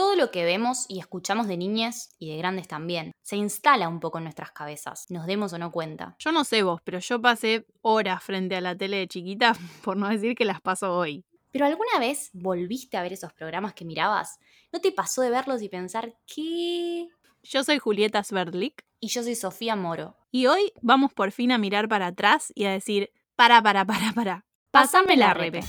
Todo 0.00 0.16
lo 0.16 0.30
que 0.30 0.46
vemos 0.46 0.86
y 0.88 0.98
escuchamos 0.98 1.46
de 1.46 1.58
niñas 1.58 2.16
y 2.18 2.30
de 2.30 2.38
grandes 2.38 2.66
también 2.66 3.12
se 3.20 3.36
instala 3.36 3.86
un 3.86 4.00
poco 4.00 4.16
en 4.16 4.24
nuestras 4.24 4.50
cabezas, 4.50 5.04
nos 5.10 5.26
demos 5.26 5.52
o 5.52 5.58
no 5.58 5.70
cuenta. 5.70 6.16
Yo 6.18 6.32
no 6.32 6.44
sé 6.44 6.62
vos, 6.62 6.80
pero 6.82 7.00
yo 7.00 7.20
pasé 7.20 7.66
horas 7.82 8.24
frente 8.24 8.56
a 8.56 8.62
la 8.62 8.74
tele 8.74 8.96
de 8.96 9.08
chiquita, 9.08 9.54
por 9.84 9.98
no 9.98 10.08
decir 10.08 10.34
que 10.34 10.46
las 10.46 10.62
paso 10.62 10.96
hoy. 10.96 11.26
¿Pero 11.50 11.66
alguna 11.66 11.98
vez 11.98 12.30
volviste 12.32 12.96
a 12.96 13.02
ver 13.02 13.12
esos 13.12 13.34
programas 13.34 13.74
que 13.74 13.84
mirabas? 13.84 14.38
¿No 14.72 14.80
te 14.80 14.90
pasó 14.90 15.20
de 15.20 15.28
verlos 15.28 15.60
y 15.60 15.68
pensar 15.68 16.14
qué? 16.26 17.08
Yo 17.42 17.62
soy 17.62 17.78
Julieta 17.78 18.24
Sverdlik. 18.24 18.82
Y 19.00 19.08
yo 19.08 19.22
soy 19.22 19.34
Sofía 19.34 19.76
Moro. 19.76 20.16
Y 20.30 20.46
hoy 20.46 20.72
vamos 20.80 21.12
por 21.12 21.30
fin 21.30 21.52
a 21.52 21.58
mirar 21.58 21.88
para 21.88 22.06
atrás 22.06 22.54
y 22.54 22.64
a 22.64 22.72
decir, 22.72 23.10
para, 23.36 23.60
para, 23.62 23.84
para, 23.84 24.14
para. 24.14 24.46
Pásame 24.70 25.18
la 25.18 25.34
repe. 25.34 25.60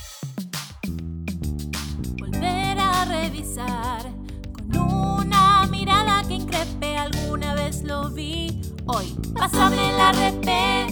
Volver 2.18 2.78
a 2.78 3.04
revisar 3.04 3.91
Lo 7.80 8.10
vi. 8.10 8.60
Hoy, 8.86 9.16
pásame 9.34 9.92
la 9.92 10.12
repe. 10.12 10.86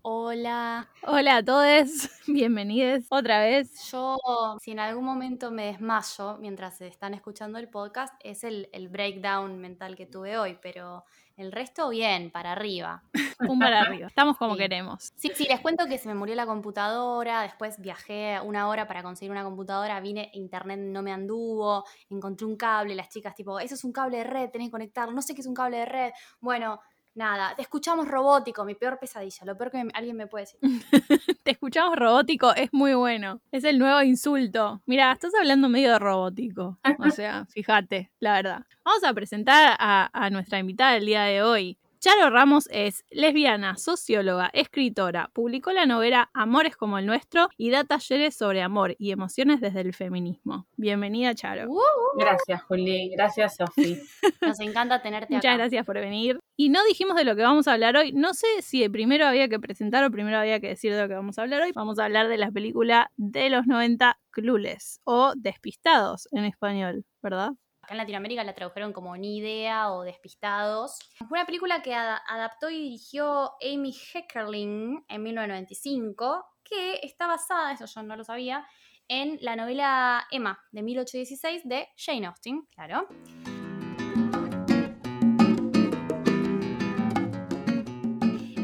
Hola. 0.00 0.88
Hola 1.02 1.36
a 1.36 1.44
todos, 1.44 2.08
bienvenidos 2.26 3.04
otra 3.10 3.40
vez. 3.40 3.90
Yo, 3.92 4.16
si 4.60 4.70
en 4.70 4.80
algún 4.80 5.04
momento 5.04 5.50
me 5.50 5.66
desmayo 5.66 6.38
mientras 6.38 6.80
están 6.80 7.12
escuchando 7.12 7.58
el 7.58 7.68
podcast, 7.68 8.14
es 8.24 8.42
el, 8.42 8.70
el 8.72 8.88
breakdown 8.88 9.58
mental 9.60 9.96
que 9.96 10.06
tuve 10.06 10.38
hoy, 10.38 10.58
pero 10.62 11.04
el 11.36 11.52
resto 11.52 11.88
bien, 11.88 12.30
para 12.30 12.52
arriba. 12.52 13.02
Un 13.54 13.58
para 13.58 13.80
arriba, 13.80 14.06
estamos 14.06 14.36
como 14.36 14.54
Sí. 14.54 14.60
queremos. 14.60 15.12
Sí, 15.16 15.32
sí, 15.34 15.46
les 15.48 15.60
cuento 15.60 15.86
que 15.86 15.98
se 15.98 16.08
me 16.08 16.14
murió 16.14 16.34
la 16.34 16.46
computadora, 16.46 17.42
después 17.42 17.80
viajé 17.80 18.40
una 18.42 18.68
hora 18.68 18.86
para 18.86 19.02
conseguir 19.02 19.30
una 19.32 19.44
computadora, 19.44 20.00
vine, 20.00 20.30
internet 20.34 20.78
no 20.80 21.02
me 21.02 21.12
anduvo, 21.12 21.84
encontré 22.10 22.46
un 22.46 22.56
cable, 22.56 22.94
las 22.94 23.08
chicas 23.08 23.34
tipo, 23.34 23.58
eso 23.58 23.74
es 23.74 23.84
un 23.84 23.92
cable 23.92 24.18
de 24.18 24.24
red, 24.24 24.50
tenés 24.50 24.68
que 24.68 24.72
conectarlo, 24.72 25.14
no 25.14 25.22
sé 25.22 25.34
qué 25.34 25.40
es 25.40 25.46
un 25.46 25.54
cable 25.54 25.78
de 25.78 25.86
red. 25.86 26.12
Bueno, 26.40 26.80
nada, 27.14 27.54
te 27.54 27.62
escuchamos 27.62 28.08
robótico, 28.08 28.64
mi 28.64 28.74
peor 28.74 28.98
pesadilla, 28.98 29.44
lo 29.44 29.56
peor 29.56 29.70
que 29.70 29.84
me- 29.84 29.92
alguien 29.94 30.16
me 30.16 30.26
puede 30.26 30.44
decir. 30.44 30.60
Te 31.42 31.50
escuchamos 31.52 31.96
robótico, 31.96 32.54
es 32.54 32.68
muy 32.72 32.94
bueno. 32.94 33.40
Es 33.50 33.64
el 33.64 33.78
nuevo 33.78 34.00
insulto. 34.02 34.80
Mira, 34.86 35.12
estás 35.12 35.32
hablando 35.38 35.68
medio 35.68 35.90
de 35.92 35.98
robótico. 35.98 36.78
O 36.98 37.10
sea, 37.10 37.46
fíjate, 37.46 38.12
la 38.20 38.34
verdad. 38.34 38.62
Vamos 38.84 39.04
a 39.04 39.12
presentar 39.12 39.76
a, 39.78 40.08
a 40.12 40.30
nuestra 40.30 40.58
invitada 40.58 40.92
del 40.92 41.06
día 41.06 41.22
de 41.24 41.42
hoy. 41.42 41.78
Charo 42.02 42.30
Ramos 42.30 42.68
es 42.72 43.04
lesbiana, 43.12 43.76
socióloga, 43.76 44.50
escritora, 44.54 45.30
publicó 45.32 45.70
la 45.70 45.86
novela 45.86 46.30
Amores 46.34 46.76
como 46.76 46.98
el 46.98 47.06
nuestro 47.06 47.48
y 47.56 47.70
da 47.70 47.84
talleres 47.84 48.34
sobre 48.34 48.60
amor 48.60 48.96
y 48.98 49.12
emociones 49.12 49.60
desde 49.60 49.82
el 49.82 49.94
feminismo. 49.94 50.66
Bienvenida, 50.76 51.32
Charo. 51.36 51.70
Uh, 51.70 52.18
Gracias, 52.18 52.60
Juli. 52.64 53.08
Gracias, 53.10 53.54
Sofi. 53.54 54.00
nos 54.42 54.58
encanta 54.58 55.00
tenerte 55.00 55.36
acá. 55.36 55.36
Muchas 55.36 55.58
gracias 55.58 55.86
por 55.86 55.94
venir. 55.94 56.40
Y 56.56 56.70
no 56.70 56.82
dijimos 56.88 57.14
de 57.14 57.22
lo 57.22 57.36
que 57.36 57.42
vamos 57.42 57.68
a 57.68 57.74
hablar 57.74 57.96
hoy. 57.96 58.10
No 58.10 58.34
sé 58.34 58.48
si 58.62 58.88
primero 58.88 59.24
había 59.24 59.46
que 59.46 59.60
presentar 59.60 60.02
o 60.02 60.10
primero 60.10 60.38
había 60.38 60.58
que 60.58 60.70
decir 60.70 60.92
de 60.92 61.02
lo 61.02 61.06
que 61.06 61.14
vamos 61.14 61.38
a 61.38 61.42
hablar 61.42 61.62
hoy. 61.62 61.70
Vamos 61.72 62.00
a 62.00 62.06
hablar 62.06 62.26
de 62.26 62.36
la 62.36 62.50
película 62.50 63.12
de 63.16 63.48
los 63.48 63.68
90 63.68 64.18
Clueless 64.32 65.00
o 65.04 65.34
Despistados 65.36 66.26
en 66.32 66.46
español, 66.46 67.04
¿verdad? 67.22 67.52
Acá 67.82 67.94
en 67.94 67.98
Latinoamérica 67.98 68.44
la 68.44 68.54
tradujeron 68.54 68.92
como 68.92 69.16
Ni 69.16 69.38
idea 69.38 69.90
o 69.92 70.02
Despistados. 70.04 70.98
Fue 71.28 71.36
una 71.38 71.46
película 71.46 71.82
que 71.82 71.92
ada- 71.94 72.22
adaptó 72.28 72.70
y 72.70 72.80
dirigió 72.80 73.52
Amy 73.60 73.92
Heckerling 73.92 75.04
en 75.08 75.22
1995, 75.22 76.44
que 76.62 77.00
está 77.02 77.26
basada, 77.26 77.72
eso 77.72 77.86
yo 77.86 78.02
no 78.04 78.14
lo 78.16 78.22
sabía, 78.22 78.64
en 79.08 79.36
la 79.40 79.56
novela 79.56 80.26
Emma 80.30 80.60
de 80.70 80.82
1816 80.82 81.62
de 81.64 81.88
Jane 81.96 82.26
Austen, 82.26 82.62
claro. 82.72 83.08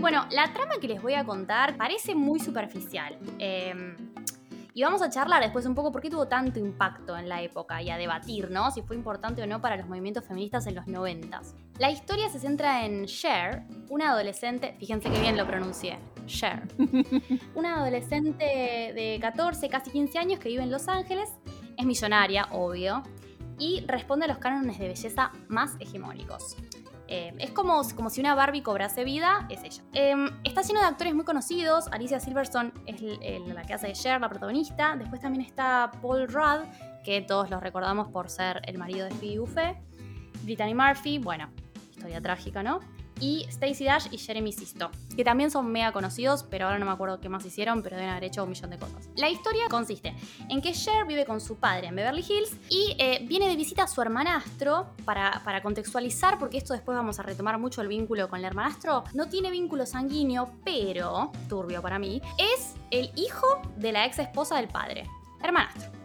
Bueno, 0.01 0.27
la 0.31 0.53
trama 0.53 0.75
que 0.81 0.89
les 0.89 1.03
voy 1.03 1.15
a 1.15 1.25
contar 1.25 1.77
parece 1.77 2.15
muy 2.15 2.39
superficial. 2.41 3.19
eh, 3.39 3.75
y 4.79 4.83
vamos 4.85 5.03
a 5.03 5.11
charlar 5.11 5.43
después 5.43 5.67
un 5.67 5.75
poco 5.75 5.91
por 5.91 6.01
qué 6.01 6.09
tuvo 6.09 6.29
tanto 6.29 6.61
impacto 6.61 7.19
en 7.19 7.29
la 7.29 7.43
época 7.43 7.83
y 7.83 7.91
a 7.91 7.97
debatir, 7.97 8.49
¿no? 8.53 8.71
Si 8.71 8.81
fue 8.83 8.95
importante 8.95 9.43
o 9.43 9.47
no 9.49 9.61
para 9.61 9.77
los 9.77 9.89
movimientos 9.89 10.25
feministas 10.25 10.69
en 10.69 10.77
los 10.77 10.87
90. 10.87 11.43
La 11.81 11.91
historia 11.91 12.29
se 12.29 12.39
centra 12.39 12.85
en 12.85 13.07
Cher, 13.07 13.65
una 13.91 14.13
adolescente, 14.13 14.77
fíjense 14.79 15.11
que 15.11 15.19
bien 15.19 15.37
lo 15.37 15.49
pronuncié, 15.49 15.99
Cher, 16.27 16.63
una 17.57 17.81
adolescente 17.81 18.45
de 18.45 19.19
14, 19.21 19.69
casi 19.69 19.91
15 19.91 20.17
años 20.17 20.39
que 20.39 20.49
vive 20.49 20.63
en 20.63 20.71
Los 20.71 20.87
Ángeles, 20.87 21.29
es 21.77 21.85
millonaria, 21.85 22.47
obvio, 22.53 23.03
y 23.59 23.85
responde 23.89 24.27
a 24.27 24.29
los 24.29 24.39
cánones 24.39 24.79
de 24.79 24.87
belleza 24.87 25.33
más 25.49 25.75
hegemónicos. 25.81 26.55
Eh, 27.09 27.35
es 27.39 27.51
como, 27.51 27.83
como 27.97 28.11
si 28.11 28.21
una 28.21 28.35
Barbie 28.35 28.63
cobrase 28.63 29.03
vida, 29.05 29.47
es 29.49 29.65
ella. 29.65 29.83
Eh, 29.95 30.15
está 30.45 30.63
lleno 30.63 30.81
de 30.81 30.87
actores 30.87 31.15
muy 31.15 31.25
conocidos. 31.25 31.89
Alicia 31.91 32.21
Silverstone 32.21 32.73
es 32.87 33.01
la 33.55 33.63
que 33.63 33.75
hace 33.75 33.89
de 33.89 33.95
Cher, 33.95 34.21
la 34.21 34.29
protagonista. 34.29 34.95
Después 34.97 35.21
también 35.21 35.45
está 35.45 35.91
Paul 36.03 36.29
Rudd, 36.29 36.67
que 37.05 37.23
todos 37.23 37.49
los 37.51 37.63
recordamos 37.63 38.09
por 38.09 38.29
ser 38.29 38.61
el 38.67 38.77
marido 38.77 39.07
de 39.07 39.11
Phoebe 39.13 39.39
Buffet. 39.39 39.77
Brittany 40.43 40.75
Murphy, 40.75 41.19
bueno, 41.19 41.49
historia 41.91 42.21
trágica, 42.21 42.63
¿no? 42.63 42.81
Y 43.21 43.47
Stacey 43.51 43.87
Dash 43.87 44.07
y 44.11 44.19
Jeremy 44.19 44.53
Sisto, 44.53 44.91
que 45.17 45.25
también 45.25 45.51
son 45.51 45.71
mega 45.71 45.93
conocidos, 45.93 46.45
pero 46.45 46.67
ahora 46.67 46.79
no 46.79 46.87
me 46.87 46.93
acuerdo 46.93 47.21
qué 47.21 47.29
más 47.29 47.45
hicieron, 47.45 47.83
pero 47.83 47.97
deben 47.97 48.11
haber 48.11 48.25
hecho 48.25 48.45
un 48.45 48.51
millón 48.51 48.71
de 48.71 48.79
cosas. 48.79 49.09
La 49.17 49.29
historia 49.29 49.69
consiste 49.69 50.15
en 50.49 50.61
que 50.61 50.73
Cher 50.73 51.07
vive 51.07 51.25
con 51.25 51.41
su 51.41 51.57
padre 51.57 51.89
en 51.89 51.97
Beverly 51.97 52.25
Hills 52.29 52.57
y 52.69 52.95
eh, 52.99 53.25
viene 53.29 53.49
de 53.49 53.57
visita 53.57 53.85
a 53.85 53.89
su 53.89 54.01
hermanastro 54.01 54.89
para, 55.05 55.43
para 55.45 55.63
contextualizar, 55.63 56.39
porque 56.39 56.59
esto 56.59 56.73
después 56.75 56.97
vamos 56.97 57.19
a 57.19 57.23
retomar 57.23 57.59
mucho 57.59 57.83
el 57.83 57.89
vínculo 57.89 58.29
con 58.29 58.39
el 58.39 58.45
hermanastro. 58.45 59.05
No 59.15 59.29
tiene 59.29 59.51
vínculo 59.51 59.87
sanguíneo, 59.87 60.51
pero, 60.65 61.33
turbio 61.49 61.83
para 61.83 61.99
mí, 61.99 62.21
es 62.39 62.75
el 62.91 63.11
hijo 63.17 63.47
de 63.77 63.93
la 63.93 64.07
ex 64.07 64.19
esposa 64.19 64.57
del 64.57 64.69
padre, 64.69 65.07
hermanastro. 65.43 65.99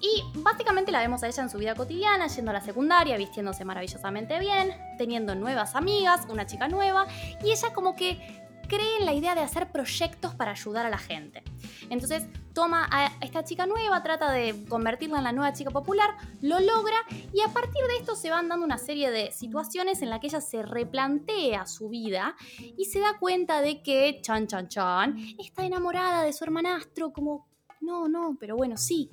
Y 0.00 0.22
básicamente 0.40 0.92
la 0.92 1.00
vemos 1.00 1.22
a 1.22 1.28
ella 1.28 1.42
en 1.42 1.50
su 1.50 1.58
vida 1.58 1.74
cotidiana, 1.74 2.26
yendo 2.26 2.50
a 2.50 2.54
la 2.54 2.60
secundaria, 2.60 3.16
vistiéndose 3.16 3.64
maravillosamente 3.64 4.38
bien, 4.38 4.72
teniendo 4.98 5.34
nuevas 5.34 5.74
amigas, 5.74 6.26
una 6.28 6.46
chica 6.46 6.68
nueva, 6.68 7.06
y 7.42 7.50
ella 7.50 7.72
como 7.72 7.96
que 7.96 8.46
cree 8.68 8.98
en 8.98 9.06
la 9.06 9.14
idea 9.14 9.34
de 9.34 9.40
hacer 9.40 9.70
proyectos 9.70 10.34
para 10.34 10.52
ayudar 10.52 10.86
a 10.86 10.90
la 10.90 10.98
gente. 10.98 11.42
Entonces 11.88 12.24
toma 12.52 12.88
a 12.90 13.12
esta 13.20 13.44
chica 13.44 13.66
nueva, 13.66 14.02
trata 14.02 14.32
de 14.32 14.64
convertirla 14.68 15.18
en 15.18 15.24
la 15.24 15.32
nueva 15.32 15.52
chica 15.52 15.70
popular, 15.70 16.16
lo 16.40 16.58
logra 16.58 16.96
y 17.32 17.40
a 17.42 17.48
partir 17.48 17.82
de 17.86 17.96
esto 18.00 18.16
se 18.16 18.30
van 18.30 18.48
dando 18.48 18.64
una 18.64 18.78
serie 18.78 19.10
de 19.10 19.30
situaciones 19.30 20.02
en 20.02 20.10
las 20.10 20.20
que 20.20 20.28
ella 20.28 20.40
se 20.40 20.62
replantea 20.62 21.66
su 21.66 21.88
vida 21.88 22.34
y 22.76 22.86
se 22.86 23.00
da 23.00 23.18
cuenta 23.18 23.60
de 23.60 23.82
que, 23.82 24.20
chan, 24.22 24.46
chan, 24.46 24.68
chan, 24.68 25.16
está 25.38 25.64
enamorada 25.64 26.22
de 26.22 26.32
su 26.32 26.44
hermanastro, 26.44 27.12
como, 27.12 27.46
no, 27.80 28.08
no, 28.08 28.36
pero 28.40 28.56
bueno, 28.56 28.76
sí. 28.76 29.10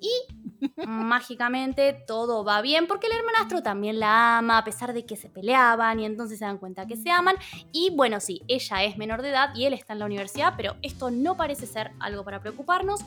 Y 0.00 0.86
mágicamente 0.86 1.92
todo 2.06 2.44
va 2.44 2.60
bien 2.62 2.86
porque 2.86 3.06
el 3.06 3.14
hermanastro 3.14 3.62
también 3.62 4.00
la 4.00 4.38
ama 4.38 4.58
a 4.58 4.64
pesar 4.64 4.92
de 4.92 5.04
que 5.04 5.16
se 5.16 5.28
peleaban 5.28 6.00
y 6.00 6.06
entonces 6.06 6.38
se 6.38 6.44
dan 6.44 6.58
cuenta 6.58 6.86
que 6.86 6.96
se 6.96 7.10
aman. 7.10 7.36
Y 7.72 7.90
bueno, 7.94 8.20
sí, 8.20 8.42
ella 8.48 8.84
es 8.84 8.96
menor 8.96 9.22
de 9.22 9.30
edad 9.30 9.54
y 9.54 9.64
él 9.64 9.72
está 9.72 9.92
en 9.92 10.00
la 10.00 10.06
universidad, 10.06 10.54
pero 10.56 10.76
esto 10.82 11.10
no 11.10 11.36
parece 11.36 11.66
ser 11.66 11.92
algo 12.00 12.24
para 12.24 12.40
preocuparnos. 12.40 13.00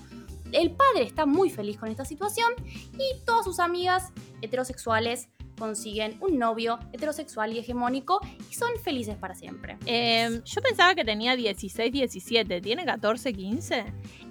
El 0.51 0.71
padre 0.71 1.03
está 1.03 1.25
muy 1.25 1.49
feliz 1.49 1.77
con 1.77 1.89
esta 1.89 2.05
situación 2.05 2.53
y 2.93 3.23
todas 3.25 3.45
sus 3.45 3.59
amigas 3.59 4.11
heterosexuales 4.41 5.29
consiguen 5.59 6.17
un 6.21 6.39
novio 6.39 6.79
heterosexual 6.93 7.53
y 7.53 7.59
hegemónico 7.59 8.21
y 8.49 8.53
son 8.55 8.71
felices 8.83 9.17
para 9.17 9.35
siempre. 9.35 9.77
Eh, 9.85 10.41
yo 10.43 10.61
pensaba 10.61 10.95
que 10.95 11.05
tenía 11.05 11.35
16, 11.35 11.91
17. 11.91 12.61
¿Tiene 12.61 12.85
14, 12.85 13.33
15? 13.33 13.77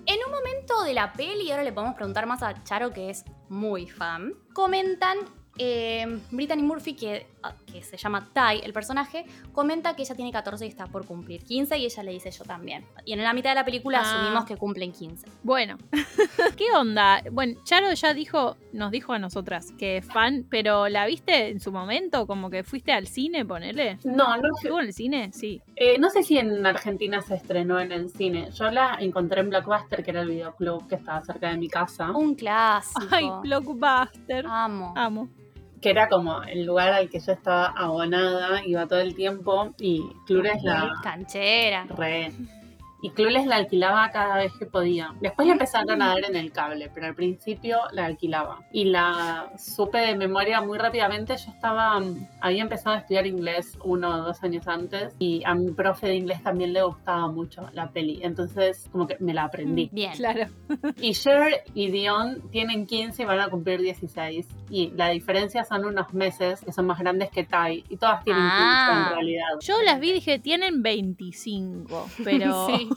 En 0.06 0.19
un 0.27 0.33
momento 0.33 0.83
de 0.84 0.94
la 0.94 1.12
peli, 1.12 1.50
ahora 1.50 1.62
le 1.62 1.72
podemos 1.72 1.94
preguntar 1.94 2.27
más 2.27 2.43
a 2.43 2.65
Charo, 2.65 2.93
que 2.93 3.11
es 3.11 3.25
muy 3.49 3.87
fan, 3.87 4.33
comentan, 4.55 5.19
eh, 5.59 6.21
Brittany 6.31 6.63
Murphy, 6.63 6.95
que, 6.95 7.27
ah, 7.43 7.55
que 7.71 7.83
se 7.83 7.97
llama 7.97 8.28
Ty, 8.33 8.60
el 8.65 8.72
personaje, 8.72 9.25
comenta 9.53 9.95
que 9.97 10.03
ella 10.03 10.15
tiene 10.15 10.31
14 10.33 10.65
y 10.65 10.69
está 10.69 10.87
por 10.87 11.05
cumplir 11.07 11.43
15 11.45 11.77
y 11.78 11.84
ella 11.84 12.03
le 12.03 12.13
dice 12.13 12.31
yo 12.31 12.45
también. 12.45 12.84
Y 13.05 13.13
en 13.13 13.22
la 13.22 13.33
mitad 13.33 13.51
de 13.51 13.55
la 13.57 13.65
película 13.65 14.01
Ah. 14.01 14.03
asumimos 14.15 14.45
que 14.45 14.57
cumplen 14.57 14.93
15. 14.93 15.27
Bueno, 15.43 15.77
¿qué 16.57 16.66
onda? 16.75 17.22
Bueno, 17.33 17.60
Charo 17.65 17.93
ya 17.93 18.15
dijo, 18.15 18.57
nos 18.72 18.91
dijo 18.91 19.13
a 19.13 19.19
nosotras 19.19 19.72
que 19.78 19.99
es 19.99 20.07
fan, 20.07 20.47
pero 20.49 20.89
¿la 20.89 21.07
viste 21.07 21.49
en 21.49 21.61
su 21.61 21.72
momento? 21.72 22.27
Como 22.27 22.51
que 22.51 22.63
fuiste 22.65 22.93
al 22.93 23.07
cine, 23.07 23.45
ponele. 23.45 23.99
No, 24.04 24.37
no, 24.37 24.43
sé- 24.54 24.65
¿Estuvo 24.69 24.81
en 24.81 24.87
el 24.87 24.93
cine? 24.93 25.31
Sí. 25.33 25.61
eh, 25.77 25.99
no 25.99 26.11
sé 26.11 26.22
si 26.22 26.39
en 26.39 26.65
Argentina 26.66 27.21
se 27.22 27.34
estrenó 27.34 27.81
en 27.81 27.93
el 27.93 28.11
cine. 28.11 28.51
Yo 28.53 28.71
la 28.71 28.97
encontré 29.01 29.41
en 29.41 29.51
Blockbuster, 29.51 30.04
que 30.04 30.11
era 30.11 30.22
el 30.22 30.28
videoclub 30.28 30.87
que 30.89 30.95
estaba 30.97 31.21
cerca 31.25 31.49
de 31.51 31.57
mi 31.57 31.69
casa, 31.69 32.11
Un 32.13 32.34
clásico. 32.34 33.07
Ay, 33.11 33.28
Blockbuster. 33.43 34.47
Amo. 34.47 34.93
Amo. 34.97 35.28
Que 35.80 35.91
era 35.91 36.09
como 36.09 36.42
el 36.42 36.65
lugar 36.65 36.92
al 36.92 37.09
que 37.09 37.21
yo 37.21 37.33
estaba 37.33 37.66
abonada, 37.66 38.65
iba 38.65 38.86
todo 38.86 39.01
el 39.01 39.15
tiempo 39.15 39.75
y 39.78 40.03
Clures 40.27 40.63
la 40.63 40.92
Canchera. 41.03 41.86
re. 41.97 42.33
Y 43.00 43.10
Clueless 43.10 43.47
la 43.47 43.56
alquilaba 43.56 44.10
cada 44.10 44.36
vez 44.39 44.53
que 44.59 44.66
podía. 44.66 45.15
Después 45.21 45.47
la 45.47 45.53
empezaron 45.53 46.03
a 46.03 46.09
dar 46.09 46.24
en 46.28 46.34
el 46.36 46.50
cable, 46.53 46.91
pero 46.92 47.06
al 47.06 47.15
principio 47.15 47.78
la 47.92 48.06
alquilaba. 48.06 48.59
Y 48.72 48.84
la 48.86 49.53
supe 49.56 49.98
de 49.98 50.16
memoria 50.16 50.60
muy 50.62 50.78
rápidamente. 50.78 51.36
Yo 51.36 51.50
estaba, 51.53 52.03
había 52.41 52.62
empezado 52.62 52.97
a 52.97 52.98
estudiar 52.98 53.27
inglés 53.27 53.78
uno 53.84 54.10
o 54.15 54.16
dos 54.18 54.42
años 54.42 54.66
antes 54.66 55.15
y 55.18 55.42
a 55.45 55.54
mi 55.54 55.71
profe 55.71 56.09
de 56.09 56.16
inglés 56.16 56.42
también 56.42 56.72
le 56.72 56.83
gustaba 56.83 57.28
mucho 57.28 57.68
la 57.72 57.91
peli. 57.91 58.18
Entonces 58.22 58.89
como 58.91 59.06
que 59.06 59.16
me 59.21 59.33
la 59.33 59.44
aprendí. 59.44 59.89
Bien. 59.92 60.12
Claro. 60.15 60.47
Y 61.01 61.12
Cher 61.12 61.62
y 61.74 61.91
Dion 61.91 62.42
tienen 62.51 62.86
15 62.86 63.22
y 63.22 63.27
van 63.27 63.41
a 63.41 63.48
cumplir 63.48 63.80
16. 63.80 64.47
Y 64.71 64.91
la 64.97 65.09
diferencia 65.10 65.65
son 65.65 65.84
unos 65.84 66.12
meses 66.12 66.60
que 66.65 66.72
son 66.72 66.86
más 66.86 66.98
grandes 66.98 67.30
que 67.30 67.44
Tai. 67.44 67.84
Y 67.89 67.97
todas 67.97 68.24
tienen 68.24 68.42
15 68.42 68.56
Ah. 68.60 69.06
en 69.10 69.15
realidad. 69.15 69.47
Yo 69.60 69.74
las 69.84 70.01
vi 70.01 70.10
y 70.10 70.12
dije, 70.15 70.39
tienen 70.41 70.83
25, 70.83 72.09
pero... 72.24 72.66
Sí. 72.78 72.88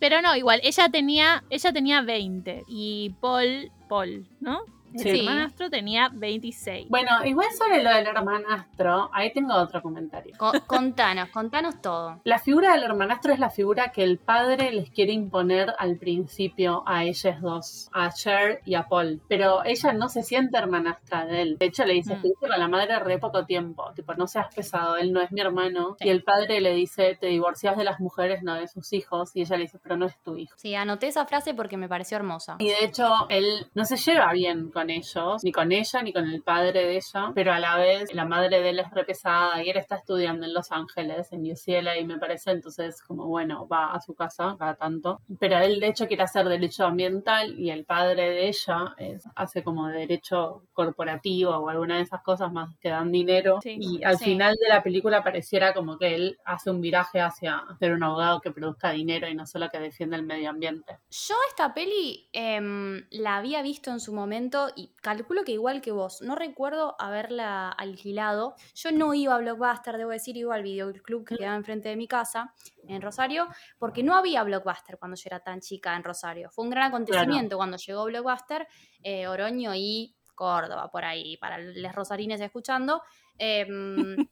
Pero 0.00 0.20
no, 0.22 0.36
igual, 0.36 0.60
ella 0.62 0.88
tenía, 0.88 1.44
ella 1.50 1.72
tenía 1.72 2.02
20 2.02 2.64
y 2.68 3.14
Paul, 3.20 3.70
Paul, 3.88 4.26
¿no? 4.40 4.60
El 4.94 5.00
Sí. 5.00 5.20
hermanastro 5.20 5.68
tenía 5.70 6.08
26. 6.12 6.88
Bueno, 6.88 7.10
igual 7.24 7.48
sobre 7.58 7.82
lo 7.82 7.90
del 7.90 8.06
hermanastro, 8.06 9.10
ahí 9.12 9.32
tengo 9.32 9.54
otro 9.54 9.82
comentario. 9.82 10.34
Co- 10.38 10.52
contanos, 10.66 11.28
contanos 11.30 11.80
todo. 11.82 12.20
La 12.24 12.38
figura 12.38 12.72
del 12.72 12.84
hermanastro 12.84 13.32
es 13.32 13.38
la 13.38 13.50
figura 13.50 13.92
que 13.92 14.02
el 14.02 14.18
padre 14.18 14.72
les 14.72 14.90
quiere 14.90 15.12
imponer 15.12 15.74
al 15.78 15.96
principio 15.96 16.82
a 16.86 17.04
ellas 17.04 17.40
dos, 17.40 17.88
a 17.92 18.10
Cher 18.12 18.60
y 18.64 18.74
a 18.74 18.84
Paul. 18.88 19.20
Pero 19.28 19.64
ella 19.64 19.92
no 19.92 20.08
se 20.08 20.22
siente 20.22 20.56
hermanastra 20.58 21.26
de 21.26 21.42
él. 21.42 21.56
De 21.58 21.66
hecho, 21.66 21.84
le 21.84 21.94
dice, 21.94 22.12
Mm. 22.14 22.16
estuviste 22.16 22.48
con 22.48 22.58
la 22.58 22.68
madre 22.68 22.98
re 23.00 23.18
poco 23.18 23.44
tiempo. 23.44 23.92
Tipo, 23.94 24.14
no 24.14 24.26
seas 24.26 24.54
pesado, 24.54 24.96
él 24.96 25.12
no 25.12 25.20
es 25.20 25.30
mi 25.32 25.40
hermano. 25.40 25.96
Sí. 25.98 26.06
Y 26.06 26.10
el 26.10 26.22
padre 26.22 26.60
le 26.60 26.74
dice, 26.74 27.16
te 27.20 27.26
divorcias 27.26 27.76
de 27.76 27.84
las 27.84 28.00
mujeres, 28.00 28.42
no 28.42 28.54
de 28.54 28.68
sus 28.68 28.92
hijos. 28.92 29.30
Y 29.34 29.42
ella 29.42 29.56
le 29.56 29.62
dice, 29.64 29.78
pero 29.82 29.96
no 29.96 30.06
es 30.06 30.16
tu 30.22 30.36
hijo. 30.36 30.54
Sí, 30.56 30.74
anoté 30.74 31.08
esa 31.08 31.26
frase 31.26 31.54
porque 31.54 31.76
me 31.76 31.88
pareció 31.88 32.16
hermosa. 32.16 32.56
Y 32.58 32.68
de 32.68 32.84
hecho, 32.84 33.08
él 33.28 33.66
no 33.74 33.84
se 33.84 33.96
lleva 33.96 34.32
bien 34.32 34.70
con 34.76 34.90
ellos, 34.90 35.42
ni 35.42 35.52
con 35.52 35.72
ella, 35.72 36.02
ni 36.02 36.12
con 36.12 36.28
el 36.28 36.42
padre 36.42 36.84
de 36.84 36.96
ella, 36.96 37.32
pero 37.34 37.52
a 37.54 37.58
la 37.58 37.76
vez 37.78 38.12
la 38.14 38.26
madre 38.26 38.60
de 38.60 38.68
él 38.70 38.78
es 38.78 38.90
re 38.90 39.04
pesada 39.04 39.62
y 39.64 39.70
él 39.70 39.76
está 39.78 39.96
estudiando 39.96 40.44
en 40.44 40.52
Los 40.52 40.70
Ángeles, 40.70 41.32
en 41.32 41.50
UCLA, 41.50 41.96
y 41.98 42.04
me 42.04 42.18
parece 42.18 42.50
entonces 42.50 43.00
como, 43.02 43.26
bueno, 43.26 43.66
va 43.66 43.94
a 43.94 44.00
su 44.02 44.14
casa 44.14 44.54
cada 44.58 44.74
tanto. 44.74 45.20
Pero 45.40 45.56
él 45.58 45.80
de 45.80 45.88
hecho 45.88 46.06
quiere 46.08 46.24
hacer 46.24 46.46
derecho 46.46 46.84
ambiental 46.84 47.58
y 47.58 47.70
el 47.70 47.86
padre 47.86 48.28
de 48.30 48.48
ella 48.48 48.94
es- 48.98 49.24
hace 49.34 49.62
como 49.62 49.88
derecho 49.88 50.62
corporativo 50.74 51.52
o 51.56 51.68
alguna 51.70 51.96
de 51.96 52.02
esas 52.02 52.22
cosas 52.22 52.52
más 52.52 52.76
que 52.80 52.90
dan 52.90 53.10
dinero. 53.10 53.60
Sí. 53.62 53.78
Y 53.80 54.04
al 54.04 54.18
Sí. 54.18 54.24
final 54.26 54.54
de 54.60 54.68
la 54.68 54.82
película 54.82 55.22
pareciera 55.24 55.72
como 55.72 55.96
que 55.98 56.14
él 56.14 56.38
hace 56.44 56.70
un 56.70 56.80
viraje 56.82 57.20
hacia 57.20 57.62
ser 57.78 57.92
un 57.92 58.02
abogado 58.02 58.40
que 58.40 58.50
produzca 58.50 58.90
dinero 58.90 59.26
y 59.28 59.34
no 59.34 59.46
solo 59.46 59.68
que 59.70 59.78
defienda 59.78 60.16
el 60.16 60.22
medio 60.24 60.50
ambiente. 60.50 60.98
Yo 61.10 61.34
esta 61.48 61.72
peli 61.72 62.28
em, 62.32 63.06
la 63.10 63.36
había 63.36 63.62
visto 63.62 63.90
en 63.90 64.00
su 64.00 64.12
momento 64.12 64.65
y 64.74 64.94
calculo 65.02 65.44
que 65.44 65.52
igual 65.52 65.80
que 65.80 65.92
vos, 65.92 66.22
no 66.22 66.34
recuerdo 66.34 66.96
haberla 66.98 67.70
alquilado. 67.70 68.54
Yo 68.74 68.92
no 68.92 69.14
iba 69.14 69.34
a 69.34 69.38
Blockbuster, 69.38 69.96
debo 69.96 70.10
decir, 70.10 70.36
iba 70.36 70.54
al 70.54 70.62
videoclub 70.62 71.24
que 71.24 71.36
quedaba 71.36 71.56
enfrente 71.56 71.88
de 71.88 71.96
mi 71.96 72.08
casa, 72.08 72.54
en 72.88 73.02
Rosario, 73.02 73.48
porque 73.78 74.02
no 74.02 74.14
había 74.14 74.42
Blockbuster 74.42 74.98
cuando 74.98 75.16
yo 75.16 75.22
era 75.26 75.40
tan 75.40 75.60
chica 75.60 75.94
en 75.96 76.04
Rosario. 76.04 76.50
Fue 76.50 76.64
un 76.64 76.70
gran 76.70 76.84
acontecimiento 76.88 77.56
cuando 77.56 77.76
llegó 77.76 78.04
Blockbuster, 78.04 78.66
eh, 79.02 79.26
Oroño 79.28 79.74
y 79.74 80.14
Córdoba, 80.34 80.90
por 80.90 81.04
ahí, 81.04 81.36
para 81.36 81.58
los 81.58 81.92
rosarines 81.94 82.40
escuchando. 82.40 83.02
Em, 83.38 84.16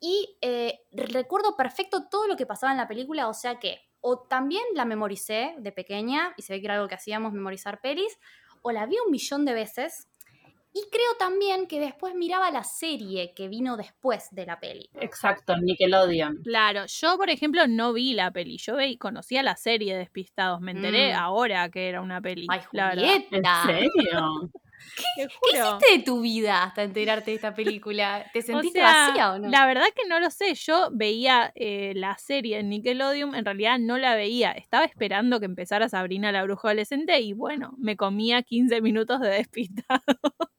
y 0.00 0.38
eh, 0.40 0.80
recuerdo 0.92 1.56
perfecto 1.56 2.08
todo 2.08 2.26
lo 2.26 2.36
que 2.36 2.46
pasaba 2.46 2.72
en 2.72 2.78
la 2.78 2.88
película, 2.88 3.28
o 3.28 3.34
sea 3.34 3.58
que 3.58 3.80
o 4.08 4.20
también 4.20 4.62
la 4.74 4.84
memoricé 4.84 5.56
de 5.58 5.72
pequeña, 5.72 6.32
y 6.36 6.42
se 6.42 6.52
ve 6.52 6.60
que 6.60 6.66
era 6.66 6.74
algo 6.74 6.86
que 6.86 6.94
hacíamos, 6.94 7.32
memorizar 7.32 7.80
pelis, 7.80 8.18
o 8.66 8.72
la 8.72 8.84
vi 8.86 8.96
un 9.04 9.12
millón 9.12 9.44
de 9.44 9.54
veces. 9.54 10.08
Y 10.72 10.82
creo 10.90 11.14
también 11.18 11.66
que 11.68 11.80
después 11.80 12.14
miraba 12.14 12.50
la 12.50 12.62
serie 12.64 13.32
que 13.34 13.48
vino 13.48 13.76
después 13.78 14.28
de 14.32 14.44
la 14.44 14.60
peli. 14.60 14.90
Exacto, 15.00 15.56
Nickelodeon. 15.56 16.42
Claro, 16.44 16.84
yo 16.86 17.16
por 17.16 17.30
ejemplo 17.30 17.66
no 17.66 17.94
vi 17.94 18.12
la 18.12 18.30
peli, 18.30 18.58
yo 18.58 18.76
ve- 18.76 18.98
conocía 18.98 19.42
la 19.42 19.56
serie 19.56 19.94
de 19.94 20.00
Despistados, 20.00 20.60
me 20.60 20.72
enteré 20.72 21.14
Mm. 21.14 21.16
ahora 21.18 21.70
que 21.70 21.88
era 21.88 22.02
una 22.02 22.20
peli. 22.20 22.46
Ay, 22.50 22.60
la 22.72 22.88
verdad. 22.90 23.04
¿En 23.04 23.22
Julieta. 23.24 23.62
serio? 23.66 24.50
¿Qué 24.96 25.26
hiciste 25.52 25.98
de 25.98 26.02
tu 26.02 26.20
vida 26.20 26.64
hasta 26.64 26.82
enterarte 26.82 27.30
de 27.30 27.36
esta 27.36 27.54
película? 27.54 28.26
¿Te 28.32 28.38
O 28.40 28.42
sentiste 28.42 28.80
sea, 28.80 29.08
vacía 29.08 29.32
o 29.32 29.38
no? 29.38 29.48
La 29.48 29.66
verdad 29.66 29.84
que 29.94 30.08
no 30.08 30.20
lo 30.20 30.30
sé. 30.30 30.54
Yo 30.54 30.90
veía 30.92 31.52
eh, 31.54 31.92
la 31.94 32.16
serie 32.18 32.58
en 32.58 32.68
Nickelodeon, 32.68 33.34
en 33.34 33.44
realidad 33.44 33.78
no 33.78 33.98
la 33.98 34.14
veía. 34.14 34.52
Estaba 34.52 34.84
esperando 34.84 35.40
que 35.40 35.46
empezara 35.46 35.88
Sabrina 35.88 36.32
la 36.32 36.42
bruja 36.44 36.68
adolescente 36.68 37.20
y 37.20 37.32
bueno, 37.32 37.74
me 37.78 37.96
comía 37.96 38.42
15 38.42 38.80
minutos 38.80 39.20
de 39.20 39.28
despistado. 39.28 40.02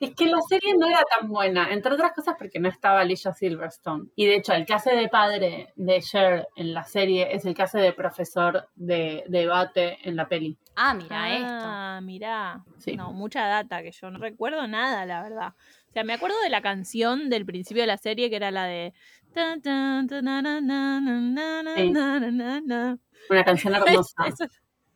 Es 0.00 0.14
que 0.14 0.26
la 0.26 0.40
serie 0.48 0.74
no 0.78 0.86
era 0.86 1.02
tan 1.18 1.28
buena, 1.28 1.70
entre 1.72 1.92
otras 1.92 2.12
cosas 2.12 2.34
porque 2.38 2.58
no 2.58 2.68
estaba 2.68 3.00
Alicia 3.00 3.34
Silverstone. 3.34 4.08
Y 4.16 4.26
de 4.26 4.36
hecho, 4.36 4.54
el 4.54 4.64
que 4.64 4.72
hace 4.72 4.96
de 4.96 5.08
padre 5.08 5.72
de 5.76 6.00
Cher 6.00 6.48
en 6.56 6.72
la 6.72 6.84
serie 6.84 7.34
es 7.34 7.44
el 7.44 7.54
que 7.54 7.62
hace 7.62 7.78
de 7.78 7.92
profesor 7.92 8.68
de 8.74 9.24
debate 9.28 9.98
en 10.08 10.16
la 10.16 10.26
peli. 10.26 10.56
Ah, 10.74 10.94
mira 10.94 11.34
esto. 11.34 11.46
Ah, 11.48 12.00
mirá. 12.02 12.64
Sí. 12.78 12.96
No, 12.96 13.12
mucha 13.12 13.46
data 13.46 13.82
que 13.82 13.92
yo 13.92 14.10
no 14.10 14.18
recuerdo 14.18 14.66
nada, 14.66 15.04
la 15.04 15.22
verdad. 15.22 15.54
O 15.90 15.92
sea, 15.92 16.02
me 16.04 16.14
acuerdo 16.14 16.40
de 16.40 16.48
la 16.50 16.62
canción 16.62 17.28
del 17.28 17.44
principio 17.44 17.82
de 17.82 17.88
la 17.88 17.98
serie 17.98 18.30
que 18.30 18.36
era 18.36 18.50
la 18.50 18.64
de. 18.64 18.94
tan, 19.34 19.60
tan, 19.60 20.06
tan, 20.08 20.24
na, 20.24 20.40
na, 20.40 20.60
na, 20.60 21.00
na, 21.00 21.62
na, 21.62 21.74
Sí. 21.76 21.90
na, 21.90 22.20
na, 22.20 22.30
na, 22.30 22.60
na. 22.62 22.98
Una 23.28 23.44
canción 23.44 23.74
hermosa. 23.74 24.14
Eso 24.26 24.44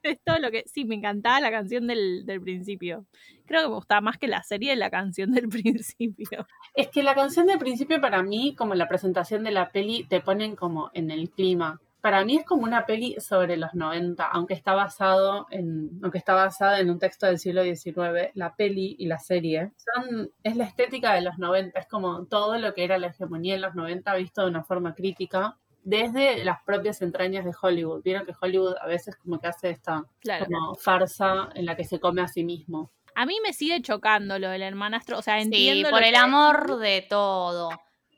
es 0.05 0.21
todo 0.25 0.39
lo 0.39 0.51
que. 0.51 0.65
Sí, 0.67 0.85
me 0.85 0.95
encantaba 0.95 1.41
la 1.41 1.51
canción 1.51 1.87
del, 1.87 2.25
del 2.27 2.41
principio. 2.41 3.07
Creo 3.47 3.63
que 3.63 3.69
me 3.69 3.75
gustaba 3.75 4.01
más 4.01 4.19
que 4.19 4.29
la 4.29 4.43
serie 4.43 4.71
de 4.71 4.77
la 4.77 4.91
canción 4.91 5.33
del 5.33 5.49
principio. 5.49 6.47
Es 6.75 6.89
que 6.89 7.03
la 7.03 7.15
canción 7.15 7.47
del 7.47 7.59
principio 7.59 8.01
para 8.01 8.23
mí, 8.23 8.55
como 8.57 8.75
la 8.75 8.89
presentación 8.89 9.45
de 9.45 9.51
la 9.51 9.71
peli, 9.71 10.05
te 10.05 10.21
ponen 10.21 10.57
como 10.57 10.91
en 10.95 11.11
el 11.11 11.31
clima. 11.31 11.81
Para 12.01 12.23
mí 12.23 12.37
es 12.37 12.45
como 12.45 12.65
una 12.65 12.85
peli 12.85 13.17
sobre 13.19 13.57
los 13.57 13.73
90, 13.73 14.27
aunque 14.27 14.53
está 14.53 14.75
basado 14.75 15.47
en, 15.51 15.89
aunque 16.03 16.19
está 16.19 16.35
basada 16.35 16.79
en 16.79 16.91
un 16.91 16.99
texto 16.99 17.25
del 17.25 17.39
siglo 17.39 17.63
XIX, 17.65 18.31
la 18.35 18.55
peli 18.55 18.95
y 18.99 19.07
la 19.07 19.19
serie 19.19 19.73
son, 19.79 20.31
es 20.43 20.55
la 20.55 20.65
estética 20.65 21.15
de 21.15 21.23
los 21.23 21.39
90, 21.39 21.81
es 21.81 21.87
como 21.87 22.27
todo 22.27 22.59
lo 22.59 22.75
que 22.75 22.85
era 22.85 22.99
la 22.99 23.07
hegemonía 23.07 23.55
en 23.55 23.63
los 23.63 23.75
90 23.75 24.15
visto 24.17 24.43
de 24.43 24.51
una 24.51 24.65
forma 24.65 24.95
crítica 24.95 25.57
desde 25.85 26.45
las 26.45 26.63
propias 26.65 27.01
entrañas 27.03 27.45
de 27.45 27.53
Hollywood. 27.61 28.03
Vieron 28.03 28.27
que 28.27 28.33
Hollywood 28.41 28.75
a 28.81 28.87
veces 28.87 29.15
como 29.17 29.39
que 29.39 29.47
hace 29.47 29.71
esta 29.71 30.03
Claro. 30.21 30.47
como 30.47 30.75
farsa 30.75 31.51
en 31.55 31.67
la 31.67 31.77
que 31.77 31.85
se 31.85 32.01
come 32.01 32.23
a 32.23 32.29
sí 32.29 32.43
mismo. 32.43 32.91
A 33.15 33.27
mí 33.27 33.37
me 33.45 33.53
sigue 33.53 33.81
chocando 33.83 34.39
lo 34.41 34.49
del 34.51 34.63
hermanastro. 34.63 35.19
O 35.19 35.23
sea, 35.23 35.37
Sí, 35.39 35.43
entiendo. 35.45 35.91
por 35.91 36.01
lo 36.01 36.07
el 36.07 36.13
que- 36.13 36.19
amor 36.19 36.79
de 36.79 37.07
todo. 37.09 37.69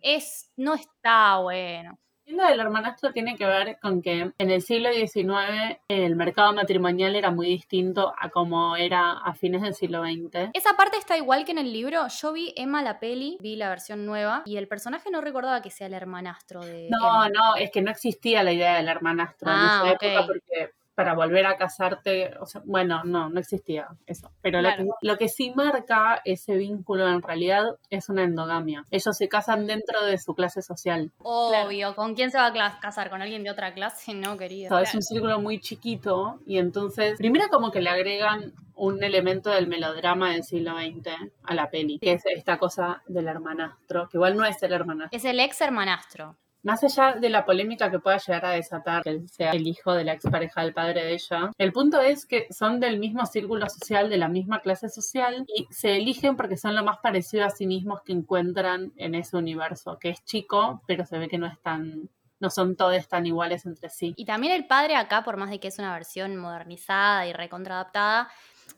Es, 0.00 0.50
no 0.56 0.74
está 0.74 1.38
bueno. 1.38 1.98
Lo 2.26 2.44
del 2.46 2.60
hermanastro 2.60 3.12
tiene 3.12 3.36
que 3.36 3.46
ver 3.46 3.78
con 3.80 4.02
que 4.02 4.32
en 4.36 4.50
el 4.50 4.60
siglo 4.60 4.92
XIX 4.92 5.78
el 5.88 6.16
mercado 6.16 6.52
matrimonial 6.52 7.14
era 7.16 7.30
muy 7.30 7.46
distinto 7.46 8.12
a 8.18 8.28
como 8.30 8.76
era 8.76 9.12
a 9.12 9.32
fines 9.34 9.62
del 9.62 9.74
siglo 9.74 10.02
XX. 10.02 10.50
Esa 10.52 10.76
parte 10.76 10.96
está 10.98 11.16
igual 11.16 11.44
que 11.44 11.52
en 11.52 11.58
el 11.58 11.72
libro. 11.72 12.06
Yo 12.08 12.32
vi 12.32 12.52
Emma 12.56 12.82
la 12.82 12.98
peli, 12.98 13.38
vi 13.40 13.56
la 13.56 13.68
versión 13.68 14.04
nueva, 14.04 14.42
y 14.44 14.56
el 14.56 14.68
personaje 14.68 15.10
no 15.10 15.20
recordaba 15.20 15.62
que 15.62 15.70
sea 15.70 15.86
el 15.86 15.94
hermanastro 15.94 16.64
de. 16.64 16.88
No, 16.90 17.24
Emma. 17.26 17.28
no, 17.28 17.56
es 17.56 17.70
que 17.70 17.80
no 17.80 17.90
existía 17.90 18.42
la 18.42 18.52
idea 18.52 18.76
del 18.76 18.88
hermanastro 18.88 19.48
Ah, 19.50 19.54
en 19.54 19.66
esa 19.66 19.92
ok. 19.94 20.02
época 20.02 20.26
porque 20.26 20.70
para 20.96 21.14
volver 21.14 21.44
a 21.46 21.56
casarte, 21.58 22.32
o 22.40 22.46
sea, 22.46 22.62
bueno, 22.64 23.04
no, 23.04 23.28
no 23.28 23.38
existía 23.38 23.86
eso. 24.06 24.32
Pero 24.40 24.62
lo, 24.62 24.68
Claro. 24.70 24.84
que, 25.00 25.06
lo 25.06 25.18
que 25.18 25.28
sí 25.28 25.52
marca 25.54 26.22
ese 26.24 26.56
vínculo 26.56 27.06
en 27.08 27.20
realidad 27.22 27.76
es 27.90 28.08
una 28.08 28.24
endogamia. 28.24 28.82
Ellos 28.90 29.16
se 29.16 29.28
casan 29.28 29.66
dentro 29.66 30.02
de 30.04 30.16
su 30.18 30.34
clase 30.34 30.62
social. 30.62 31.12
Obvio, 31.18 31.94
¿con 31.94 32.14
quién 32.14 32.30
se 32.30 32.38
va 32.38 32.46
a 32.46 32.80
casar? 32.80 33.10
¿Con 33.10 33.20
alguien 33.22 33.44
de 33.44 33.50
otra 33.50 33.74
clase? 33.74 34.14
No, 34.14 34.32
O 34.32 34.36
querido. 34.38 34.70
sea, 34.70 34.80
es 34.80 34.94
un 34.94 35.02
círculo 35.02 35.38
muy 35.38 35.60
chiquito 35.60 36.40
y 36.46 36.56
entonces, 36.58 37.18
primero 37.18 37.48
como 37.50 37.70
que 37.70 37.82
le 37.82 37.90
agregan 37.90 38.54
un 38.74 39.02
elemento 39.04 39.50
del 39.50 39.66
melodrama 39.68 40.32
del 40.32 40.44
siglo 40.44 40.76
XX 40.78 41.08
a 41.44 41.54
la 41.54 41.68
peli, 41.70 41.98
que 41.98 42.12
es 42.14 42.22
esta 42.26 42.56
cosa 42.58 43.02
del 43.06 43.28
hermanastro, 43.28 44.08
que 44.08 44.16
igual 44.16 44.36
no 44.36 44.44
es 44.46 44.62
el 44.62 44.72
hermanastro. 44.72 45.16
Es 45.16 45.24
el 45.26 45.40
ex 45.40 45.60
hermanastro. 45.60 46.36
Más 46.66 46.82
allá 46.82 47.12
de 47.12 47.30
la 47.30 47.44
polémica 47.44 47.92
que 47.92 48.00
pueda 48.00 48.18
llegar 48.18 48.44
a 48.44 48.50
desatar 48.50 49.04
que 49.04 49.10
él 49.10 49.28
sea 49.28 49.52
el 49.52 49.68
hijo 49.68 49.94
de 49.94 50.02
la 50.02 50.14
expareja 50.14 50.62
del 50.62 50.74
padre 50.74 51.04
de 51.04 51.12
ella, 51.12 51.52
el 51.58 51.72
punto 51.72 52.00
es 52.00 52.26
que 52.26 52.48
son 52.50 52.80
del 52.80 52.98
mismo 52.98 53.24
círculo 53.24 53.68
social, 53.70 54.10
de 54.10 54.16
la 54.16 54.26
misma 54.26 54.58
clase 54.58 54.88
social 54.88 55.44
y 55.46 55.68
se 55.70 55.94
eligen 55.94 56.34
porque 56.34 56.56
son 56.56 56.74
lo 56.74 56.82
más 56.82 56.98
parecido 56.98 57.44
a 57.44 57.50
sí 57.50 57.68
mismos 57.68 58.02
que 58.02 58.12
encuentran 58.12 58.92
en 58.96 59.14
ese 59.14 59.36
universo, 59.36 59.96
que 60.00 60.10
es 60.10 60.24
chico, 60.24 60.82
pero 60.88 61.06
se 61.06 61.18
ve 61.18 61.28
que 61.28 61.38
no 61.38 61.46
es 61.46 61.56
tan, 61.62 62.10
no 62.40 62.50
son 62.50 62.74
todos 62.74 63.06
tan 63.06 63.26
iguales 63.26 63.64
entre 63.64 63.88
sí. 63.88 64.14
Y 64.16 64.24
también 64.24 64.52
el 64.52 64.66
padre 64.66 64.96
acá, 64.96 65.22
por 65.22 65.36
más 65.36 65.50
de 65.50 65.60
que 65.60 65.68
es 65.68 65.78
una 65.78 65.92
versión 65.92 66.36
modernizada 66.36 67.28
y 67.28 67.32
recontraadaptada, 67.32 68.28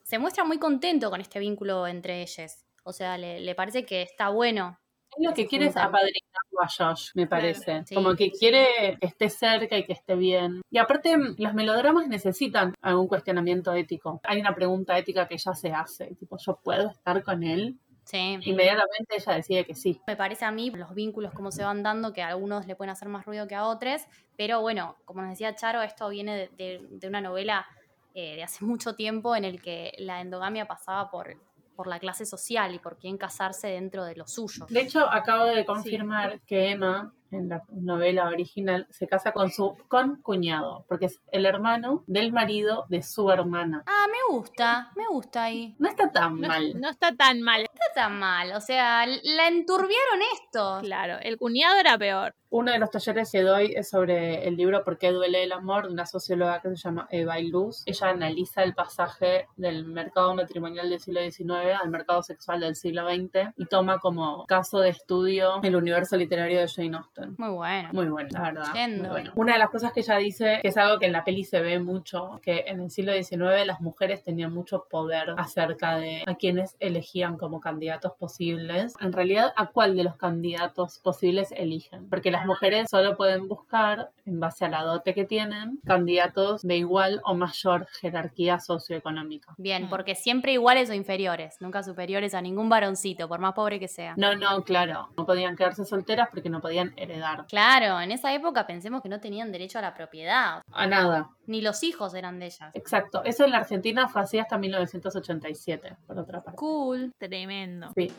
se 0.02 0.18
muestra 0.18 0.44
muy 0.44 0.58
contento 0.58 1.08
con 1.08 1.22
este 1.22 1.38
vínculo 1.38 1.86
entre 1.86 2.20
ellos. 2.20 2.52
O 2.84 2.92
sea, 2.92 3.16
le, 3.16 3.54
parece 3.54 3.86
que 3.86 4.02
está 4.02 4.28
bueno 4.28 4.78
lo 5.18 5.34
que 5.34 5.46
quiere 5.46 5.66
es 5.66 5.76
apadrinarlo 5.76 6.60
a 6.62 6.68
Josh, 6.68 7.10
me 7.14 7.26
parece. 7.26 7.82
Sí. 7.86 7.94
Como 7.94 8.14
que 8.14 8.30
quiere 8.30 8.96
que 9.00 9.06
esté 9.06 9.30
cerca 9.30 9.76
y 9.76 9.84
que 9.84 9.92
esté 9.94 10.14
bien. 10.14 10.60
Y 10.70 10.78
aparte, 10.78 11.16
los 11.38 11.54
melodramas 11.54 12.06
necesitan 12.08 12.74
algún 12.80 13.08
cuestionamiento 13.08 13.72
ético. 13.72 14.20
Hay 14.24 14.40
una 14.40 14.54
pregunta 14.54 14.96
ética 14.98 15.26
que 15.26 15.34
ella 15.34 15.54
se 15.54 15.72
hace, 15.72 16.14
tipo, 16.16 16.36
¿yo 16.38 16.56
puedo 16.62 16.90
estar 16.90 17.22
con 17.24 17.42
él? 17.42 17.78
Sí. 18.04 18.38
Inmediatamente 18.42 19.16
ella 19.18 19.34
decide 19.34 19.64
que 19.66 19.74
sí. 19.74 20.00
Me 20.06 20.16
parece 20.16 20.44
a 20.46 20.50
mí 20.50 20.70
los 20.70 20.94
vínculos 20.94 21.32
cómo 21.34 21.50
se 21.50 21.62
van 21.64 21.82
dando, 21.82 22.12
que 22.12 22.22
a 22.22 22.28
algunos 22.28 22.66
le 22.66 22.74
pueden 22.74 22.90
hacer 22.90 23.08
más 23.08 23.26
ruido 23.26 23.46
que 23.46 23.54
a 23.54 23.66
otros, 23.66 24.02
pero 24.36 24.60
bueno, 24.62 24.96
como 25.04 25.20
nos 25.20 25.30
decía 25.30 25.54
Charo, 25.54 25.82
esto 25.82 26.08
viene 26.08 26.34
de, 26.36 26.48
de- 26.56 26.86
de 26.90 27.06
una 27.08 27.20
novela 27.20 27.66
eh, 28.14 28.36
de 28.36 28.42
hace 28.42 28.64
mucho 28.64 28.94
tiempo 28.94 29.36
en 29.36 29.44
el 29.44 29.60
que 29.60 29.92
la 29.98 30.20
endogamia 30.22 30.66
pasaba 30.66 31.10
por, 31.10 31.36
por 31.78 31.86
la 31.86 32.00
clase 32.00 32.26
social 32.26 32.74
y 32.74 32.80
por 32.80 32.98
quién 32.98 33.16
casarse 33.16 33.68
dentro 33.68 34.04
de 34.04 34.16
lo 34.16 34.26
suyo. 34.26 34.66
De 34.68 34.80
hecho, 34.80 35.08
acabo 35.08 35.44
de 35.44 35.64
confirmar 35.64 36.40
que 36.40 36.70
Emma, 36.72 37.12
en 37.30 37.48
la 37.48 37.62
novela 37.70 38.26
original, 38.26 38.88
se 38.90 39.06
casa 39.06 39.30
con 39.30 39.52
su 39.52 39.76
con 39.86 40.16
cuñado, 40.20 40.84
porque 40.88 41.06
es 41.06 41.20
el 41.30 41.46
hermano 41.46 42.02
del 42.08 42.32
marido 42.32 42.86
de 42.88 43.04
su 43.04 43.30
hermana. 43.30 43.84
Ah, 43.86 44.06
me 44.10 44.34
gusta, 44.34 44.90
me 44.96 45.06
gusta 45.06 45.44
ahí. 45.44 45.76
No 45.78 45.88
está 45.88 46.10
tan 46.10 46.40
No, 46.40 46.48
mal. 46.48 46.80
no 46.80 46.90
está 46.90 47.14
tan 47.14 47.40
mal. 47.42 47.60
No 47.60 47.66
está 47.72 47.94
tan 47.94 48.18
mal, 48.18 48.52
o 48.56 48.60
sea, 48.60 49.06
la 49.06 49.46
enturbiaron 49.46 50.20
esto. 50.34 50.78
Claro, 50.82 51.18
el 51.22 51.36
cuñado 51.38 51.78
era 51.78 51.96
peor. 51.96 52.34
Uno 52.50 52.72
de 52.72 52.78
los 52.78 52.90
talleres 52.90 53.30
que 53.30 53.42
doy 53.42 53.74
es 53.76 53.90
sobre 53.90 54.48
el 54.48 54.56
libro 54.56 54.82
¿Por 54.82 54.96
qué 54.96 55.12
duele 55.12 55.44
el 55.44 55.52
amor? 55.52 55.86
de 55.86 55.92
una 55.92 56.06
socióloga 56.06 56.60
que 56.62 56.70
se 56.70 56.76
llama 56.76 57.06
Eva 57.10 57.38
Iluz. 57.38 57.82
Ella 57.84 58.08
analiza 58.08 58.62
el 58.62 58.74
pasaje 58.74 59.46
del 59.56 59.84
mercado 59.84 60.34
matrimonial 60.34 60.88
del 60.88 60.98
siglo 60.98 61.20
XIX 61.20 61.50
al 61.80 61.90
mercado 61.90 62.22
sexual 62.22 62.60
del 62.60 62.74
siglo 62.74 63.06
XX 63.06 63.52
y 63.56 63.66
toma 63.66 63.98
como 63.98 64.46
caso 64.46 64.80
de 64.80 64.88
estudio 64.88 65.60
el 65.62 65.76
universo 65.76 66.16
literario 66.16 66.60
de 66.60 66.68
Jane 66.68 66.96
Austen. 66.96 67.34
Muy 67.36 67.50
bueno. 67.50 67.90
Muy 67.92 68.06
bueno, 68.06 68.28
la 68.32 68.40
verdad. 68.40 68.88
Muy 68.88 69.08
bueno. 69.08 69.32
Una 69.34 69.52
de 69.52 69.58
las 69.58 69.68
cosas 69.68 69.92
que 69.92 70.00
ella 70.00 70.16
dice, 70.16 70.58
que 70.62 70.68
es 70.68 70.76
algo 70.78 70.98
que 70.98 71.06
en 71.06 71.12
la 71.12 71.24
peli 71.24 71.44
se 71.44 71.60
ve 71.60 71.78
mucho, 71.78 72.40
que 72.42 72.64
en 72.66 72.80
el 72.80 72.90
siglo 72.90 73.12
XIX 73.12 73.66
las 73.66 73.80
mujeres 73.80 74.22
tenían 74.22 74.54
mucho 74.54 74.86
poder 74.88 75.34
acerca 75.36 75.98
de 75.98 76.22
a 76.26 76.34
quienes 76.36 76.76
elegían 76.80 77.36
como 77.36 77.60
candidatos 77.60 78.12
posibles. 78.18 78.94
En 79.00 79.12
realidad, 79.12 79.52
¿a 79.56 79.66
cuál 79.66 79.96
de 79.96 80.04
los 80.04 80.16
candidatos 80.16 80.98
posibles 81.00 81.52
eligen? 81.52 82.08
Porque 82.08 82.30
las 82.30 82.37
mujeres 82.46 82.88
solo 82.90 83.16
pueden 83.16 83.48
buscar, 83.48 84.10
en 84.26 84.40
base 84.40 84.64
a 84.64 84.68
la 84.68 84.82
dote 84.82 85.14
que 85.14 85.24
tienen, 85.24 85.78
candidatos 85.86 86.62
de 86.62 86.76
igual 86.76 87.20
o 87.24 87.34
mayor 87.34 87.86
jerarquía 88.00 88.58
socioeconómica. 88.60 89.54
Bien, 89.58 89.84
Mm. 89.86 89.88
porque 89.88 90.14
siempre 90.14 90.52
iguales 90.52 90.90
o 90.90 90.94
inferiores, 90.94 91.56
nunca 91.60 91.82
superiores 91.82 92.34
a 92.34 92.40
ningún 92.42 92.68
varoncito, 92.68 93.28
por 93.28 93.40
más 93.40 93.54
pobre 93.54 93.78
que 93.80 93.88
sea. 93.88 94.14
No, 94.16 94.34
no, 94.34 94.62
claro. 94.64 95.08
No 95.16 95.24
podían 95.26 95.56
quedarse 95.56 95.84
solteras 95.84 96.28
porque 96.30 96.50
no 96.50 96.60
podían 96.60 96.92
heredar. 96.96 97.46
Claro, 97.46 98.00
en 98.00 98.12
esa 98.12 98.32
época 98.34 98.66
pensemos 98.66 99.02
que 99.02 99.08
no 99.08 99.20
tenían 99.20 99.50
derecho 99.52 99.78
a 99.78 99.82
la 99.82 99.94
propiedad, 99.94 100.62
A 100.72 100.86
nada. 100.86 101.30
ni 101.46 101.60
los 101.60 101.82
hijos 101.82 102.14
eran 102.14 102.38
de 102.38 102.46
ellas. 102.46 102.70
Exacto. 102.74 103.22
Eso 103.24 103.44
en 103.44 103.52
la 103.52 103.58
Argentina 103.58 104.08
fue 104.08 104.22
así 104.22 104.38
hasta 104.38 104.58
1987, 104.58 105.96
por 106.06 106.18
otra 106.18 106.42
parte. 106.42 106.56
Cool. 106.58 107.12
Tremendo. 107.18 107.90
Sí. 107.94 108.10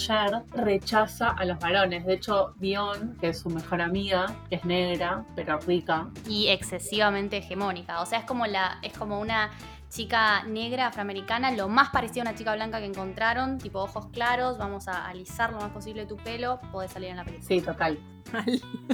Cher 0.00 0.42
rechaza 0.54 1.28
a 1.30 1.44
los 1.44 1.58
varones. 1.58 2.06
De 2.06 2.14
hecho, 2.14 2.54
Dion, 2.56 3.18
que 3.20 3.28
es 3.28 3.40
su 3.40 3.50
mejor 3.50 3.82
amiga, 3.82 4.34
que 4.48 4.56
es 4.56 4.64
negra, 4.64 5.24
pero 5.36 5.58
rica, 5.58 6.08
Y 6.26 6.48
excesivamente 6.48 7.36
hegemónica. 7.36 8.00
O 8.00 8.06
sea, 8.06 8.20
es 8.20 8.24
como 8.24 8.46
la, 8.46 8.78
es 8.82 8.96
como 8.96 9.20
una 9.20 9.50
chica 9.90 10.44
negra 10.44 10.86
afroamericana, 10.86 11.50
lo 11.50 11.68
más 11.68 11.90
parecido 11.90 12.22
a 12.22 12.30
una 12.30 12.38
chica 12.38 12.54
blanca 12.54 12.78
que 12.78 12.86
encontraron, 12.86 13.58
tipo 13.58 13.80
ojos 13.80 14.06
claros, 14.06 14.56
vamos 14.56 14.88
a 14.88 15.06
alisar 15.06 15.52
lo 15.52 15.58
más 15.58 15.70
posible 15.72 16.06
tu 16.06 16.16
pelo, 16.16 16.60
podés 16.72 16.92
salir 16.92 17.10
en 17.10 17.16
la 17.16 17.24
película. 17.24 17.48
sí, 17.48 17.60
total. 17.60 17.98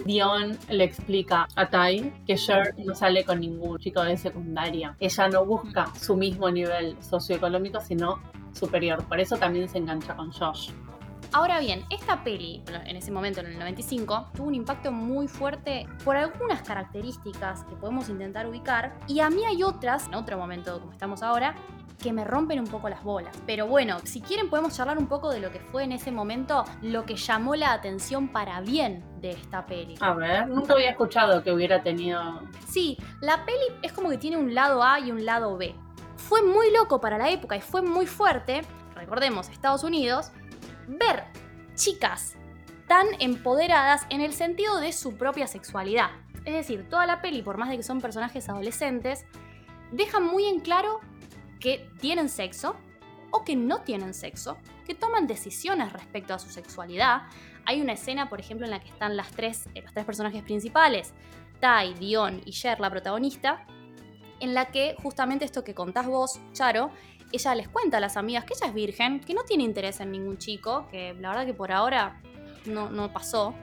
Dion 0.06 0.58
le 0.70 0.84
explica 0.84 1.46
a 1.54 1.68
Ty 1.68 2.12
que 2.26 2.36
Cher 2.36 2.74
no 2.78 2.94
sale 2.94 3.24
con 3.24 3.40
ningún 3.40 3.78
chico 3.78 4.02
de 4.02 4.16
secundaria. 4.16 4.96
Ella 4.98 5.28
no 5.28 5.44
busca 5.44 5.94
su 5.94 6.16
mismo 6.16 6.50
nivel 6.50 6.96
socioeconómico, 7.00 7.78
sino 7.80 8.18
superior. 8.52 9.04
Por 9.04 9.20
eso 9.20 9.36
también 9.36 9.68
se 9.68 9.78
engancha 9.78 10.16
con 10.16 10.32
Josh. 10.32 10.70
Ahora 11.32 11.60
bien, 11.60 11.84
esta 11.90 12.24
peli, 12.24 12.62
en 12.86 12.96
ese 12.96 13.10
momento, 13.10 13.40
en 13.40 13.46
el 13.46 13.58
95, 13.58 14.28
tuvo 14.34 14.46
un 14.46 14.54
impacto 14.54 14.92
muy 14.92 15.28
fuerte 15.28 15.86
por 16.04 16.16
algunas 16.16 16.62
características 16.62 17.64
que 17.64 17.76
podemos 17.76 18.08
intentar 18.08 18.46
ubicar, 18.46 18.96
y 19.06 19.20
a 19.20 19.30
mí 19.30 19.44
hay 19.44 19.62
otras, 19.62 20.06
en 20.06 20.14
otro 20.14 20.38
momento 20.38 20.80
como 20.80 20.92
estamos 20.92 21.22
ahora, 21.22 21.54
que 22.02 22.12
me 22.12 22.24
rompen 22.24 22.60
un 22.60 22.66
poco 22.66 22.88
las 22.88 23.02
bolas. 23.02 23.36
Pero 23.46 23.66
bueno, 23.66 23.98
si 24.04 24.20
quieren 24.20 24.50
podemos 24.50 24.76
charlar 24.76 24.98
un 24.98 25.06
poco 25.06 25.30
de 25.30 25.40
lo 25.40 25.50
que 25.50 25.60
fue 25.60 25.84
en 25.84 25.92
ese 25.92 26.10
momento 26.10 26.64
lo 26.82 27.04
que 27.04 27.16
llamó 27.16 27.56
la 27.56 27.72
atención 27.72 28.28
para 28.28 28.60
bien 28.60 29.02
de 29.20 29.30
esta 29.30 29.66
peli. 29.66 29.94
A 30.00 30.12
ver, 30.12 30.48
nunca 30.48 30.74
había 30.74 30.90
escuchado 30.90 31.42
que 31.42 31.52
hubiera 31.52 31.82
tenido 31.82 32.40
Sí, 32.66 32.98
la 33.20 33.44
peli 33.44 33.64
es 33.82 33.92
como 33.92 34.10
que 34.10 34.18
tiene 34.18 34.36
un 34.36 34.54
lado 34.54 34.82
A 34.82 35.00
y 35.00 35.10
un 35.10 35.24
lado 35.24 35.56
B. 35.56 35.74
Fue 36.16 36.42
muy 36.42 36.70
loco 36.72 37.00
para 37.00 37.18
la 37.18 37.30
época 37.30 37.56
y 37.56 37.60
fue 37.60 37.82
muy 37.82 38.06
fuerte, 38.06 38.62
recordemos, 38.94 39.48
Estados 39.48 39.84
Unidos, 39.84 40.32
ver 40.88 41.24
chicas 41.74 42.36
tan 42.88 43.06
empoderadas 43.18 44.06
en 44.10 44.20
el 44.20 44.32
sentido 44.32 44.80
de 44.80 44.92
su 44.92 45.16
propia 45.16 45.46
sexualidad. 45.46 46.10
Es 46.44 46.54
decir, 46.54 46.88
toda 46.88 47.06
la 47.06 47.20
peli, 47.20 47.42
por 47.42 47.58
más 47.58 47.68
de 47.68 47.76
que 47.76 47.82
son 47.82 48.00
personajes 48.00 48.48
adolescentes, 48.48 49.26
dejan 49.90 50.24
muy 50.24 50.46
en 50.46 50.60
claro 50.60 51.00
que 51.58 51.90
tienen 52.00 52.28
sexo 52.28 52.76
o 53.30 53.44
que 53.44 53.56
no 53.56 53.80
tienen 53.80 54.14
sexo, 54.14 54.56
que 54.86 54.94
toman 54.94 55.26
decisiones 55.26 55.92
respecto 55.92 56.34
a 56.34 56.38
su 56.38 56.50
sexualidad. 56.50 57.22
Hay 57.64 57.80
una 57.80 57.94
escena, 57.94 58.28
por 58.28 58.38
ejemplo, 58.38 58.66
en 58.66 58.70
la 58.70 58.80
que 58.80 58.88
están 58.88 59.16
las 59.16 59.30
tres, 59.32 59.68
eh, 59.74 59.82
los 59.82 59.92
tres 59.92 60.06
personajes 60.06 60.42
principales, 60.44 61.12
Tai, 61.60 61.94
Dion 61.94 62.40
y 62.44 62.52
Cher, 62.52 62.78
la 62.78 62.90
protagonista, 62.90 63.66
en 64.38 64.54
la 64.54 64.66
que 64.66 64.94
justamente 65.02 65.44
esto 65.44 65.64
que 65.64 65.74
contás 65.74 66.06
vos, 66.06 66.40
Charo, 66.52 66.90
ella 67.32 67.54
les 67.54 67.68
cuenta 67.68 67.96
a 67.96 68.00
las 68.00 68.16
amigas 68.16 68.44
que 68.44 68.54
ella 68.54 68.66
es 68.68 68.74
virgen, 68.74 69.20
que 69.20 69.34
no 69.34 69.42
tiene 69.44 69.64
interés 69.64 70.00
en 70.00 70.12
ningún 70.12 70.38
chico, 70.38 70.86
que 70.90 71.14
la 71.20 71.30
verdad 71.30 71.46
que 71.46 71.54
por 71.54 71.72
ahora 71.72 72.20
no, 72.66 72.90
no 72.90 73.12
pasó. 73.12 73.54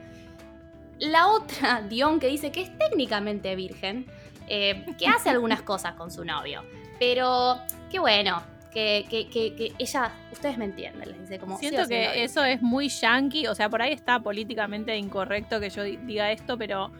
La 0.98 1.28
otra, 1.28 1.82
Dion, 1.88 2.20
que 2.20 2.28
dice 2.28 2.52
que 2.52 2.62
es 2.62 2.78
técnicamente 2.78 3.54
virgen, 3.56 4.06
eh, 4.48 4.84
que 4.98 5.06
hace 5.08 5.30
algunas 5.30 5.62
cosas 5.72 5.94
con 5.94 6.10
su 6.10 6.24
novio, 6.24 6.62
pero 6.98 7.58
que 7.90 7.98
bueno, 7.98 8.42
que, 8.72 9.06
que- 9.08 9.28
que- 9.28 9.54
que 9.54 9.72
ella, 9.78 10.12
ustedes 10.32 10.58
me 10.58 10.64
entienden, 10.66 11.08
les 11.08 11.20
dice 11.20 11.38
como... 11.38 11.58
Siento 11.58 11.78
"Sigo 11.84 11.88
siendo 11.88 11.88
que 11.88 12.08
virgen". 12.10 12.24
eso 12.24 12.44
es 12.44 12.60
muy 12.62 12.88
yankee, 12.88 13.46
o 13.46 13.54
sea, 13.54 13.68
por 13.68 13.82
ahí 13.82 13.92
está 13.92 14.20
políticamente 14.20 14.96
incorrecto 14.96 15.60
que 15.60 15.70
yo 15.70 15.82
di- 15.84 15.96
diga 15.98 16.30
esto, 16.32 16.58
pero 16.58 16.90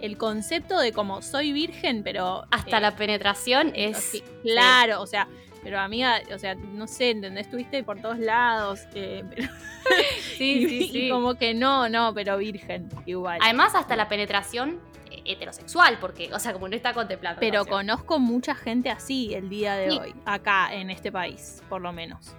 el 0.00 0.16
concepto 0.18 0.78
de 0.78 0.92
como 0.92 1.22
soy 1.22 1.52
virgen, 1.52 2.02
pero... 2.02 2.44
Hasta 2.50 2.78
eh, 2.78 2.80
la 2.80 2.96
penetración 2.96 3.72
es... 3.76 3.98
sí, 3.98 4.22
claro, 4.42 5.00
o 5.02 5.06
sea, 5.06 5.28
pero 5.62 5.78
amiga, 5.80 6.20
o 6.34 6.38
sea, 6.38 6.54
no 6.54 6.86
sé, 6.86 7.10
¿entendés? 7.10 7.46
Estuviste 7.46 7.82
por 7.84 8.00
todos 8.00 8.18
lados, 8.18 8.80
eh, 8.94 9.24
pero- 9.34 9.48
Sí, 10.36 10.52
y, 10.64 10.68
sí, 10.68 10.88
sí. 10.92 10.98
y 11.06 11.10
como 11.10 11.34
que 11.34 11.54
no, 11.54 11.88
no, 11.88 12.12
pero 12.14 12.38
virgen, 12.38 12.88
igual. 13.06 13.38
Además, 13.42 13.74
hasta 13.74 13.96
la 13.96 14.08
penetración 14.08 14.80
eh, 15.10 15.22
heterosexual, 15.24 15.98
porque, 16.00 16.32
o 16.32 16.38
sea, 16.38 16.52
como 16.52 16.68
no 16.68 16.76
está 16.76 16.92
contemplando. 16.94 17.40
Pero 17.40 17.64
conozco 17.66 18.18
mucha 18.18 18.54
gente 18.54 18.90
así 18.90 19.34
el 19.34 19.48
día 19.48 19.74
de 19.76 19.90
Sí. 19.90 19.98
hoy, 19.98 20.14
acá 20.24 20.72
en 20.74 20.90
este 20.90 21.10
país, 21.12 21.62
por 21.68 21.80
lo 21.80 21.92
menos. 21.92 22.34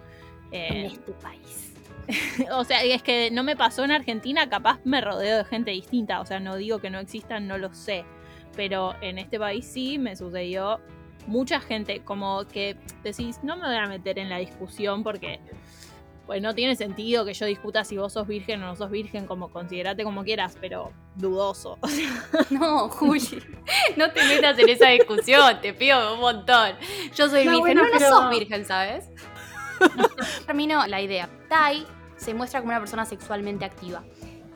en 0.54 0.74
Eh, 0.78 0.86
este 0.88 1.12
país. 1.14 1.74
o 2.52 2.64
sea, 2.66 2.84
es 2.84 3.02
que 3.04 3.30
no 3.32 3.44
me 3.44 3.56
pasó 3.56 3.84
en 3.86 3.92
Argentina, 3.92 4.50
capaz 4.50 4.80
me 4.84 5.00
rodeo 5.00 5.38
de 5.38 5.46
gente 5.46 5.72
distinta, 5.72 6.20
o 6.20 6.26
sea, 6.26 6.40
no 6.40 6.56
digo 6.58 6.80
que 6.80 6.90
no 6.90 7.00
existan, 7.00 7.48
no 7.48 7.58
lo 7.58 7.74
sé, 7.74 8.04
pero 8.56 8.96
en 9.02 9.18
este 9.18 9.40
país 9.40 9.66
sí 9.66 9.98
me 9.98 10.16
sucedió 10.18 10.82
mucha 11.28 11.60
gente 11.60 12.02
como 12.04 12.46
que 12.48 12.76
decís, 13.04 13.40
no 13.44 13.56
me 13.58 13.66
voy 13.68 13.76
a 13.76 13.88
meter 13.88 14.20
en 14.20 14.30
la 14.30 14.38
discusión 14.38 15.04
porque 15.04 15.40
pues 16.26 16.42
no 16.42 16.54
tiene 16.56 16.76
sentido 16.76 17.26
que 17.26 17.34
yo 17.34 17.46
discuta 17.46 17.84
si 17.84 17.98
vos 17.98 18.14
sos 18.14 18.26
virgen 18.28 18.62
o 18.64 18.68
no 18.68 18.76
sos 18.76 18.90
virgen, 18.90 19.26
como 19.28 19.50
considerate 19.52 20.04
como 20.04 20.24
quieras, 20.24 20.56
pero 20.62 20.92
dudoso. 21.16 21.78
No, 22.52 22.88
Juli, 22.90 23.44
no 23.98 24.12
te 24.12 24.24
metas 24.26 24.58
en 24.60 24.70
esa 24.70 24.90
discusión, 24.90 25.60
te 25.62 25.74
pido 25.74 26.14
un 26.14 26.20
montón. 26.22 26.76
Yo 27.16 27.28
soy 27.30 27.44
No, 27.46 27.52
virgen. 27.52 27.60
bueno, 27.60 27.82
no, 27.84 27.88
no 27.90 27.94
pero- 27.98 28.10
sos 28.10 28.30
virgen, 28.30 28.66
¿sabes? 28.66 29.10
Termino 30.46 30.86
la 30.88 31.02
idea. 31.02 31.30
Tai 31.50 31.86
se 32.18 32.34
muestra 32.34 32.60
como 32.62 32.70
una 32.72 32.80
persona 32.80 33.06
sexualmente 33.06 33.66
activa. 33.66 34.04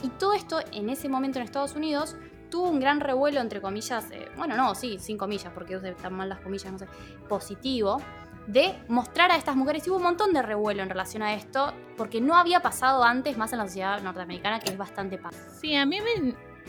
Y 0.04 0.10
todo 0.10 0.34
esto 0.34 0.60
en 0.72 0.90
ese 0.90 1.10
momento 1.10 1.40
en 1.40 1.46
Estados 1.46 1.74
Unidos 1.74 2.16
tuvo 2.50 2.70
un 2.70 2.80
gran 2.80 3.00
revuelo, 3.00 3.42
entre 3.42 3.62
comillas, 3.62 4.10
eh, 4.12 4.28
bueno, 4.38 4.56
no, 4.58 4.76
sí, 4.76 4.98
sin 5.00 5.18
comillas, 5.18 5.52
porque 5.54 5.76
están 5.76 6.14
mal 6.14 6.30
las 6.30 6.40
comillas, 6.40 6.72
no 6.72 6.80
sé, 6.80 6.88
positivo, 7.28 8.02
de 8.48 8.76
mostrar 8.88 9.32
a 9.32 9.38
estas 9.38 9.56
mujeres. 9.56 9.88
Hubo 9.88 9.98
un 9.98 10.04
montón 10.04 10.32
de 10.34 10.42
revuelo 10.42 10.84
en 10.84 10.90
relación 10.90 11.24
a 11.24 11.34
esto, 11.34 11.74
porque 11.98 12.22
no 12.22 12.36
había 12.36 12.60
pasado 12.62 13.04
antes 13.04 13.38
más 13.38 13.52
en 13.54 13.60
la 13.60 13.66
sociedad 13.66 14.02
norteamericana, 14.02 14.60
que 14.60 14.70
es 14.72 14.78
bastante 14.78 15.18
pa- 15.18 15.32
Sí, 15.60 15.76
a 15.76 15.86
mí 15.86 15.98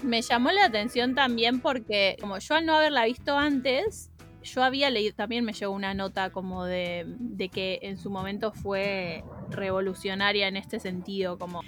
me 0.02 0.22
llamó 0.22 0.50
la 0.52 0.64
atención 0.66 1.14
también 1.14 1.60
porque 1.60 2.16
como 2.20 2.38
yo 2.38 2.54
al 2.54 2.66
no 2.66 2.76
haberla 2.76 3.04
visto 3.04 3.36
antes, 3.36 4.10
yo 4.46 4.62
había 4.62 4.88
leído, 4.90 5.14
también 5.14 5.44
me 5.44 5.52
llegó 5.52 5.72
una 5.72 5.92
nota 5.92 6.30
como 6.30 6.64
de, 6.64 7.04
de 7.18 7.48
que 7.48 7.80
en 7.82 7.98
su 7.98 8.10
momento 8.10 8.52
fue 8.52 9.22
revolucionaria 9.50 10.48
en 10.48 10.56
este 10.56 10.80
sentido. 10.80 11.38
Como 11.38 11.62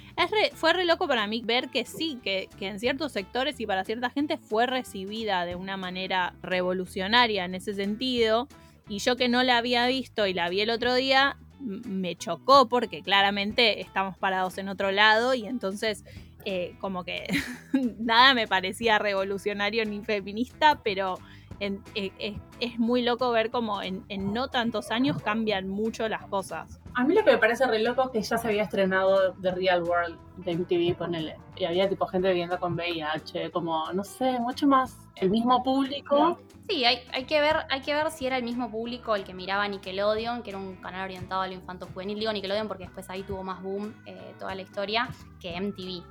fue 0.55 0.73
re 0.73 0.85
loco 0.85 1.07
para 1.07 1.27
mí 1.27 1.41
ver 1.45 1.69
que 1.69 1.85
sí, 1.85 2.19
que, 2.23 2.49
que 2.57 2.67
en 2.67 2.79
ciertos 2.79 3.11
sectores 3.11 3.59
y 3.59 3.67
para 3.67 3.85
cierta 3.85 4.09
gente 4.09 4.37
fue 4.37 4.65
recibida 4.65 5.45
de 5.45 5.55
una 5.55 5.77
manera 5.77 6.33
revolucionaria 6.41 7.45
en 7.45 7.55
ese 7.55 7.73
sentido. 7.73 8.47
Y 8.87 8.99
yo 8.99 9.15
que 9.15 9.29
no 9.29 9.43
la 9.43 9.57
había 9.57 9.85
visto 9.85 10.25
y 10.25 10.33
la 10.33 10.49
vi 10.49 10.61
el 10.61 10.71
otro 10.71 10.95
día, 10.95 11.37
me 11.59 12.15
chocó 12.15 12.67
porque 12.67 13.03
claramente 13.03 13.81
estamos 13.81 14.17
parados 14.17 14.57
en 14.57 14.69
otro 14.69 14.91
lado 14.91 15.33
y 15.33 15.45
entonces 15.45 16.03
eh, 16.45 16.75
como 16.79 17.03
que 17.03 17.27
nada 17.99 18.33
me 18.33 18.47
parecía 18.47 18.97
revolucionario 18.97 19.85
ni 19.85 20.03
feminista, 20.03 20.81
pero 20.83 21.19
en- 21.59 21.83
eh, 21.95 22.11
es, 22.19 22.35
es 22.59 22.79
muy 22.79 23.01
loco 23.01 23.31
ver 23.31 23.51
como 23.51 23.81
en, 23.81 24.03
en 24.09 24.33
no 24.33 24.47
tantos 24.47 24.91
años 24.91 25.21
cambian 25.21 25.67
mucho 25.67 26.07
las 26.09 26.25
cosas. 26.25 26.79
A 26.95 27.03
mí 27.03 27.13
lo 27.15 27.23
que 27.23 27.31
me 27.31 27.37
parece 27.37 27.65
re 27.67 27.79
loco 27.79 28.03
es 28.05 28.09
que 28.11 28.21
ya 28.21 28.37
se 28.37 28.47
había 28.47 28.63
estrenado 28.63 29.33
The 29.41 29.51
Real 29.51 29.83
World 29.83 30.17
de 30.37 30.55
MTV, 30.55 30.97
ponele. 30.97 31.37
Y 31.55 31.65
había 31.65 31.87
tipo 31.87 32.05
gente 32.07 32.27
viviendo 32.29 32.59
con 32.59 32.73
VIH, 32.73 33.51
como, 33.51 33.91
no 33.93 34.03
sé, 34.03 34.39
mucho 34.39 34.67
más 34.67 34.97
el 35.15 35.29
mismo 35.29 35.63
público. 35.63 36.39
Sí, 36.67 36.85
hay, 36.85 36.99
hay, 37.13 37.25
que 37.25 37.39
ver, 37.41 37.57
hay 37.69 37.81
que 37.81 37.93
ver 37.93 38.11
si 38.11 38.25
era 38.25 38.37
el 38.37 38.43
mismo 38.43 38.69
público 38.69 39.15
el 39.15 39.23
que 39.23 39.33
miraba 39.33 39.67
Nickelodeon, 39.67 40.43
que 40.43 40.51
era 40.51 40.59
un 40.59 40.75
canal 40.75 41.05
orientado 41.05 41.41
a 41.41 41.47
lo 41.47 41.53
infanto 41.53 41.87
juvenil. 41.93 42.19
Digo 42.19 42.31
Nickelodeon 42.33 42.67
porque 42.67 42.83
después 42.83 43.09
ahí 43.09 43.23
tuvo 43.23 43.43
más 43.43 43.61
boom 43.61 43.93
eh, 44.05 44.33
toda 44.37 44.53
la 44.55 44.61
historia 44.61 45.09
que 45.39 45.59
MTV. 45.59 46.03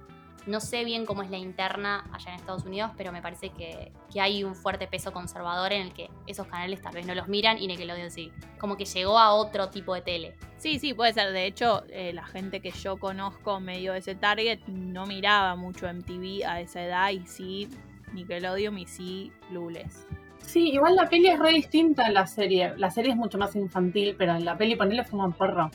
No 0.48 0.60
sé 0.60 0.82
bien 0.82 1.04
cómo 1.04 1.22
es 1.22 1.28
la 1.28 1.36
interna 1.36 2.08
allá 2.10 2.30
en 2.30 2.36
Estados 2.36 2.64
Unidos, 2.64 2.90
pero 2.96 3.12
me 3.12 3.20
parece 3.20 3.50
que, 3.50 3.92
que 4.10 4.18
hay 4.18 4.44
un 4.44 4.54
fuerte 4.54 4.86
peso 4.86 5.12
conservador 5.12 5.74
en 5.74 5.82
el 5.82 5.92
que 5.92 6.08
esos 6.26 6.46
canales 6.46 6.80
tal 6.80 6.94
vez 6.94 7.04
no 7.04 7.14
los 7.14 7.28
miran 7.28 7.58
y 7.58 7.66
Nickelodeon 7.66 8.10
sí. 8.10 8.32
Como 8.58 8.78
que 8.78 8.86
llegó 8.86 9.18
a 9.18 9.34
otro 9.34 9.68
tipo 9.68 9.94
de 9.94 10.00
tele. 10.00 10.34
Sí, 10.56 10.78
sí, 10.78 10.94
puede 10.94 11.12
ser. 11.12 11.32
De 11.32 11.44
hecho, 11.44 11.82
eh, 11.90 12.14
la 12.14 12.24
gente 12.24 12.60
que 12.60 12.70
yo 12.70 12.96
conozco 12.96 13.60
medio 13.60 13.92
de 13.92 13.98
ese 13.98 14.14
target 14.14 14.60
no 14.68 15.04
miraba 15.04 15.54
mucho 15.54 15.86
MTV 15.86 16.46
a 16.46 16.62
esa 16.62 16.82
edad 16.82 17.10
y 17.10 17.26
sí 17.26 17.68
Nickelodeon 18.14 18.78
y 18.78 18.86
sí 18.86 19.30
Clueless. 19.50 20.06
Sí, 20.40 20.70
igual 20.70 20.96
la 20.96 21.10
peli 21.10 21.28
es 21.28 21.38
re 21.38 21.52
distinta 21.52 22.06
a 22.06 22.10
la 22.10 22.26
serie. 22.26 22.72
La 22.78 22.90
serie 22.90 23.10
es 23.10 23.18
mucho 23.18 23.36
más 23.36 23.54
infantil, 23.54 24.14
pero 24.16 24.34
en 24.34 24.46
la 24.46 24.56
peli 24.56 24.76
ponele 24.76 25.04
fuman 25.04 25.34
porro. 25.34 25.70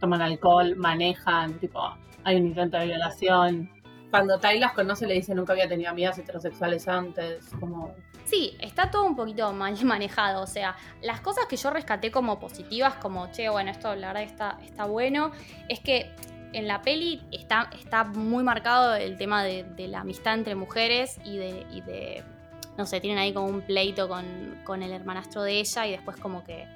Toman 0.00 0.22
alcohol, 0.22 0.76
manejan, 0.76 1.58
tipo, 1.58 1.94
hay 2.24 2.36
un 2.36 2.46
intento 2.46 2.78
de 2.78 2.86
violación. 2.86 3.73
Cuando 4.14 4.38
Ty 4.38 4.60
las 4.60 4.74
conoce 4.74 5.08
le 5.08 5.14
dice 5.14 5.34
nunca 5.34 5.54
había 5.54 5.68
tenido 5.68 5.90
amigas 5.90 6.16
heterosexuales 6.16 6.86
antes, 6.86 7.46
como... 7.58 7.92
Sí, 8.24 8.56
está 8.60 8.88
todo 8.88 9.06
un 9.06 9.16
poquito 9.16 9.52
mal 9.52 9.76
manejado. 9.84 10.40
O 10.44 10.46
sea, 10.46 10.76
las 11.02 11.20
cosas 11.20 11.46
que 11.46 11.56
yo 11.56 11.70
rescaté 11.70 12.12
como 12.12 12.38
positivas, 12.38 12.94
como, 12.94 13.32
che, 13.32 13.48
bueno, 13.48 13.72
esto 13.72 13.92
la 13.96 14.12
verdad 14.12 14.22
está, 14.22 14.58
está 14.62 14.84
bueno, 14.84 15.32
es 15.68 15.80
que 15.80 16.14
en 16.52 16.68
la 16.68 16.80
peli 16.82 17.22
está, 17.32 17.68
está 17.76 18.04
muy 18.04 18.44
marcado 18.44 18.94
el 18.94 19.18
tema 19.18 19.42
de, 19.42 19.64
de 19.64 19.88
la 19.88 20.02
amistad 20.02 20.34
entre 20.34 20.54
mujeres 20.54 21.18
y 21.24 21.36
de, 21.36 21.66
y 21.72 21.80
de, 21.80 22.22
no 22.78 22.86
sé, 22.86 23.00
tienen 23.00 23.18
ahí 23.18 23.32
como 23.32 23.46
un 23.46 23.62
pleito 23.62 24.08
con, 24.08 24.60
con 24.62 24.84
el 24.84 24.92
hermanastro 24.92 25.42
de 25.42 25.58
ella 25.58 25.88
y 25.88 25.90
después 25.90 26.16
como 26.18 26.44
que 26.44 26.68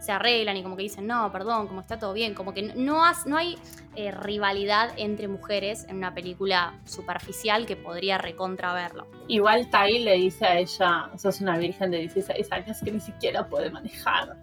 se 0.00 0.12
arreglan 0.12 0.56
y 0.56 0.62
como 0.62 0.76
que 0.76 0.82
dicen, 0.82 1.06
no, 1.06 1.30
perdón, 1.32 1.66
como 1.66 1.80
está 1.80 1.98
todo 1.98 2.12
bien, 2.12 2.34
como 2.34 2.54
que 2.54 2.62
no, 2.74 3.04
has- 3.04 3.26
no 3.26 3.36
hay 3.36 3.58
eh, 3.96 4.10
rivalidad 4.12 4.92
entre 4.96 5.26
mujeres 5.28 5.84
en 5.88 5.96
una 5.96 6.14
película 6.14 6.74
superficial 6.84 7.66
que 7.66 7.76
podría 7.76 8.16
recontra 8.18 8.72
verlo. 8.74 9.06
Igual 9.26 9.68
Ty 9.70 9.98
le 10.00 10.14
dice 10.14 10.46
a 10.46 10.58
ella, 10.58 11.10
sos 11.18 11.40
una 11.40 11.58
virgen 11.58 11.90
de 11.90 11.98
16 11.98 12.52
años 12.52 12.78
que 12.84 12.92
ni 12.92 13.00
siquiera 13.00 13.46
puede 13.48 13.70
manejar. 13.70 14.36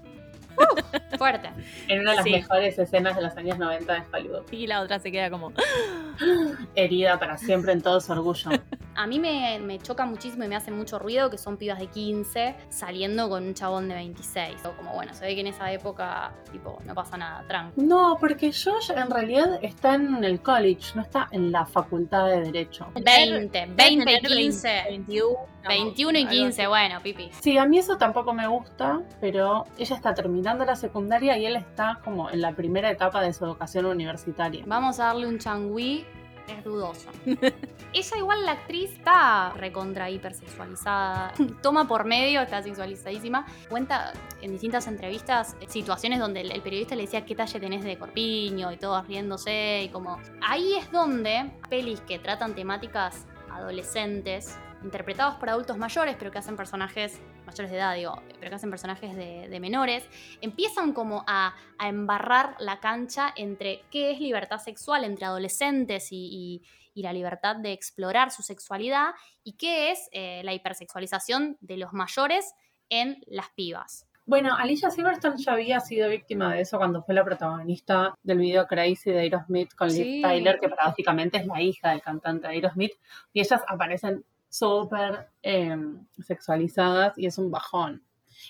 Fuerte. 1.18 1.50
En 1.90 2.00
una 2.02 2.12
de 2.12 2.16
las 2.18 2.24
Sí. 2.26 2.32
mejores 2.32 2.78
escenas 2.80 3.16
de 3.16 3.22
los 3.24 3.36
años 3.38 3.58
90 3.58 3.94
de 3.94 4.02
Hollywood. 4.14 4.44
Y 4.52 4.68
la 4.68 4.82
otra 4.82 5.00
se 5.00 5.12
queda 5.12 5.30
como, 5.30 5.52
Herida 6.76 7.20
para 7.20 7.38
siempre 7.38 7.74
en 7.74 7.82
todo 7.82 8.00
su 8.02 8.12
orgullo. 8.12 8.52
A 8.96 9.08
mí 9.08 9.20
me, 9.20 9.60
me 9.60 9.80
choca 9.80 10.06
muchísimo 10.06 10.44
y 10.44 10.48
me 10.48 10.56
hace 10.56 10.72
mucho 10.72 11.00
ruido 11.00 11.30
que 11.30 11.38
son 11.38 11.58
pibas 11.58 11.80
de 11.80 11.88
15 11.88 12.56
saliendo 12.70 13.30
con 13.30 13.44
un 13.44 13.54
chabón 13.54 13.90
de 13.90 13.96
26. 13.96 14.66
O 14.66 14.72
como, 14.74 14.94
bueno, 14.94 15.14
se 15.14 15.26
ve 15.26 15.36
que 15.36 15.42
en 15.42 15.48
esa 15.48 15.72
época, 15.72 16.34
tipo, 16.52 16.80
no 16.86 16.94
pasa 16.96 17.18
nada, 17.18 17.44
tranqui. 17.48 17.82
No, 17.82 18.18
porque 18.20 18.52
Josh 18.52 18.92
en 18.96 19.10
realidad 19.10 19.60
está 19.62 19.96
en 19.96 20.24
el 20.24 20.42
college, 20.42 20.94
no 20.96 21.02
está 21.02 21.28
en 21.32 21.52
la 21.52 21.66
facultad 21.66 22.28
de 22.28 22.42
Derecho. 22.42 22.88
20, 22.96 23.66
20 23.76 23.76
y 23.76 23.98
tener 23.98 24.22
15. 24.22 24.84
21. 24.90 25.56
21 25.68 26.18
y 26.18 26.22
algo 26.22 26.32
15, 26.32 26.62
así. 26.62 26.70
bueno, 26.70 27.00
pipi. 27.02 27.30
Sí, 27.42 27.58
a 27.58 27.66
mí 27.66 27.78
eso 27.78 27.98
tampoco 27.98 28.34
me 28.34 28.48
gusta, 28.48 29.02
pero 29.20 29.66
ella 29.78 29.96
está 29.96 30.14
terminando 30.14 30.64
la 30.64 30.76
secundaria 30.76 31.38
y 31.38 31.46
él 31.46 31.56
está 31.56 32.00
como 32.04 32.30
en 32.30 32.42
la 32.42 32.54
primera 32.54 32.90
etapa 32.92 33.22
de 33.22 33.34
su 33.34 33.46
educación 33.46 33.86
universitaria. 33.86 34.64
Vamos 34.68 35.00
a 35.00 35.06
darle 35.06 35.28
un 35.28 35.40
changüí, 35.40 36.06
es 36.48 36.64
dudoso. 36.64 37.10
Ella 37.94 38.18
igual 38.18 38.46
la 38.46 38.54
actriz 38.54 38.92
está 38.92 39.54
recontra 39.54 40.10
hipersexualizada, 40.10 41.34
toma 41.62 41.88
por 41.88 42.06
medio, 42.06 42.42
está 42.42 42.62
sexualizadísima. 42.62 43.46
Cuenta 43.70 44.14
en 44.42 44.52
distintas 44.52 44.88
entrevistas 44.88 45.56
eh, 45.62 45.66
situaciones 45.70 46.20
donde 46.20 46.42
el, 46.42 46.52
el 46.52 46.62
periodista 46.62 46.96
le 46.96 47.04
decía 47.04 47.26
qué 47.26 47.36
talle 47.36 47.60
tenés 47.60 47.84
de 47.84 47.98
corpiño 47.98 48.72
y 48.72 48.78
todos 48.78 49.08
riéndose 49.08 49.84
y 49.84 49.90
como... 49.90 50.20
Ahí 50.42 50.76
es 50.76 50.92
donde 50.92 51.52
pelis 51.70 52.02
que 52.02 52.20
tratan 52.20 52.54
temáticas 52.54 53.26
adolescentes, 53.50 54.58
interpretados 54.86 55.36
por 55.36 55.50
adultos 55.50 55.78
mayores, 55.78 56.16
pero 56.18 56.32
que 56.32 56.38
hacen 56.38 56.56
personajes 56.56 57.20
mayores 57.46 57.72
de 57.72 57.78
edad, 57.78 57.96
digo, 57.96 58.22
pero 58.40 58.50
que 58.50 58.56
hacen 58.56 58.70
personajes 58.70 59.16
de, 59.16 59.50
de 59.50 59.60
menores, 59.60 60.08
empiezan 60.42 60.94
como 60.94 61.24
a, 61.28 61.54
a 61.78 61.90
embarrar 61.90 62.56
la 62.60 62.80
cancha 62.80 63.34
entre 63.36 63.82
qué 63.92 64.12
es 64.12 64.20
libertad 64.22 64.60
sexual 64.60 65.04
entre 65.04 65.26
adolescentes 65.26 66.12
y, 66.12 66.30
y- 66.32 66.62
y 66.98 67.02
la 67.04 67.12
libertad 67.12 67.58
de 67.58 67.74
explorar 67.74 68.32
su 68.32 68.42
sexualidad 68.42 69.08
y 69.44 69.58
qué 69.58 69.92
es 69.92 70.08
eh, 70.14 70.42
la 70.46 70.54
hipersexualización 70.54 71.58
de 71.60 71.76
los 71.76 71.92
mayores 71.92 72.54
en 72.90 73.22
las 73.28 73.50
pibas. 73.50 74.08
Bueno, 74.26 74.56
Alicia 74.56 74.90
Silverstone 74.90 75.36
ya 75.38 75.52
había 75.52 75.80
sido 75.82 76.08
víctima 76.10 76.54
de 76.56 76.62
eso 76.62 76.78
cuando 76.78 77.04
fue 77.04 77.14
la 77.14 77.26
protagonista 77.26 78.16
del 78.24 78.38
video 78.40 78.66
Crazy 78.66 79.12
de 79.12 79.20
Aerosmith 79.20 79.74
con 79.76 79.92
Sí. 79.92 80.22
Tyler, 80.24 80.58
que 80.60 80.70
paradójicamente 80.70 81.38
es 81.38 81.46
la 81.46 81.62
hija 81.62 81.90
del 81.90 82.02
cantante 82.02 82.48
de 82.48 82.54
Aerosmith, 82.54 82.94
y 83.34 83.42
ellas 83.42 83.62
aparecen 83.68 84.24
súper 84.58 85.30
eh, 85.44 85.76
sexualizadas 86.22 87.18
y 87.18 87.26
es 87.28 87.38
un 87.38 87.52
bajón. 87.52 88.04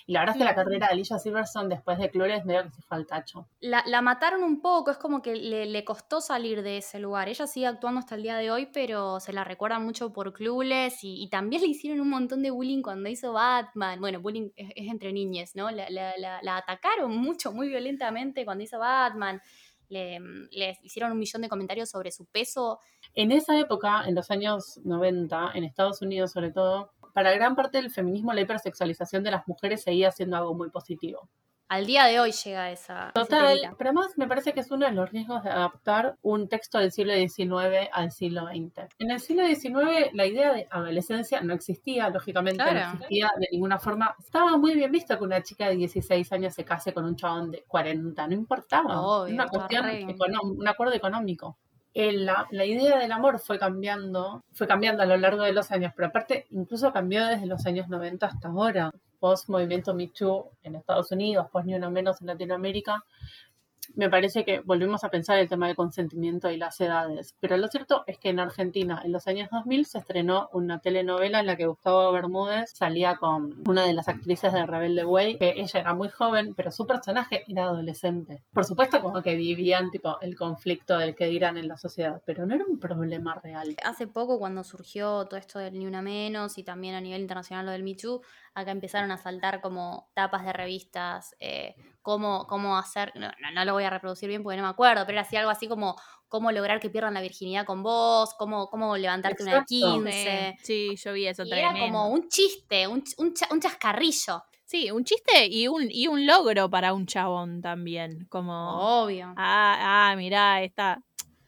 Y 0.04 0.12
la 0.12 0.20
verdad 0.20 0.34
es 0.34 0.38
que 0.40 0.44
la 0.44 0.54
carrera 0.56 0.86
de 0.88 0.92
Alicia 0.94 1.16
Silverstone 1.18 1.68
después 1.68 1.96
de 1.98 2.10
Clueless 2.10 2.44
medio 2.44 2.64
que 2.64 2.70
se 2.72 2.82
fue 2.82 2.96
al 2.96 3.06
tacho. 3.06 3.46
La, 3.60 3.84
la 3.86 4.02
mataron 4.02 4.42
un 4.42 4.60
poco, 4.60 4.90
es 4.90 4.98
como 4.98 5.22
que 5.22 5.36
le, 5.36 5.64
le 5.66 5.84
costó 5.84 6.20
salir 6.20 6.62
de 6.64 6.78
ese 6.78 6.98
lugar. 6.98 7.28
Ella 7.28 7.46
sigue 7.46 7.66
actuando 7.68 8.00
hasta 8.00 8.16
el 8.16 8.22
día 8.24 8.36
de 8.36 8.50
hoy, 8.50 8.66
pero 8.72 9.20
se 9.20 9.32
la 9.32 9.44
recuerda 9.44 9.78
mucho 9.78 10.12
por 10.12 10.32
Clueless 10.32 11.04
y, 11.04 11.22
y 11.22 11.28
también 11.30 11.62
le 11.62 11.68
hicieron 11.68 12.00
un 12.00 12.10
montón 12.10 12.42
de 12.42 12.50
bullying 12.50 12.82
cuando 12.82 13.08
hizo 13.08 13.32
Batman. 13.32 14.00
Bueno, 14.00 14.20
bullying 14.20 14.50
es, 14.56 14.70
es 14.74 14.88
entre 14.90 15.12
niñas, 15.12 15.54
¿no? 15.54 15.70
La, 15.70 15.88
la- 15.88 16.16
la- 16.18 16.40
la 16.42 16.56
atacaron 16.56 17.16
mucho, 17.16 17.52
muy 17.52 17.68
violentamente 17.68 18.44
cuando 18.44 18.64
hizo 18.64 18.80
Batman. 18.80 19.40
Le, 19.88 20.20
les 20.50 20.82
hicieron 20.84 21.12
un 21.12 21.18
millón 21.18 21.42
de 21.42 21.48
comentarios 21.48 21.88
sobre 21.90 22.10
su 22.10 22.26
peso. 22.26 22.80
En 23.14 23.32
esa 23.32 23.58
época, 23.58 24.04
en 24.06 24.14
los 24.14 24.30
años 24.30 24.80
90, 24.84 25.52
en 25.54 25.64
Estados 25.64 26.02
Unidos 26.02 26.32
sobre 26.32 26.50
todo, 26.50 26.92
para 27.14 27.32
gran 27.32 27.56
parte 27.56 27.78
del 27.78 27.90
feminismo 27.90 28.32
la 28.32 28.42
hipersexualización 28.42 29.22
de 29.24 29.30
las 29.30 29.48
mujeres 29.48 29.82
seguía 29.82 30.10
siendo 30.12 30.36
algo 30.36 30.54
muy 30.54 30.70
positivo. 30.70 31.30
Al 31.68 31.84
día 31.84 32.04
de 32.04 32.20
hoy 32.20 32.30
llega 32.30 32.70
esa. 32.70 33.10
Total, 33.12 33.58
pero 33.76 33.90
además 33.90 34.12
me 34.16 34.28
parece 34.28 34.52
que 34.52 34.60
es 34.60 34.70
uno 34.70 34.86
de 34.86 34.92
los 34.92 35.10
riesgos 35.10 35.42
de 35.42 35.50
adaptar 35.50 36.16
un 36.22 36.48
texto 36.48 36.78
del 36.78 36.92
siglo 36.92 37.12
XIX 37.14 37.88
al 37.92 38.12
siglo 38.12 38.46
XX. 38.46 38.86
En 39.00 39.10
el 39.10 39.18
siglo 39.18 39.44
XIX 39.44 40.10
la 40.12 40.26
idea 40.26 40.52
de 40.52 40.68
adolescencia 40.70 41.40
no 41.40 41.54
existía, 41.54 42.08
lógicamente 42.10 42.62
Claro. 42.62 42.78
no 42.78 42.92
existía 42.94 43.30
de 43.38 43.48
ninguna 43.50 43.80
forma. 43.80 44.14
Estaba 44.18 44.56
muy 44.56 44.74
bien 44.74 44.92
visto 44.92 45.18
que 45.18 45.24
una 45.24 45.42
chica 45.42 45.68
de 45.68 45.74
16 45.74 46.30
años 46.32 46.54
se 46.54 46.64
case 46.64 46.92
con 46.94 47.04
un 47.04 47.16
chabón 47.16 47.50
de 47.50 47.64
40, 47.66 48.28
no 48.28 48.34
importaba. 48.34 49.00
Obvio, 49.00 49.34
una 49.34 49.48
cuestión, 49.48 49.86
econom- 49.86 50.58
un 50.58 50.68
acuerdo 50.68 50.94
económico. 50.94 51.58
El- 51.92 52.26
la, 52.26 52.46
la 52.50 52.64
idea 52.64 52.98
del 52.98 53.10
amor 53.10 53.40
fue 53.40 53.58
cambiando, 53.58 54.44
fue 54.52 54.68
cambiando 54.68 55.02
a 55.02 55.06
lo 55.06 55.16
largo 55.16 55.42
de 55.42 55.52
los 55.52 55.70
años, 55.72 55.92
pero 55.96 56.08
aparte 56.08 56.46
incluso 56.50 56.92
cambió 56.92 57.26
desde 57.26 57.46
los 57.46 57.66
años 57.66 57.88
90 57.88 58.26
hasta 58.26 58.48
ahora 58.48 58.92
post 59.26 59.48
movimiento 59.48 59.92
Me 59.92 60.06
Too 60.06 60.52
en 60.62 60.76
Estados 60.76 61.10
Unidos, 61.10 61.48
post 61.50 61.66
ni 61.66 61.74
uno 61.74 61.90
menos 61.90 62.20
en 62.20 62.28
Latinoamérica, 62.28 63.04
me 63.94 64.10
parece 64.10 64.44
que 64.44 64.60
volvemos 64.60 65.04
a 65.04 65.10
pensar 65.10 65.38
el 65.38 65.48
tema 65.48 65.66
del 65.66 65.76
consentimiento 65.76 66.50
y 66.50 66.56
las 66.56 66.80
edades. 66.80 67.34
Pero 67.40 67.56
lo 67.56 67.68
cierto 67.68 68.04
es 68.06 68.18
que 68.18 68.30
en 68.30 68.40
Argentina, 68.40 69.00
en 69.04 69.12
los 69.12 69.26
años 69.26 69.48
2000, 69.50 69.86
se 69.86 69.98
estrenó 69.98 70.48
una 70.52 70.80
telenovela 70.80 71.40
en 71.40 71.46
la 71.46 71.56
que 71.56 71.66
Gustavo 71.66 72.12
Bermúdez 72.12 72.70
salía 72.74 73.16
con 73.16 73.62
una 73.68 73.84
de 73.84 73.92
las 73.92 74.08
actrices 74.08 74.52
de 74.52 74.66
Rebelde 74.66 75.04
Way, 75.04 75.38
que 75.38 75.54
ella 75.56 75.80
era 75.80 75.94
muy 75.94 76.08
joven, 76.08 76.54
pero 76.54 76.70
su 76.70 76.86
personaje 76.86 77.44
era 77.48 77.64
adolescente. 77.64 78.42
Por 78.52 78.64
supuesto, 78.64 79.00
como 79.00 79.22
que 79.22 79.34
vivían 79.34 79.90
tipo 79.90 80.18
el 80.20 80.36
conflicto 80.36 80.98
del 80.98 81.14
que 81.14 81.26
dirán 81.26 81.56
en 81.56 81.68
la 81.68 81.76
sociedad, 81.76 82.22
pero 82.24 82.46
no 82.46 82.54
era 82.54 82.64
un 82.68 82.78
problema 82.78 83.34
real. 83.34 83.76
Hace 83.84 84.06
poco, 84.06 84.38
cuando 84.38 84.64
surgió 84.64 85.26
todo 85.26 85.38
esto 85.38 85.58
del 85.58 85.78
Ni 85.78 85.86
Una 85.86 86.02
Menos 86.02 86.58
y 86.58 86.64
también 86.64 86.94
a 86.94 87.00
nivel 87.00 87.20
internacional 87.20 87.66
lo 87.66 87.72
del 87.72 87.82
Me 87.82 87.94
Too, 87.94 88.20
acá 88.56 88.70
empezaron 88.70 89.10
a 89.12 89.18
saltar 89.18 89.60
como 89.60 90.08
tapas 90.14 90.44
de 90.44 90.52
revistas, 90.52 91.36
eh, 91.40 91.74
cómo, 92.00 92.46
cómo 92.46 92.78
hacer, 92.78 93.12
no, 93.14 93.28
no, 93.28 93.50
no 93.52 93.64
lo 93.66 93.74
voy 93.74 93.84
a 93.84 93.90
reproducir 93.90 94.28
bien 94.28 94.42
porque 94.42 94.56
no 94.56 94.62
me 94.62 94.68
acuerdo, 94.70 95.04
pero 95.04 95.18
era 95.18 95.26
así 95.26 95.36
algo 95.36 95.50
así 95.50 95.68
como 95.68 95.94
cómo 96.28 96.50
lograr 96.52 96.80
que 96.80 96.88
pierdan 96.88 97.14
la 97.14 97.20
virginidad 97.20 97.66
con 97.66 97.82
vos, 97.82 98.34
cómo, 98.38 98.68
cómo 98.68 98.96
levantarte 98.96 99.42
una 99.42 99.52
de 99.52 99.58
Exacto. 99.58 99.76
15. 99.94 100.56
Sí, 100.62 100.96
yo 100.96 101.12
vi 101.12 101.26
eso 101.26 101.44
Y 101.44 101.52
era 101.52 101.72
como 101.78 102.08
un 102.08 102.28
chiste, 102.28 102.86
un, 102.88 103.04
un 103.18 103.34
cha- 103.34 103.48
un 103.52 103.60
chascarrillo, 103.60 104.42
Sí, 104.64 104.90
un 104.90 105.04
chiste 105.04 105.46
y 105.46 105.68
un, 105.68 105.86
y 105.90 106.08
un 106.08 106.26
logro 106.26 106.68
para 106.68 106.92
un 106.92 107.06
chabón 107.06 107.60
también. 107.60 108.26
Como, 108.28 109.02
obvio. 109.04 109.32
ah, 109.36 110.10
ah, 110.10 110.16
mirá, 110.16 110.62
esta 110.62 110.98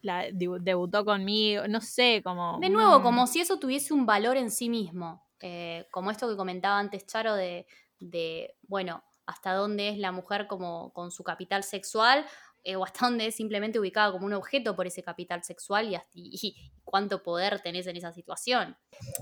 la, 0.03 0.29
debu- 0.29 0.61
debutó 0.61 1.05
conmigo, 1.05 1.66
no 1.68 1.81
sé, 1.81 2.21
como... 2.23 2.59
De 2.61 2.68
nuevo, 2.71 3.01
mm, 3.01 3.03
como 3.03 3.27
si 3.27 3.40
eso 3.40 3.59
tuviese 3.59 3.92
un 3.94 4.07
valor 4.07 4.37
en 4.37 4.51
sí 4.51 4.68
mismo. 4.68 5.27
Eh, 5.40 5.87
como 5.90 6.11
esto 6.11 6.29
que 6.29 6.37
comentaba 6.37 6.79
antes 6.79 7.07
Charo 7.07 7.35
de, 7.35 7.66
de, 8.01 8.57
bueno, 8.62 9.05
hasta 9.27 9.53
dónde 9.55 9.88
es 9.90 9.98
la 9.98 10.11
mujer 10.12 10.46
como 10.46 10.92
con 10.92 11.11
su 11.11 11.22
capital 11.22 11.62
sexual 11.62 12.24
eh, 12.64 12.77
o 12.77 12.85
hasta 12.85 13.07
dónde 13.07 13.27
es 13.27 13.37
simplemente 13.37 13.79
ubicada 13.79 14.11
como 14.12 14.27
un 14.27 14.33
objeto 14.33 14.74
por 14.74 14.87
ese 14.87 15.03
capital 15.03 15.44
sexual 15.44 15.88
y, 15.88 15.94
hasta- 15.94 16.09
y- 16.14 16.31
y 16.42 16.57
cuánto 16.85 17.22
poder 17.22 17.61
tenés 17.61 17.87
en 17.87 17.96
esa 17.96 18.12
situación. 18.12 18.77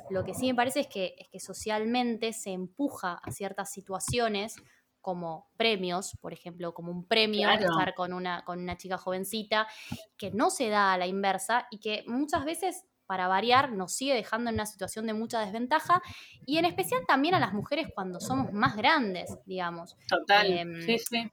Lo 0.09 0.25
que 0.25 0.35
sí 0.35 0.47
me 0.47 0.55
parece 0.55 0.81
es 0.81 0.87
que, 0.89 1.17
es 1.19 1.29
que 1.29 1.41
socialmente 1.41 2.33
se 2.33 2.51
empuja 2.53 3.15
a 3.23 3.31
ciertas 3.33 3.71
situaciones 3.73 4.57
como 5.01 5.51
premios, 5.57 6.15
por 6.21 6.33
ejemplo, 6.33 6.75
como 6.75 6.91
un 6.91 7.07
premio 7.07 7.49
Claro. 7.49 7.67
estar 7.69 7.95
con 7.95 8.13
una, 8.13 8.45
con 8.45 8.59
una 8.61 8.77
chica 8.77 8.99
jovencita, 8.99 9.69
que 10.17 10.31
no 10.33 10.51
se 10.51 10.69
da 10.69 10.93
a 10.93 10.99
la 10.99 11.07
inversa 11.07 11.69
y 11.71 11.79
que 11.79 12.05
muchas 12.07 12.45
veces, 12.45 12.85
para 13.07 13.29
variar, 13.29 13.73
nos 13.73 13.95
sigue 13.95 14.15
dejando 14.15 14.51
en 14.51 14.55
una 14.57 14.67
situación 14.67 15.07
de 15.07 15.15
mucha 15.15 15.41
desventaja 15.41 16.03
y 16.45 16.59
en 16.59 16.65
especial 16.65 17.03
también 17.07 17.35
a 17.35 17.41
las 17.41 17.53
mujeres 17.53 17.89
cuando 17.95 18.21
somos 18.21 18.53
más 18.53 18.77
grandes, 18.77 19.31
digamos, 19.47 19.97
Total. 20.09 20.47
Em, 20.53 20.83
sí, 20.83 20.99
sí. 20.99 21.31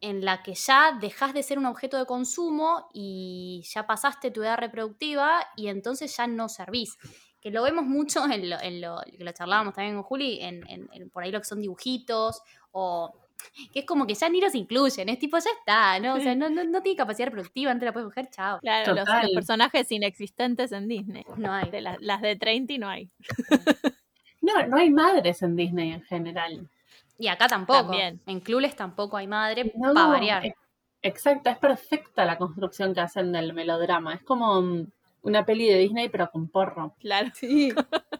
en 0.00 0.24
la 0.24 0.42
que 0.42 0.54
ya 0.54 0.96
dejas 1.00 1.34
de 1.34 1.42
ser 1.42 1.58
un 1.58 1.66
objeto 1.66 1.98
de 1.98 2.06
consumo 2.06 2.88
y 2.94 3.62
ya 3.72 3.86
pasaste 3.86 4.30
tu 4.30 4.42
edad 4.42 4.56
reproductiva 4.58 5.46
y 5.56 5.68
entonces 5.68 6.16
ya 6.16 6.26
no 6.26 6.48
servís. 6.48 6.96
Que 7.42 7.50
lo 7.50 7.62
vemos 7.62 7.84
mucho 7.86 8.24
en 8.30 8.50
lo, 8.50 8.60
en 8.60 8.80
lo 8.82 9.00
que 9.16 9.24
lo 9.24 9.32
charlábamos 9.32 9.74
también 9.74 9.94
con 9.96 10.02
Juli, 10.04 10.40
en, 10.42 10.66
en- 10.68 10.88
en 10.92 11.10
por 11.10 11.22
ahí 11.22 11.30
lo 11.32 11.38
que 11.40 11.46
son 11.46 11.60
dibujitos 11.60 12.42
o 12.70 13.12
que 13.72 13.80
es 13.80 13.86
como 13.86 14.06
que 14.06 14.14
ya 14.14 14.28
ni 14.28 14.40
los 14.40 14.54
incluyen, 14.54 15.08
es 15.08 15.18
tipo, 15.18 15.38
ya 15.38 15.50
está, 15.58 15.98
¿no? 16.00 16.14
O 16.14 16.20
sea, 16.20 16.34
no, 16.34 16.48
no, 16.50 16.64
no 16.64 16.82
tiene 16.82 16.96
capacidad 16.96 17.26
reproductiva, 17.28 17.72
no 17.74 17.80
te 17.80 17.86
la 17.86 17.92
puedes 17.92 18.08
coger, 18.08 18.28
chao. 18.30 18.58
Claro, 18.60 18.94
los, 18.94 19.04
Total. 19.04 19.22
los 19.24 19.32
personajes 19.34 19.90
inexistentes 19.92 20.72
en 20.72 20.88
Disney. 20.88 21.24
No 21.36 21.52
hay. 21.52 21.70
De 21.70 21.80
la- 21.80 21.96
las 22.00 22.20
de 22.22 22.36
30 22.36 22.74
no 22.78 22.88
hay. 22.88 23.10
No, 24.42 24.66
no 24.66 24.78
hay 24.78 24.88
madres 24.88 25.42
en 25.42 25.54
Disney 25.54 25.92
en 25.92 26.02
general. 26.02 26.66
Y 27.18 27.28
acá 27.28 27.46
tampoco. 27.46 27.82
También. 27.90 28.20
En 28.26 28.40
Clueless 28.40 28.74
tampoco 28.74 29.18
hay 29.18 29.26
madre, 29.26 29.70
No, 29.76 29.92
para 29.92 30.06
variar. 30.06 30.46
es- 30.46 30.54
Exacto, 31.02 31.48
es 31.50 31.58
perfecta 31.58 32.24
la 32.24 32.36
construcción 32.38 32.94
que 32.94 33.00
hacen 33.00 33.32
del 33.32 33.52
melodrama. 33.52 34.14
Es 34.14 34.22
como 34.22 34.60
mm, 34.62 34.86
una 35.22 35.44
peli 35.44 35.66
de 35.68 35.76
Disney, 35.78 36.08
pero 36.08 36.30
con 36.30 36.48
porro. 36.48 36.94
Claro. 37.00 37.28
Sí. 37.34 37.70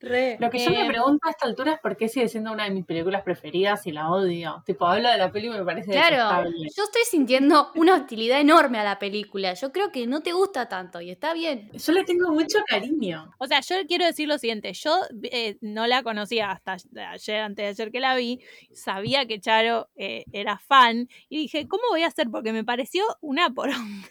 Re. 0.00 0.36
Lo 0.40 0.50
que 0.50 0.58
yo 0.58 0.70
me 0.70 0.84
Eh, 0.84 0.88
pregunto 0.88 1.26
a 1.26 1.30
esta 1.30 1.46
altura 1.46 1.72
es 1.74 1.80
por 1.80 1.96
qué 1.96 2.08
sigue 2.08 2.28
siendo 2.28 2.52
una 2.52 2.64
de 2.64 2.70
mis 2.70 2.84
películas 2.84 3.22
preferidas 3.22 3.86
y 3.86 3.92
la 3.92 4.10
odio. 4.10 4.62
Tipo, 4.66 4.86
hablo 4.86 5.08
de 5.10 5.18
la 5.18 5.30
peli 5.30 5.48
y 5.48 5.50
me 5.50 5.64
parece 5.64 5.90
Claro, 5.90 6.50
yo 6.50 6.84
estoy 6.84 7.02
sintiendo 7.08 7.70
una 7.74 7.94
hostilidad 7.94 8.40
enorme 8.40 8.78
a 8.78 8.84
la 8.84 8.98
película. 8.98 9.54
Yo 9.54 9.72
creo 9.72 9.90
que 9.92 10.06
no 10.06 10.22
te 10.22 10.32
gusta 10.32 10.68
tanto 10.68 11.00
y 11.00 11.10
está 11.10 11.34
bien. 11.34 11.70
Yo 11.72 11.92
le 11.92 12.04
tengo 12.04 12.30
mucho 12.32 12.58
cariño. 12.66 13.30
O 13.38 13.46
sea, 13.46 13.60
yo 13.60 13.76
quiero 13.86 14.04
decir 14.04 14.28
lo 14.28 14.38
siguiente, 14.38 14.72
yo 14.72 14.96
eh, 15.24 15.56
no 15.60 15.86
la 15.86 16.02
conocía 16.02 16.50
hasta 16.50 16.76
ayer, 17.10 17.40
antes 17.40 17.64
de 17.64 17.68
ayer 17.68 17.92
que 17.92 18.00
la 18.00 18.14
vi, 18.16 18.40
sabía 18.72 19.26
que 19.26 19.40
Charo 19.40 19.88
eh, 19.96 20.24
era 20.32 20.58
fan 20.58 21.08
y 21.28 21.38
dije, 21.38 21.66
¿cómo 21.68 21.82
voy 21.90 22.02
a 22.02 22.08
hacer? 22.08 22.28
Porque 22.30 22.52
me 22.52 22.64
pareció 22.64 23.04
una 23.20 23.50
poronga. 23.50 24.08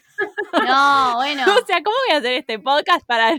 No, 0.66 1.14
bueno. 1.16 1.42
O 1.44 1.66
sea, 1.66 1.82
¿cómo 1.82 1.96
voy 2.06 2.14
a 2.14 2.18
hacer 2.18 2.34
este 2.34 2.58
podcast 2.58 3.06
para 3.06 3.34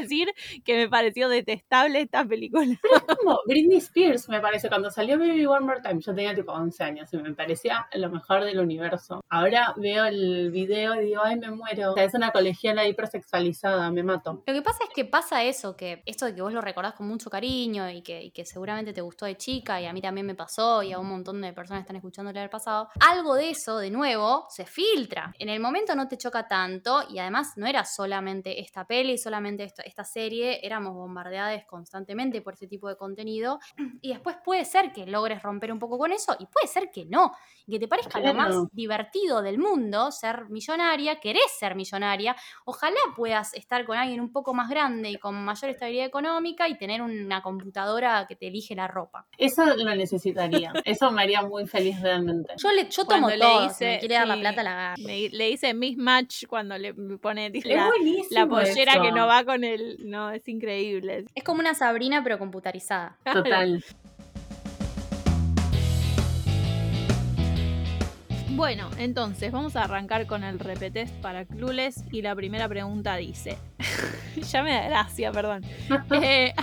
decir 0.00 0.28
que 0.64 0.76
me 0.76 0.88
pareció 0.88 1.28
detestable 1.28 2.00
esta 2.00 2.24
película? 2.24 2.78
Como 3.18 3.38
Britney 3.46 3.78
Spears 3.78 4.28
me 4.28 4.40
parece, 4.40 4.68
cuando 4.68 4.90
salió 4.90 5.18
Baby 5.18 5.46
One 5.46 5.66
More 5.66 5.80
Time, 5.82 6.00
yo 6.00 6.14
tenía 6.14 6.34
tipo 6.34 6.52
11 6.52 6.84
años 6.84 7.12
y 7.12 7.16
me 7.18 7.34
parecía 7.34 7.86
lo 7.94 8.10
mejor 8.10 8.44
del 8.44 8.60
universo. 8.60 9.24
Ahora 9.28 9.74
veo 9.76 10.04
el 10.04 10.50
video 10.50 11.00
y 11.00 11.06
digo, 11.06 11.22
ay, 11.24 11.36
me 11.36 11.50
muero. 11.50 11.92
O 11.92 11.94
sea, 11.94 12.04
es 12.04 12.14
una 12.14 12.30
colegiala 12.30 12.86
hipersexualizada, 12.86 13.90
me 13.90 14.02
mato. 14.02 14.42
Lo 14.46 14.54
que 14.54 14.62
pasa 14.62 14.84
es 14.84 14.90
que 14.94 15.04
pasa 15.04 15.42
eso, 15.44 15.76
que 15.76 16.02
esto 16.06 16.26
de 16.26 16.34
que 16.34 16.42
vos 16.42 16.52
lo 16.52 16.60
recordás 16.60 16.94
con 16.94 17.08
mucho 17.08 17.30
cariño 17.30 17.90
y 17.90 18.02
que, 18.02 18.22
y 18.22 18.30
que 18.30 18.44
seguramente 18.44 18.92
te 18.92 19.00
gustó 19.00 19.26
de 19.26 19.36
chica 19.36 19.80
y 19.80 19.86
a 19.86 19.92
mí 19.92 20.00
también 20.00 20.26
me 20.26 20.34
pasó 20.34 20.82
y 20.82 20.92
a 20.92 20.98
un 20.98 21.08
montón 21.08 21.40
de 21.40 21.52
personas 21.52 21.80
que 21.80 21.86
están 21.86 21.96
escuchando 21.96 22.30
el 22.30 22.50
pasado, 22.50 22.88
algo 23.00 23.34
de 23.34 23.50
eso, 23.50 23.78
de 23.78 23.90
nuevo, 23.90 24.46
se 24.48 24.66
filtra. 24.66 25.32
En 25.38 25.48
el 25.48 25.60
momento 25.60 25.94
no 25.94 26.08
te 26.08 26.18
choca 26.18 26.46
tanto 26.46 27.04
y 27.08 27.18
además 27.18 27.52
no 27.56 27.66
era 27.66 27.84
solamente 27.84 28.60
esta 28.60 28.86
peli, 28.86 29.18
solamente 29.18 29.55
esto- 29.64 29.82
esta 29.84 30.04
serie, 30.04 30.60
éramos 30.66 30.94
bombardeadas 30.94 31.64
constantemente 31.66 32.42
por 32.42 32.54
este 32.54 32.66
tipo 32.66 32.88
de 32.88 32.96
contenido 32.96 33.58
y 34.02 34.10
después 34.10 34.36
puede 34.44 34.64
ser 34.64 34.92
que 34.92 35.06
logres 35.06 35.42
romper 35.42 35.72
un 35.72 35.78
poco 35.78 35.98
con 35.98 36.12
eso 36.12 36.34
y 36.38 36.46
puede 36.46 36.66
ser 36.66 36.90
que 36.90 37.04
no, 37.06 37.32
y 37.66 37.72
que 37.72 37.78
te 37.80 37.88
parezca 37.88 38.20
lo 38.20 38.34
más 38.34 38.54
divertido 38.72 39.42
del 39.42 39.58
mundo 39.58 40.10
ser 40.12 40.48
millonaria, 40.48 41.20
querés 41.20 41.50
ser 41.58 41.74
millonaria, 41.74 42.36
ojalá 42.64 42.96
puedas 43.16 43.54
estar 43.54 43.84
con 43.84 43.96
alguien 43.96 44.20
un 44.20 44.32
poco 44.32 44.54
más 44.54 44.68
grande 44.68 45.10
y 45.10 45.16
con 45.16 45.34
mayor 45.44 45.70
estabilidad 45.70 46.06
económica 46.06 46.68
y 46.68 46.76
tener 46.78 47.02
una 47.02 47.42
computadora 47.42 48.26
que 48.28 48.36
te 48.36 48.48
elige 48.48 48.74
la 48.74 48.86
ropa. 48.88 49.26
Eso 49.38 49.64
lo 49.64 49.94
necesitaría. 49.94 50.72
Eso 50.84 51.10
me 51.10 51.22
haría 51.22 51.42
muy 51.42 51.66
feliz 51.66 52.00
realmente. 52.00 52.54
Yo, 52.56 52.70
le, 52.72 52.88
yo 52.88 53.04
tomo 53.04 53.26
Cuando 53.26 53.28
le 53.30 53.38
todo, 53.38 53.60
si 53.60 53.66
hice- 53.70 53.86
me 53.92 53.98
quiere 53.98 54.14
dar 54.14 54.28
la 54.28 54.36
plata 54.36 54.62
la 54.62 54.70
agarro. 54.72 55.02
Le 55.06 55.50
hice 55.50 55.74
mismatch 55.74 56.46
cuando 56.46 56.76
le 56.78 56.94
pone 57.18 57.50
Es 57.52 57.64
la, 57.64 57.86
buenísimo 57.86 58.40
la 58.40 58.46
pollera 58.46 58.92
eso. 58.92 59.02
que 59.02 59.12
no 59.12 59.26
va 59.26 59.44
con 59.46 59.64
el... 59.64 59.96
No, 60.10 60.30
es 60.30 60.46
increíble. 60.48 61.24
Es 61.34 61.44
como 61.44 61.60
una 61.60 61.74
Sabrina 61.74 62.22
pero 62.22 62.38
computarizada. 62.38 63.16
Total. 63.24 63.82
Bueno, 68.50 68.88
entonces 68.96 69.52
vamos 69.52 69.76
a 69.76 69.84
arrancar 69.84 70.26
con 70.26 70.42
el 70.42 70.58
repetest 70.58 71.14
para 71.16 71.44
Clueless 71.44 72.04
y 72.10 72.22
la 72.22 72.34
primera 72.34 72.66
pregunta 72.66 73.16
dice, 73.16 73.58
ya 74.50 74.62
me 74.62 74.72
da 74.72 74.88
gracia, 74.88 75.30
perdón. 75.32 75.62
Eh, 76.22 76.54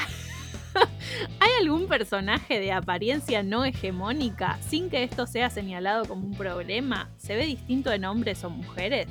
¿Hay 1.39 1.51
algún 1.61 1.87
personaje 1.87 2.59
de 2.59 2.71
apariencia 2.71 3.43
no 3.43 3.63
hegemónica 3.63 4.57
sin 4.61 4.89
que 4.89 5.03
esto 5.03 5.27
sea 5.27 5.51
señalado 5.51 6.05
como 6.05 6.25
un 6.25 6.35
problema? 6.35 7.09
¿Se 7.17 7.35
ve 7.35 7.45
distinto 7.45 7.91
en 7.91 8.05
hombres 8.05 8.43
o 8.43 8.49
mujeres? 8.49 9.07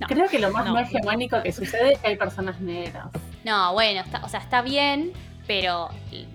No. 0.00 0.06
Creo 0.08 0.28
que 0.28 0.38
lo 0.40 0.50
más 0.50 0.64
No. 0.64 0.72
no 0.74 0.80
hegemónico 0.80 1.40
que 1.42 1.52
sucede 1.52 1.92
es 1.92 1.98
que 2.00 2.08
hay 2.08 2.16
personas 2.16 2.60
negras. 2.60 3.06
No, 3.44 3.72
bueno, 3.74 4.00
está, 4.00 4.24
o 4.24 4.28
sea, 4.28 4.40
está 4.40 4.60
bien, 4.62 5.12
pero 5.46 5.88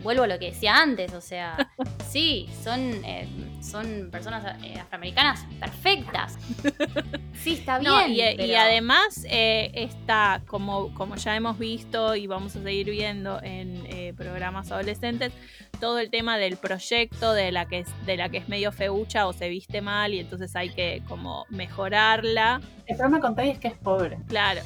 vuelvo 0.04 0.24
a 0.24 0.28
lo 0.28 0.38
que 0.40 0.52
decía 0.52 0.76
antes, 0.78 1.14
o 1.14 1.22
sea, 1.22 1.72
sí, 2.10 2.48
son, 2.64 2.80
eh, 3.06 3.28
son 3.62 4.10
personas 4.12 4.56
eh, 4.64 4.80
afroamericanas 4.80 5.46
perfectas. 5.60 6.38
Sí, 7.42 7.54
está 7.54 7.80
bien. 7.80 7.92
No, 7.92 8.08
y, 8.08 8.22
y 8.22 8.36
pero- 8.38 8.60
además 8.60 9.26
eh, 9.30 9.72
está, 9.74 10.42
como, 10.46 10.94
como 10.94 11.16
ya 11.16 11.36
hemos 11.36 11.58
visto 11.58 12.16
y 12.16 12.28
vamos 12.28 12.56
a 12.56 12.62
seguir 12.62 12.90
viendo 12.90 13.42
en 13.42 13.84
eh, 13.88 14.14
programas 14.16 14.72
adolescentes, 14.72 15.32
todo 15.80 16.00
el 16.00 16.10
tema 16.10 16.38
del 16.38 16.58
proyecto 16.58 17.34
de 17.34 17.52
la 17.52 17.66
que 17.66 17.80
es, 17.80 17.88
de 18.06 18.18
la 18.18 18.30
que 18.30 18.38
es 18.38 18.50
medio 18.50 18.72
feucha 18.72 19.28
o 19.28 19.34
se 19.34 19.48
viste 19.50 19.82
mal 19.82 20.14
y 20.14 20.20
entonces 20.20 20.56
hay 20.56 20.70
que 20.70 21.02
como 21.08 21.46
mejorarla. 21.50 22.62
El 22.86 22.98
problema 22.98 23.22
con 23.22 23.36
Tay 23.36 23.50
es 23.52 23.60
que 23.60 23.70
es 23.70 23.78
pobre. 23.78 24.18
Claro, 24.28 24.62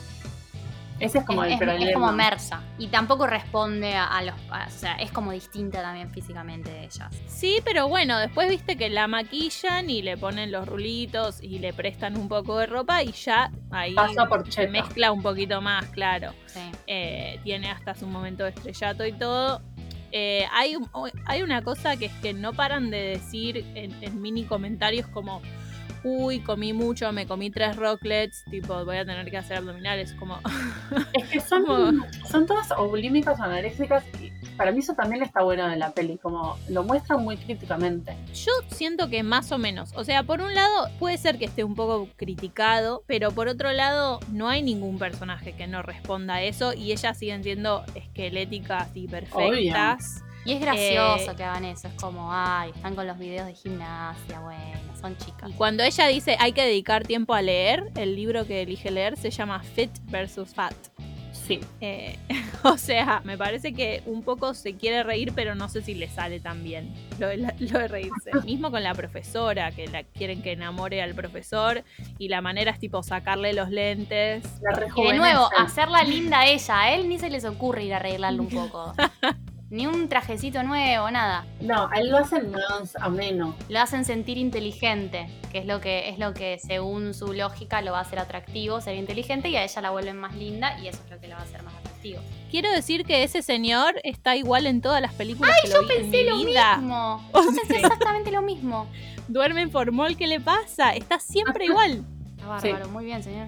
Ese 0.99 1.17
es 1.19 1.25
como 1.25 1.43
es, 1.43 1.47
el 1.47 1.53
es- 1.53 1.60
problema. 1.60 1.86
es 1.89 1.93
como 1.93 2.12
Mersa. 2.12 2.62
Y 2.77 2.88
tampoco 2.88 3.27
responde 3.27 3.93
a, 3.95 4.06
a 4.06 4.21
los. 4.21 4.36
a- 4.49 4.67
o 4.67 4.69
sea, 4.69 4.93
es 4.95 5.12
como 5.12 5.32
distinta 5.32 5.82
también 5.82 6.10
físicamente 6.12 6.69
de 6.71 6.86
ellas. 6.86 7.10
sí, 7.27 7.58
pero 7.65 7.88
bueno, 7.88 8.17
después 8.19 8.49
viste 8.49 8.77
que 8.77 8.89
la 8.89 9.08
maquillan 9.08 9.89
y 9.89 10.01
le 10.01 10.17
ponen 10.17 10.51
los 10.51 10.67
rulitos 10.67 11.41
y 11.41 11.60
le 11.60 11.73
prestan 11.73 12.15
un 12.17 12.27
poco 12.29 12.58
de 12.60 12.67
ropa 12.67 13.03
y 13.03 13.12
ya 13.12 13.51
ahí 13.71 13.93
Pasa 13.95 14.25
por 14.27 14.49
se 14.51 14.67
mezcla 14.67 15.12
un 15.12 15.21
poquito 15.21 15.62
más, 15.62 15.86
claro. 15.88 16.32
Sí. 16.45 16.60
eh, 16.88 17.39
tiene 17.43 17.69
hasta 17.71 17.95
su 17.95 18.06
momento 18.08 18.43
de 18.43 18.51
estrellato 18.51 19.06
y 19.06 19.13
todo. 19.13 19.62
Eh, 20.15 20.45
hay, 20.53 20.75
hay 21.25 21.41
una 21.41 21.63
cosa 21.63 21.97
que 21.97 22.06
es 22.06 22.13
que 22.21 22.34
no 22.34 22.53
paran 22.53 22.91
de 22.91 23.01
decir 23.01 23.65
en, 23.73 23.91
en 24.03 24.21
mini 24.21 24.43
comentarios 24.43 25.08
como, 25.08 25.41
uy, 26.04 26.39
comí 26.42 26.74
mucho, 26.74 27.12
me 27.12 27.26
comí 27.26 27.50
tres 27.50 27.76
rocklets, 27.76 28.44
tipo, 28.46 28.84
voy 28.86 28.98
a 28.98 29.06
tener 29.06 29.30
que 29.30 29.38
hacer 29.38 29.58
abdominales, 29.58 30.13
como, 30.13 30.39
Es 31.13 31.28
que 31.30 31.39
son, 31.39 31.66
Como- 31.66 32.04
son 32.30 32.46
todas 32.46 32.68
bulímicas 32.78 33.39
o 33.39 33.44
anoréxicas 33.44 34.04
y 34.22 34.32
para 34.58 34.72
mí 34.72 34.80
eso 34.80 34.94
también 34.94 35.24
está 35.24 35.42
bueno 35.44 35.68
de 35.68 35.78
la 35.78 35.92
peli, 35.92 36.18
como 36.18 36.58
lo 36.70 36.84
muestran 36.84 37.24
muy 37.24 37.38
críticamente. 37.38 38.16
yo 38.34 38.52
siento 38.68 39.10
que 39.10 39.24
más 39.24 39.52
o 39.52 39.58
menos, 39.58 39.94
o 39.96 40.04
sea, 40.04 40.24
por 40.24 40.42
un 40.42 40.54
lado 40.54 40.89
puede 41.00 41.18
ser 41.18 41.38
que 41.39 41.46
esté 41.46 41.63
un 41.63 41.76
poco 41.76 42.08
criticado, 42.18 43.04
pero 43.08 43.32
por 43.32 43.48
otro 43.48 43.72
lado 43.72 44.20
no 44.32 44.50
hay 44.50 44.62
ningún 44.62 44.98
personaje 45.00 45.54
que 45.54 45.68
no 45.68 45.82
responda 45.82 46.36
a 46.36 46.44
eso 46.44 46.74
y 46.74 46.92
ellas 46.92 47.18
siguen 47.18 47.44
siendo 47.44 47.84
esqueléticas 47.96 48.89
y 48.96 49.08
perfectas. 49.08 50.24
Y 50.45 50.53
es 50.53 50.60
gracioso 50.62 51.32
Eh, 51.32 51.36
que 51.38 51.43
hagan 51.43 51.65
eso. 51.65 51.88
Es 51.88 51.93
como, 51.95 52.29
ay, 52.32 52.71
están 52.75 52.95
con 52.95 53.08
los 53.08 53.17
videos 53.17 53.45
de 53.47 53.53
gimnasia, 53.53 54.39
bueno, 54.39 54.79
son 54.99 55.17
chicas. 55.17 55.49
Y 55.49 55.53
cuando 55.53 55.84
ella 55.84 56.08
dice 56.08 56.36
hay 56.39 56.51
que 56.51 56.63
dedicar 56.63 57.03
tiempo 57.06 57.34
a 57.34 57.41
leer, 57.41 57.91
el 57.95 58.15
libro 58.15 58.45
que 58.45 58.62
elige 58.62 58.91
leer 58.91 59.17
se 59.17 59.32
llama 59.32 59.62
Fit 59.63 59.91
versus 60.10 60.53
Fat. 60.53 60.73
Sí. 61.32 61.60
Eh, 61.82 62.17
o 62.63 62.77
sea, 62.77 63.21
me 63.25 63.38
parece 63.38 63.73
que 63.73 64.01
un 64.06 64.23
poco 64.23 64.53
se 64.53 64.75
quiere 64.75 65.03
reír, 65.03 65.34
pero 65.36 65.56
no 65.56 65.67
sé 65.67 65.82
si 65.82 65.93
le 65.93 66.08
sale 66.08 66.39
tan 66.39 66.63
bien 66.63 66.93
lo 67.19 67.27
de, 67.27 67.38
la- 67.38 67.56
lo 67.60 67.79
de 67.79 67.88
reírse. 67.89 68.32
Mismo 68.45 68.71
con 68.71 68.82
la 68.84 68.93
profesora, 68.93 69.71
que 69.71 69.88
la 69.88 70.03
quieren 70.03 70.41
que 70.41 70.51
enamore 70.53 71.01
al 71.01 71.13
profesor 71.15 71.84
y 72.17 72.29
la 72.29 72.41
manera 72.41 72.71
es 72.71 72.79
tipo 72.79 73.01
sacarle 73.03 73.53
los 73.53 73.69
lentes. 73.69 74.43
La 74.62 74.88
Y 74.95 75.08
de 75.08 75.13
nuevo, 75.17 75.49
hacerla 75.58 76.03
linda 76.03 76.41
a 76.41 76.47
ella. 76.47 76.79
A 76.82 76.93
él 76.93 77.10
ni 77.10 77.17
se 77.19 77.29
les 77.29 77.43
ocurre 77.45 77.84
ir 77.86 77.93
a 77.93 77.97
arreglarle 77.97 78.39
un 78.41 78.49
poco. 78.49 78.93
ni 79.73 79.88
un 79.88 80.07
trajecito 80.07 80.62
nuevo, 80.62 81.09
nada. 81.09 81.47
No, 81.59 81.89
a 81.91 81.95
él 81.95 82.12
lo 82.12 82.17
hacen 82.19 82.51
más 82.51 82.95
ameno. 82.97 83.55
Lo 83.69 83.79
hacen 83.79 84.05
sentir 84.05 84.38
inteligente, 84.38 85.27
que 85.51 85.57
es 85.57 85.65
lo 85.65 85.81
que 85.81 86.09
es 86.09 86.19
lo 86.19 86.36
que 86.36 86.59
según 86.59 87.15
su 87.15 87.33
lógica 87.33 87.81
lo 87.81 87.91
va 87.93 87.97
a 87.97 88.01
hacer 88.01 88.19
atractivo, 88.19 88.81
ser 88.81 88.95
inteligente 88.95 89.49
y 89.49 89.55
a 89.55 89.63
ella 89.63 89.81
la 89.81 89.89
vuelven 89.89 90.17
más 90.17 90.36
linda 90.36 90.79
y 90.79 90.89
eso 90.89 90.99
es 91.03 91.09
lo 91.09 91.19
que 91.19 91.27
la 91.27 91.38
va 91.38 91.41
a 91.41 91.45
hacer 91.45 91.63
más 91.63 91.73
atractivo. 91.73 92.21
Quiero 92.51 92.71
decir 92.71 93.03
que 93.03 93.23
ese 93.23 93.41
señor 93.41 93.95
está 94.03 94.36
igual 94.36 94.67
en 94.67 94.79
todas 94.79 95.01
las 95.01 95.13
películas 95.13 95.55
que 95.63 95.69
Yo 95.71 95.81
lo 95.81 95.88
vi 95.88 95.93
en 95.95 96.01
pensé 96.03 96.23
mi 96.23 96.29
lo 96.29 96.38
vida. 96.45 96.77
mismo. 96.77 97.29
Yo 97.33 97.41
pensé 97.43 97.75
exactamente 97.77 98.31
lo 98.31 98.43
mismo. 98.43 98.88
Duerme 99.27 99.62
en 99.62 99.71
formol, 99.71 100.15
¿qué 100.15 100.27
le 100.27 100.39
pasa? 100.39 100.91
Está 100.93 101.19
siempre 101.19 101.65
igual. 101.71 102.03
Está 102.36 102.47
bárbaro, 102.47 102.89
muy 102.89 103.05
bien, 103.05 103.23
señor. 103.23 103.47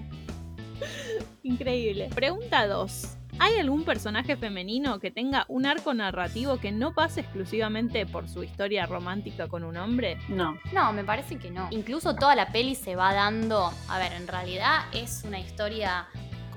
Increíble. 1.44 2.10
Pregunta 2.12 2.66
2. 2.66 3.16
¿Hay 3.38 3.58
algún 3.58 3.84
personaje 3.84 4.36
femenino 4.36 4.98
que 4.98 5.10
tenga 5.10 5.44
un 5.48 5.66
arco 5.66 5.92
narrativo 5.92 6.58
que 6.58 6.72
no 6.72 6.94
pase 6.94 7.20
exclusivamente 7.20 8.06
por 8.06 8.28
su 8.28 8.42
historia 8.42 8.86
romántica 8.86 9.46
con 9.46 9.62
un 9.62 9.76
hombre? 9.76 10.18
No. 10.28 10.58
No, 10.72 10.92
me 10.92 11.04
parece 11.04 11.38
que 11.38 11.50
no. 11.50 11.68
Incluso 11.70 12.14
toda 12.14 12.34
la 12.34 12.50
peli 12.50 12.74
se 12.74 12.96
va 12.96 13.12
dando. 13.12 13.70
A 13.88 13.98
ver, 13.98 14.12
en 14.12 14.26
realidad 14.26 14.84
es 14.92 15.22
una 15.26 15.38
historia 15.38 16.08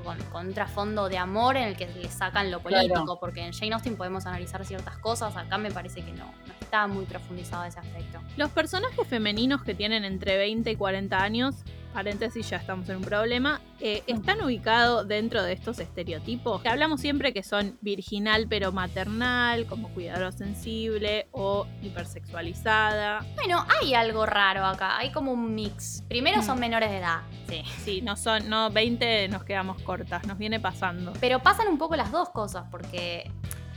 con, 0.03 0.17
con 0.31 0.47
un 0.47 0.53
trasfondo 0.53 1.09
de 1.09 1.17
amor 1.17 1.57
en 1.57 1.63
el 1.63 1.75
que 1.75 1.87
le 1.87 2.09
sacan 2.09 2.49
lo 2.49 2.61
político. 2.61 2.93
Claro. 2.93 3.17
Porque 3.19 3.41
en 3.41 3.51
Jane 3.51 3.73
Austen 3.73 3.97
podemos 3.97 4.25
analizar 4.25 4.65
ciertas 4.65 4.97
cosas. 4.99 5.35
Acá 5.35 5.57
me 5.57 5.71
parece 5.71 6.01
que 6.01 6.13
no. 6.13 6.25
No 6.47 6.53
está 6.61 6.87
muy 6.87 7.05
profundizado 7.05 7.65
ese 7.65 7.79
aspecto. 7.79 8.19
Los 8.37 8.51
personajes 8.51 9.05
femeninos 9.05 9.63
que 9.63 9.75
tienen 9.75 10.05
entre 10.05 10.37
20 10.37 10.71
y 10.71 10.75
40 10.77 11.21
años, 11.21 11.55
paréntesis, 11.93 12.49
ya 12.49 12.57
estamos 12.57 12.87
en 12.89 12.97
un 12.97 13.03
problema, 13.03 13.61
eh, 13.79 14.03
están 14.07 14.41
ubicados 14.41 15.07
dentro 15.07 15.41
de 15.43 15.53
estos 15.53 15.79
estereotipos. 15.79 16.61
Que 16.61 16.69
hablamos 16.69 17.01
siempre 17.01 17.33
que 17.33 17.43
son 17.43 17.77
virginal 17.81 18.47
pero 18.49 18.71
maternal, 18.71 19.65
como 19.65 19.89
cuidadora 19.89 20.31
sensible 20.31 21.27
o 21.31 21.65
hipersexualizada. 21.81 23.25
Bueno, 23.35 23.65
hay 23.81 23.93
algo 23.93 24.25
raro 24.25 24.65
acá. 24.65 24.97
Hay 24.97 25.11
como 25.11 25.31
un 25.31 25.55
mix. 25.55 26.03
Primero 26.07 26.41
son 26.43 26.57
Mm. 26.57 26.61
menores 26.61 26.89
de 26.91 26.97
edad. 26.97 27.21
Sí. 27.47 27.63
Sí, 27.83 28.01
no 28.01 28.15
son, 28.15 28.49
no, 28.49 28.69
20 28.69 29.27
nos 29.29 29.43
quedamos 29.43 29.81
cortas, 29.81 30.25
nos 30.27 30.37
viene 30.37 30.59
pasando. 30.59 31.13
Pero 31.19 31.39
pasan 31.39 31.67
un 31.67 31.77
poco 31.77 31.95
las 31.95 32.11
dos 32.11 32.29
cosas 32.29 32.65
porque 32.69 33.31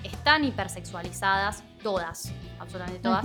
están 0.05 0.45
hipersexualizadas, 0.45 1.65
todas, 1.83 2.33
absolutamente 2.59 3.03
todas. 3.03 3.25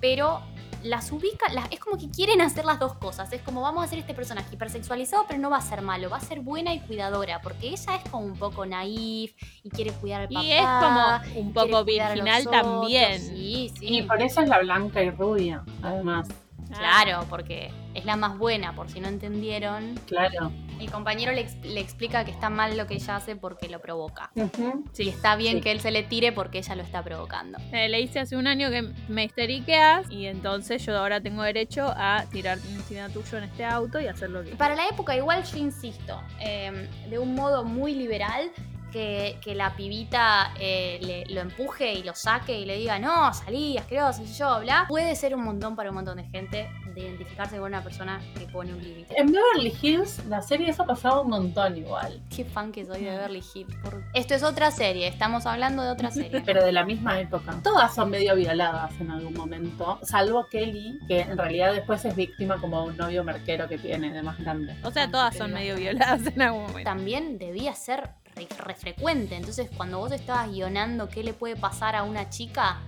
Pero 0.00 0.42
las 0.84 1.10
ubica, 1.10 1.52
las, 1.52 1.70
es 1.72 1.80
como 1.80 1.96
que 1.98 2.10
quieren 2.10 2.40
hacer 2.40 2.64
las 2.64 2.78
dos 2.78 2.94
cosas. 2.94 3.32
Es 3.32 3.40
como 3.42 3.62
vamos 3.62 3.82
a 3.82 3.86
hacer 3.86 3.98
este 3.98 4.14
personaje 4.14 4.54
hipersexualizado, 4.54 5.24
pero 5.26 5.40
no 5.40 5.50
va 5.50 5.56
a 5.56 5.62
ser 5.62 5.82
malo, 5.82 6.10
va 6.10 6.18
a 6.18 6.20
ser 6.20 6.40
buena 6.40 6.72
y 6.72 6.80
cuidadora, 6.80 7.40
porque 7.40 7.68
ella 7.68 7.96
es 7.96 8.10
como 8.10 8.24
un 8.24 8.36
poco 8.36 8.66
naif 8.66 9.34
y 9.62 9.70
quiere 9.70 9.92
cuidar 9.92 10.22
al 10.22 10.28
papá. 10.28 10.44
Y 10.44 10.52
es 10.52 10.62
como 10.62 11.40
un 11.40 11.52
poco 11.52 11.84
virginal 11.84 12.44
también. 12.44 13.20
Sí, 13.20 13.72
sí. 13.78 13.98
Y 13.98 14.02
por 14.02 14.22
eso 14.22 14.42
es 14.42 14.48
la 14.48 14.60
blanca 14.60 15.02
y 15.02 15.10
rubia, 15.10 15.64
además. 15.82 16.28
Claro, 16.76 17.24
porque 17.28 17.70
es 17.94 18.04
la 18.04 18.16
más 18.16 18.36
buena, 18.36 18.74
por 18.74 18.90
si 18.90 19.00
no 19.00 19.08
entendieron. 19.08 19.94
Claro. 20.06 20.50
El 20.80 20.90
compañero 20.90 21.32
le, 21.32 21.40
ex- 21.42 21.56
le 21.64 21.80
explica 21.80 22.24
que 22.24 22.30
está 22.30 22.50
mal 22.50 22.76
lo 22.76 22.86
que 22.86 22.94
ella 22.94 23.16
hace 23.16 23.36
porque 23.36 23.68
lo 23.68 23.80
provoca. 23.80 24.30
Ujú. 24.34 24.84
Y 24.98 25.08
está 25.08 25.36
bien 25.36 25.56
Sí. 25.56 25.60
que 25.62 25.70
él 25.72 25.80
se 25.80 25.90
le 25.90 26.02
tire 26.02 26.32
porque 26.32 26.58
ella 26.58 26.74
lo 26.74 26.82
está 26.82 27.02
provocando. 27.02 27.58
Eh, 27.72 27.88
le 27.88 28.00
hice 28.00 28.20
hace 28.20 28.36
un 28.36 28.46
año 28.46 28.70
que 28.70 28.82
me 29.08 29.24
histeriqueas 29.24 30.10
y 30.10 30.26
entonces 30.26 30.84
yo 30.84 30.96
ahora 30.98 31.20
tengo 31.20 31.42
derecho 31.42 31.92
a 31.96 32.24
tirar 32.30 32.58
encima 32.72 33.08
tuyo 33.08 33.38
en 33.38 33.44
este 33.44 33.64
auto 33.64 34.00
y 34.00 34.06
hacer 34.06 34.30
lo 34.30 34.42
que 34.44 34.50
Para 34.56 34.74
la 34.74 34.88
época, 34.88 35.16
igual 35.16 35.42
yo 35.44 35.56
insisto, 35.58 36.20
eh, 36.40 36.88
de 37.08 37.18
un 37.18 37.34
modo 37.34 37.64
muy 37.64 37.94
liberal, 37.94 38.50
que, 38.94 39.38
que 39.42 39.56
la 39.56 39.74
pibita 39.74 40.52
eh, 40.58 41.00
le- 41.02 41.34
lo 41.34 41.40
empuje 41.40 41.94
y 41.94 42.04
lo 42.04 42.14
saque 42.14 42.60
y 42.60 42.64
le 42.64 42.76
diga, 42.76 42.96
no, 43.00 43.34
salí, 43.34 43.76
asqueroso, 43.76 44.24
sé 44.24 44.32
yo, 44.34 44.60
bla, 44.60 44.84
puede 44.88 45.16
ser 45.16 45.34
un 45.34 45.42
montón 45.44 45.74
para 45.74 45.88
un 45.90 45.96
montón 45.96 46.16
de 46.18 46.24
gente 46.24 46.70
de 46.94 47.00
identificarse 47.00 47.56
con 47.56 47.64
una 47.66 47.82
persona 47.82 48.20
que 48.38 48.46
pone 48.46 48.72
un 48.72 48.80
límite. 48.80 49.12
En 49.20 49.32
Beverly 49.32 49.74
Hills, 49.82 50.24
la 50.26 50.40
serie 50.40 50.70
esa 50.70 50.84
pasaba 50.86 51.22
un 51.22 51.30
montón 51.30 51.76
igual. 51.76 52.22
Qué 52.34 52.44
fan 52.44 52.70
que 52.70 52.84
soy 52.86 53.00
de 53.02 53.10
Beverly 53.10 53.42
Hills. 53.52 53.74
por- 53.82 54.04
Esto 54.14 54.34
es 54.34 54.44
otra 54.44 54.70
serie, 54.70 55.08
estamos 55.08 55.44
hablando 55.44 55.82
de 55.82 55.90
otra 55.90 56.12
serie. 56.12 56.40
Pero 56.46 56.64
de 56.64 56.70
la 56.70 56.84
misma 56.84 57.18
época. 57.18 57.58
Todas 57.64 57.92
son 57.96 58.10
medio 58.10 58.36
violadas 58.36 58.92
en 59.00 59.10
algún 59.10 59.34
momento, 59.34 59.98
salvo 60.04 60.46
Kelly, 60.48 61.00
que 61.08 61.22
en 61.22 61.36
realidad 61.36 61.72
después 61.72 62.04
es 62.04 62.14
víctima 62.14 62.58
como 62.60 62.84
un 62.84 62.96
novio 62.96 63.24
merquero 63.24 63.68
que 63.68 63.76
tiene 63.76 64.12
de 64.12 64.22
más 64.22 64.38
grande. 64.38 64.76
O 64.84 64.92
sea, 64.92 65.10
todas 65.10 65.36
son 65.36 65.52
medio 65.52 65.74
violadas 65.74 66.24
en 66.28 66.40
algún 66.42 66.62
momento. 66.62 66.84
También 66.88 67.38
debía 67.38 67.74
ser 67.74 68.08
re, 68.36 68.46
re 68.58 68.74
frecuente, 68.74 69.36
entonces 69.36 69.70
cuando 69.76 69.98
vos 69.98 70.12
estabas 70.12 70.50
guionando 70.50 71.08
qué 71.08 71.22
le 71.22 71.32
puede 71.32 71.56
pasar 71.56 71.96
a 71.96 72.02
una 72.02 72.28
chica, 72.30 72.80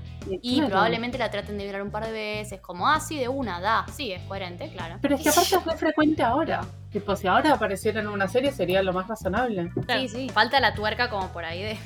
Y 0.42 0.56
Claro. 0.56 0.70
probablemente 0.70 1.18
la 1.18 1.30
traten 1.30 1.56
de 1.56 1.62
violar 1.62 1.82
un 1.82 1.92
par 1.92 2.04
de 2.04 2.10
veces, 2.10 2.60
como, 2.60 2.88
ah, 2.88 2.98
sí, 2.98 3.16
de 3.16 3.28
una, 3.28 3.60
da, 3.60 3.86
sí, 3.92 4.10
es 4.10 4.20
coherente, 4.24 4.68
claro. 4.72 4.98
Pero 5.00 5.14
es 5.14 5.22
que 5.22 5.28
aparte 5.28 5.54
es 5.54 5.64
muy 5.64 5.76
frecuente 5.76 6.20
ahora. 6.24 6.62
Tipo, 6.90 7.14
si 7.14 7.28
ahora 7.28 7.52
apareciera 7.54 8.00
en 8.00 8.08
una 8.08 8.26
serie 8.26 8.50
sería 8.50 8.82
lo 8.82 8.92
más 8.92 9.06
razonable. 9.06 9.70
Sí, 9.88 10.08
sí, 10.08 10.28
falta 10.30 10.58
la 10.58 10.74
tuerca 10.74 11.10
como 11.10 11.28
por 11.28 11.44
ahí 11.44 11.62
de, 11.62 11.78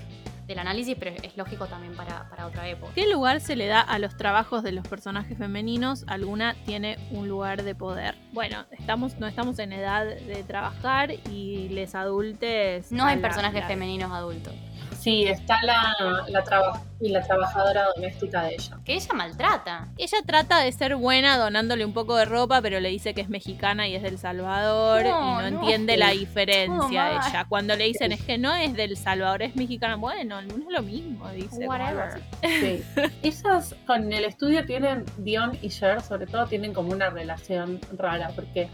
del 0.51 0.59
análisis, 0.59 0.97
pero 0.99 1.13
es 1.23 1.37
lógico 1.37 1.67
también 1.67 1.95
para, 1.95 2.29
para 2.29 2.47
otra 2.47 2.69
época. 2.69 2.93
¿Qué 2.95 3.09
lugar 3.11 3.41
se 3.41 3.55
le 3.57 3.67
da 3.69 3.81
a 3.81 3.99
los 4.01 4.17
trabajos 4.17 4.63
de 4.65 4.73
los 4.73 4.87
personajes 4.87 5.39
femeninos? 5.39 6.05
Alguna 6.09 6.57
tiene 6.67 6.99
un 7.13 7.29
lugar 7.29 7.63
de 7.63 7.75
poder. 7.77 8.17
Bueno, 8.33 8.65
estamos, 8.73 9.17
no 9.19 9.27
estamos 9.29 9.59
en 9.61 9.73
edad 9.73 10.05
de 10.05 10.43
trabajar 10.43 11.13
y 11.13 11.69
les 11.71 11.95
adultes. 11.95 12.91
No 12.91 13.05
hay 13.05 13.17
la- 13.17 13.23
personajes 13.23 13.61
la- 13.61 13.69
femeninos 13.69 14.11
adultos. 14.13 14.53
Sí, 15.01 15.25
está 15.25 15.57
la, 15.65 15.95
la, 16.29 16.45
traba- 16.45 16.83
y 17.01 17.09
la 17.09 17.23
trabajadora 17.23 17.87
doméstica 17.97 18.43
de 18.43 18.55
ella. 18.55 18.79
Que 18.85 18.95
ella 18.95 19.15
maltrata. 19.15 19.89
Ella 19.97 20.19
trata 20.27 20.61
de 20.61 20.71
ser 20.73 20.97
buena 20.97 21.39
donándole 21.39 21.85
un 21.87 21.95
poco 21.95 22.17
de 22.17 22.27
ropa, 22.27 22.61
pero 22.61 22.81
le 22.81 22.91
dice 22.91 23.15
que 23.15 23.23
es 23.23 23.31
mexicana 23.31 23.89
y 23.89 23.95
es 23.95 24.03
del 24.03 24.19
Salvador 24.19 25.05
No, 25.05 25.09
y 25.09 25.11
no, 25.11 25.51
no. 25.53 25.61
entiende 25.63 25.97
la 25.97 26.11
diferencia 26.11 27.13
ella. 27.13 27.47
Cuando 27.49 27.77
le 27.77 27.85
dicen 27.85 28.13
es 28.13 28.23
que 28.23 28.37
no 28.37 28.55
es 28.55 28.75
del 28.75 28.97
Salvador, 28.97 29.43
es 29.43 29.57
mexicana, 29.57 29.97
bueno, 29.97 30.43
no 30.43 30.55
es 30.55 30.65
lo 30.69 30.83
mismo, 30.83 31.29
dice. 31.31 31.67
Whatever. 31.67 32.21
Sí. 32.43 32.83
Ellas 33.23 33.75
con 33.87 34.13
el 34.13 34.25
estudio 34.25 34.67
tienen, 34.67 35.05
Dion 35.19 35.57
y 35.63 35.71
Cher 35.71 36.03
sobre 36.03 36.27
todo, 36.27 36.47
tienen 36.47 36.75
como 36.75 36.91
una 36.93 37.09
relación 37.11 37.81
rara 37.97 38.31
porque 38.35 38.69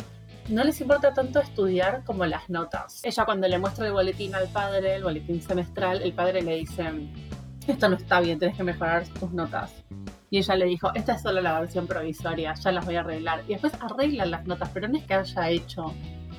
no 0.49 0.65
les 0.65 0.81
importa 0.81 1.13
tanto 1.13 1.41
estudiar 1.41 2.05
como 2.05 2.25
las 2.27 2.49
notas. 2.49 3.01
Ella 3.05 3.25
cuando 3.25 3.49
le 3.49 3.59
muestra 3.59 3.87
el 3.87 3.93
boletín 3.93 4.35
al 4.35 4.49
padre, 4.49 4.97
el 4.97 5.03
boletín 5.03 5.43
semestral, 5.43 6.03
el 6.03 6.13
padre 6.13 6.43
le 6.43 6.57
dice, 6.57 6.85
esto 7.67 7.89
no 7.89 7.97
está 7.97 8.21
bien, 8.21 8.39
tienes 8.39 8.57
que 8.57 8.63
mejorar 8.63 9.07
tus 9.09 9.33
notas. 9.33 9.73
Y 10.31 10.39
ella 10.39 10.57
le 10.57 10.67
dijo, 10.67 10.93
esta 10.95 11.15
es 11.15 11.23
solo 11.23 11.41
la 11.41 11.59
versión 11.61 11.87
provisoria, 11.87 12.55
ya 12.55 12.73
las 12.73 12.85
voy 12.85 12.97
a 12.97 13.01
arreglar. 13.01 13.43
Y 13.47 13.53
después 13.53 13.73
arreglan 13.81 14.31
las 14.31 14.47
notas, 14.47 14.71
pero 14.73 14.89
no 14.89 14.99
es 14.99 15.05
que 15.05 15.15
haya 15.15 15.49
hecho 15.51 15.95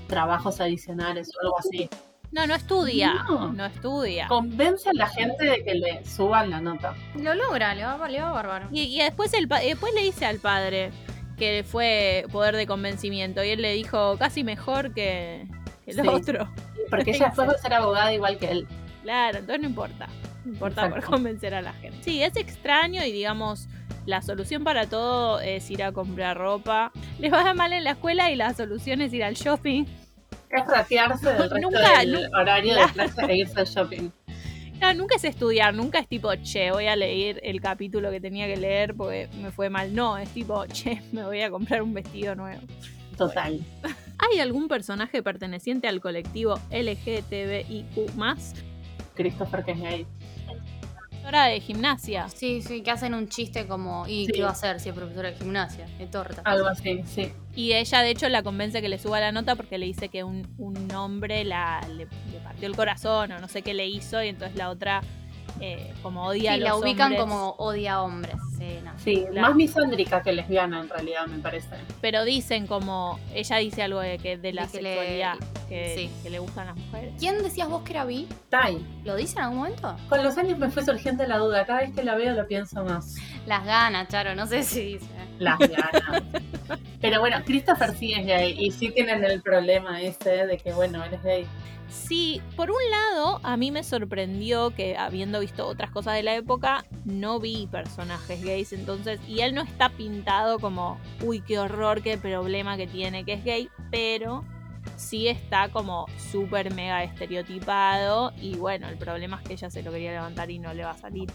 trabajos 0.07 0.59
adicionales 0.61 1.29
o 1.35 1.45
algo 1.45 1.59
así. 1.59 1.89
No, 2.31 2.45
no 2.45 2.55
estudia. 2.55 3.13
No. 3.29 3.53
No, 3.53 3.65
estudia. 3.65 4.27
Convence 4.27 4.89
a 4.89 4.93
la 4.93 5.07
gente 5.07 5.45
de 5.45 5.63
que 5.63 5.75
le 5.75 6.05
suban 6.05 6.49
la 6.49 6.59
nota. 6.59 6.93
Lo 7.15 7.33
logra, 7.33 7.73
le 7.73 7.85
va, 7.85 8.07
le 8.09 8.21
va 8.21 8.31
bárbaro. 8.31 8.67
Y, 8.71 8.81
y 8.83 9.01
después, 9.01 9.33
el, 9.33 9.47
después 9.47 9.93
le 9.93 10.01
dice 10.01 10.25
al 10.25 10.39
padre 10.39 10.91
que 11.37 11.63
fue 11.65 12.25
poder 12.31 12.55
de 12.55 12.65
convencimiento 12.67 13.43
y 13.43 13.49
él 13.49 13.61
le 13.61 13.73
dijo 13.73 14.17
casi 14.17 14.43
mejor 14.43 14.93
que 14.93 15.47
el 15.85 15.95
Sí. 16.01 16.07
otro. 16.07 16.49
Porque 16.89 17.11
ella 17.15 17.27
a 17.35 17.57
ser 17.57 17.73
abogada 17.73 18.13
igual 18.13 18.37
que 18.37 18.51
él. 18.51 18.67
Claro, 19.03 19.37
entonces 19.39 19.61
no 19.61 19.67
importa. 19.69 20.07
No 20.43 20.53
importa 20.53 20.89
por 20.89 21.03
convencer 21.03 21.53
a 21.53 21.61
la 21.61 21.73
gente. 21.73 21.97
Sí, 22.01 22.21
es 22.23 22.35
extraño 22.37 23.03
y 23.03 23.11
digamos, 23.11 23.67
la 24.05 24.21
solución 24.21 24.63
para 24.63 24.87
todo 24.87 25.39
es 25.41 25.69
ir 25.69 25.83
a 25.83 25.91
comprar 25.91 26.37
ropa. 26.37 26.91
Les 27.19 27.31
va 27.31 27.53
mal 27.53 27.73
en 27.73 27.83
la 27.83 27.91
escuela 27.91 28.31
y 28.31 28.35
la 28.35 28.53
solución 28.53 29.01
es 29.01 29.13
ir 29.13 29.23
al 29.23 29.35
shopping. 29.35 29.85
Es 30.49 30.65
ratearse 30.67 31.27
del 31.27 31.37
resto 31.49 31.57
Nunca, 31.59 31.99
del 31.99 32.11
nu- 32.13 32.19
horario 32.39 32.73
claro. 32.73 32.87
de 32.87 32.93
clase 32.93 33.25
e 33.31 33.35
irse 33.37 33.59
al 33.59 33.65
shopping. 33.65 34.09
No, 34.81 34.93
nunca 34.93 35.15
es 35.15 35.23
estudiar, 35.23 35.73
nunca 35.73 35.99
es 35.99 36.07
tipo, 36.07 36.29
che, 36.43 36.71
voy 36.71 36.87
a 36.87 36.95
leer 36.95 37.39
el 37.43 37.59
capítulo 37.61 38.11
que 38.11 38.21
tenía 38.21 38.47
que 38.47 38.57
leer 38.57 38.93
porque 38.95 39.27
me 39.41 39.51
fue 39.51 39.69
mal. 39.69 39.93
No, 39.93 40.17
es 40.17 40.29
tipo, 40.29 40.65
che, 40.73 41.01
me 41.11 41.23
voy 41.23 41.41
a 41.41 41.49
comprar 41.49 41.81
un 41.81 41.93
vestido 41.93 42.35
nuevo. 42.35 42.61
Total. 43.17 43.59
¿Hay 44.19 44.39
algún 44.39 44.67
personaje 44.67 45.23
perteneciente 45.23 45.87
al 45.87 45.99
colectivo 46.01 46.59
LGTBIQ? 46.71 48.11
Christopher 49.15 49.63
que 49.63 49.71
es 49.71 49.79
gay. 49.79 50.07
Profesora 51.27 51.45
de 51.51 51.59
gimnasia. 51.59 52.29
Sí, 52.29 52.61
sí, 52.61 52.81
que 52.81 52.91
hacen 52.91 53.13
un 53.13 53.27
chiste 53.27 53.67
como, 53.67 54.07
¿y 54.07 54.25
Sí. 54.27 54.31
qué 54.33 54.41
va 54.43 54.49
a 54.49 54.51
hacer 54.51 54.79
si 54.79 54.89
es 54.89 54.95
profesora 54.95 55.29
de 55.31 55.35
gimnasia? 55.37 55.85
De 55.97 56.07
torta. 56.07 56.41
Algo 56.45 56.67
así, 56.67 57.01
sí. 57.05 57.31
Y 57.55 57.73
ella, 57.73 58.01
de 58.01 58.11
hecho, 58.11 58.29
la 58.29 58.43
convence 58.43 58.81
que 58.81 58.89
le 58.89 58.97
suba 58.99 59.19
la 59.19 59.31
nota 59.31 59.55
porque 59.55 59.77
le 59.77 59.85
dice 59.85 60.09
que 60.09 60.23
un, 60.23 60.47
un 60.57 60.91
hombre 60.93 61.43
la, 61.43 61.81
le, 61.89 62.05
le 62.05 62.39
partió 62.43 62.67
el 62.67 62.75
corazón 62.75 63.31
o 63.31 63.39
no 63.39 63.47
sé 63.47 63.61
qué 63.61 63.73
le 63.73 63.87
hizo. 63.87 64.21
Y 64.23 64.29
entonces 64.29 64.55
la 64.57 64.69
otra, 64.69 65.01
eh, 65.59 65.93
como 66.01 66.25
odia 66.25 66.51
a 66.51 66.55
Sí, 66.55 66.59
los 66.61 66.69
la 66.69 66.75
ubican 66.75 67.05
hombres, 67.13 67.19
como 67.21 67.49
odia 67.57 67.93
a 67.95 68.01
hombres. 68.03 68.35
Sí, 68.57 68.79
no. 68.83 68.91
Sí, 68.97 69.25
Claro. 69.29 69.41
más 69.47 69.55
misóndrica 69.55 70.21
que 70.23 70.33
lesbiana 70.33 70.81
en 70.81 70.89
realidad, 70.89 71.27
me 71.27 71.37
parece. 71.39 71.75
Pero 72.01 72.23
dicen 72.25 72.67
como. 72.67 73.19
Ella 73.33 73.57
dice 73.57 73.83
algo 73.83 73.99
de, 73.99 74.17
que, 74.17 74.37
de 74.37 74.53
la 74.53 74.65
De 74.65 74.71
que 74.71 74.81
le- 74.81 74.89
sexualidad, 74.95 75.33
que, 75.69 75.95
sí. 75.95 76.11
que 76.23 76.29
le 76.29 76.39
gustan 76.39 76.67
las 76.67 76.75
mujeres. 76.75 77.13
¿Quién 77.19 77.41
decías 77.43 77.69
vos 77.69 77.83
que 77.83 77.91
era 77.93 78.05
bi? 78.05 78.27
Tai. 78.49 78.77
¿Lo 79.03 79.15
dice 79.15 79.33
en 79.37 79.43
algún 79.45 79.57
momento? 79.59 79.95
Con 80.09 80.23
los 80.23 80.37
años 80.37 80.57
me 80.57 80.69
fue 80.69 80.83
surgiendo 80.83 81.25
la 81.25 81.37
duda. 81.37 81.65
Cada 81.65 81.81
vez 81.81 81.93
que 81.93 82.03
la 82.03 82.15
veo 82.15 82.33
lo 82.33 82.47
pienso 82.47 82.83
más. 82.83 83.15
Las 83.45 83.65
ganas, 83.65 84.07
Charo, 84.09 84.35
no 84.35 84.47
sé 84.47 84.63
si 84.63 84.81
dice. 84.93 85.05
Las 85.39 85.59
ganas. 85.59 86.23
Pero 86.99 87.19
bueno, 87.19 87.37
Christopher 87.45 87.93
sí 87.95 88.13
es 88.13 88.25
gay 88.25 88.55
y 88.59 88.71
sí 88.71 88.89
tienen 88.89 89.23
el 89.23 89.41
problema 89.41 90.01
ese 90.01 90.47
de 90.47 90.57
que, 90.57 90.73
bueno, 90.73 91.03
él 91.03 91.13
es 91.13 91.23
gay. 91.23 91.45
Sí, 91.89 92.41
por 92.55 92.69
un 92.69 92.77
lado, 92.91 93.39
a 93.43 93.55
mí 93.57 93.71
me 93.71 93.83
sorprendió 93.83 94.71
que 94.75 94.97
habiendo 94.97 95.39
visto 95.39 95.65
otras 95.67 95.89
cosas 95.91 96.15
de 96.15 96.23
la 96.23 96.35
época, 96.35 96.83
no 97.05 97.39
vi 97.39 97.67
personajes 97.67 98.43
gays, 98.43 98.73
entonces, 98.73 99.19
y 99.27 99.41
él 99.41 99.55
no 99.55 99.61
está 99.61 99.89
pintado 99.89 100.59
como, 100.59 100.99
uy, 101.23 101.41
qué 101.41 101.59
horror, 101.59 102.01
qué 102.01 102.17
problema 102.17 102.77
que 102.77 102.87
tiene 102.87 103.23
que 103.23 103.33
es 103.33 103.43
gay, 103.43 103.69
pero 103.89 104.43
sí 104.95 105.27
está 105.27 105.69
como 105.69 106.07
súper 106.31 106.73
mega 106.73 107.03
estereotipado 107.03 108.33
y 108.41 108.55
bueno, 108.55 108.87
el 108.89 108.97
problema 108.97 109.37
es 109.41 109.47
que 109.47 109.53
ella 109.53 109.69
se 109.69 109.83
lo 109.83 109.91
quería 109.91 110.11
levantar 110.11 110.49
y 110.51 110.59
no 110.59 110.73
le 110.73 110.83
va 110.83 110.91
a 110.91 110.97
salir. 110.97 111.31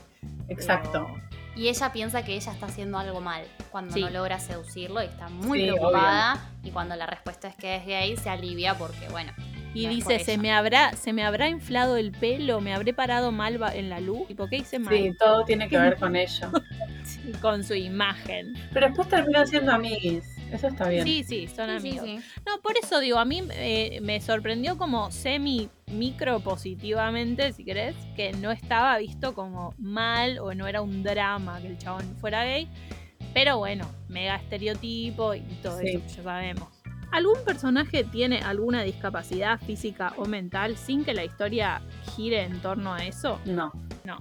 Exacto. 0.49 1.07
Pero- 1.09 1.42
Y 1.55 1.69
ella 1.69 1.93
piensa 1.93 2.25
que 2.25 2.35
ella 2.35 2.53
está 2.53 2.67
haciendo 2.67 2.99
algo 2.99 3.21
mal 3.21 3.45
cuando 3.71 3.93
Sí. 3.95 4.01
no 4.01 4.09
logra 4.11 4.39
seducirlo 4.39 5.03
y 5.03 5.07
está 5.07 5.29
muy 5.29 5.61
Sí, 5.61 5.67
preocupada. 5.67 6.41
Y 6.65 6.71
cuando 6.71 6.97
la 6.97 7.07
respuesta 7.07 7.49
es 7.49 7.57
que 7.57 7.77
es 7.77 7.87
gay, 7.87 8.17
se 8.17 8.31
alivia 8.31 8.75
porque, 8.79 9.09
bueno, 9.11 9.33
Y 9.75 9.85
No 9.87 9.91
dice, 9.93 10.19
¿se 10.19 10.37
me, 10.37 10.53
habrá, 10.53 10.93
¿se 10.97 11.15
me 11.15 11.25
habrá 11.25 11.49
inflado 11.49 11.97
el 11.97 12.13
pelo? 12.13 12.61
¿Me 12.61 12.75
habré 12.75 12.93
parado 12.93 13.33
mal 13.33 13.59
en 13.75 13.89
la 13.89 14.01
luz? 14.01 14.29
¿Y 14.29 14.35
por 14.35 14.51
qué 14.51 14.57
hice 14.59 14.79
mal? 14.79 14.93
Sí, 14.95 15.15
todo 15.19 15.45
tiene 15.47 15.67
que 15.67 15.79
ver 15.79 15.97
con 15.97 16.15
ello. 16.17 16.51
Sí, 17.05 17.33
Con 17.41 17.65
su 17.65 17.73
imagen. 17.75 18.53
Pero 18.75 18.89
después 18.89 19.09
terminan 19.09 19.47
siendo 19.47 19.73
amiguis. 19.73 20.37
Eso 20.53 20.69
está 20.69 20.89
bien. 20.89 21.05
Sí, 21.05 21.25
sí, 21.25 21.49
son 21.49 21.69
sí, 21.71 21.77
amigos. 21.89 22.07
sí, 22.07 22.19
sí. 22.19 22.41
No, 22.47 22.61
por 22.61 22.77
eso 22.77 23.01
digo, 23.01 23.19
a 23.19 23.25
mí 23.25 23.43
eh, 23.53 23.99
me 24.03 24.21
sorprendió 24.21 24.77
como 24.77 25.11
semi 25.11 25.69
micro 25.91 26.41
positivamente, 26.41 27.53
si 27.53 27.65
querés, 27.65 27.97
que 28.17 28.33
no 28.33 28.51
estaba 28.51 28.97
visto 28.99 29.35
como 29.35 29.75
mal 29.79 30.39
o 30.39 30.55
no 30.55 30.67
era 30.67 30.83
un 30.83 31.03
drama 31.03 31.61
que 31.61 31.69
el 31.69 31.79
chabón 31.79 32.17
fuera 32.21 32.45
gay. 32.45 32.69
Pero 33.35 33.59
bueno, 33.59 33.89
mega 34.09 34.37
estereotipo 34.37 35.35
y 35.35 35.41
todo 35.63 35.79
Sí. 35.79 35.89
eso 35.89 36.17
ya 36.17 36.23
sabemos. 36.23 36.69
¿Algún 37.13 37.43
personaje 37.45 38.05
tiene 38.05 38.39
alguna 38.39 38.83
discapacidad 38.83 39.59
física 39.61 40.15
o 40.17 40.25
mental 40.27 40.77
sin 40.77 41.05
que 41.05 41.13
la 41.15 41.25
historia 41.25 41.83
gire 42.17 42.43
en 42.43 42.61
torno 42.61 42.95
a 42.95 43.05
eso? 43.07 43.39
No. 43.45 43.71
No, 44.05 44.19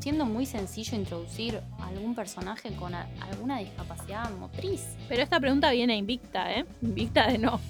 siendo 0.00 0.26
muy 0.26 0.44
sencillo 0.46 0.96
introducir 0.96 1.60
algún 1.80 2.14
personaje 2.14 2.74
con 2.74 2.94
a- 2.94 3.06
alguna 3.30 3.58
discapacidad 3.58 4.30
motriz. 4.32 4.82
Pero 5.08 5.22
esta 5.22 5.38
pregunta 5.40 5.70
viene 5.70 5.96
invicta, 5.96 6.52
¿eh? 6.52 6.64
Invicta 6.82 7.26
de 7.28 7.38
no. 7.38 7.60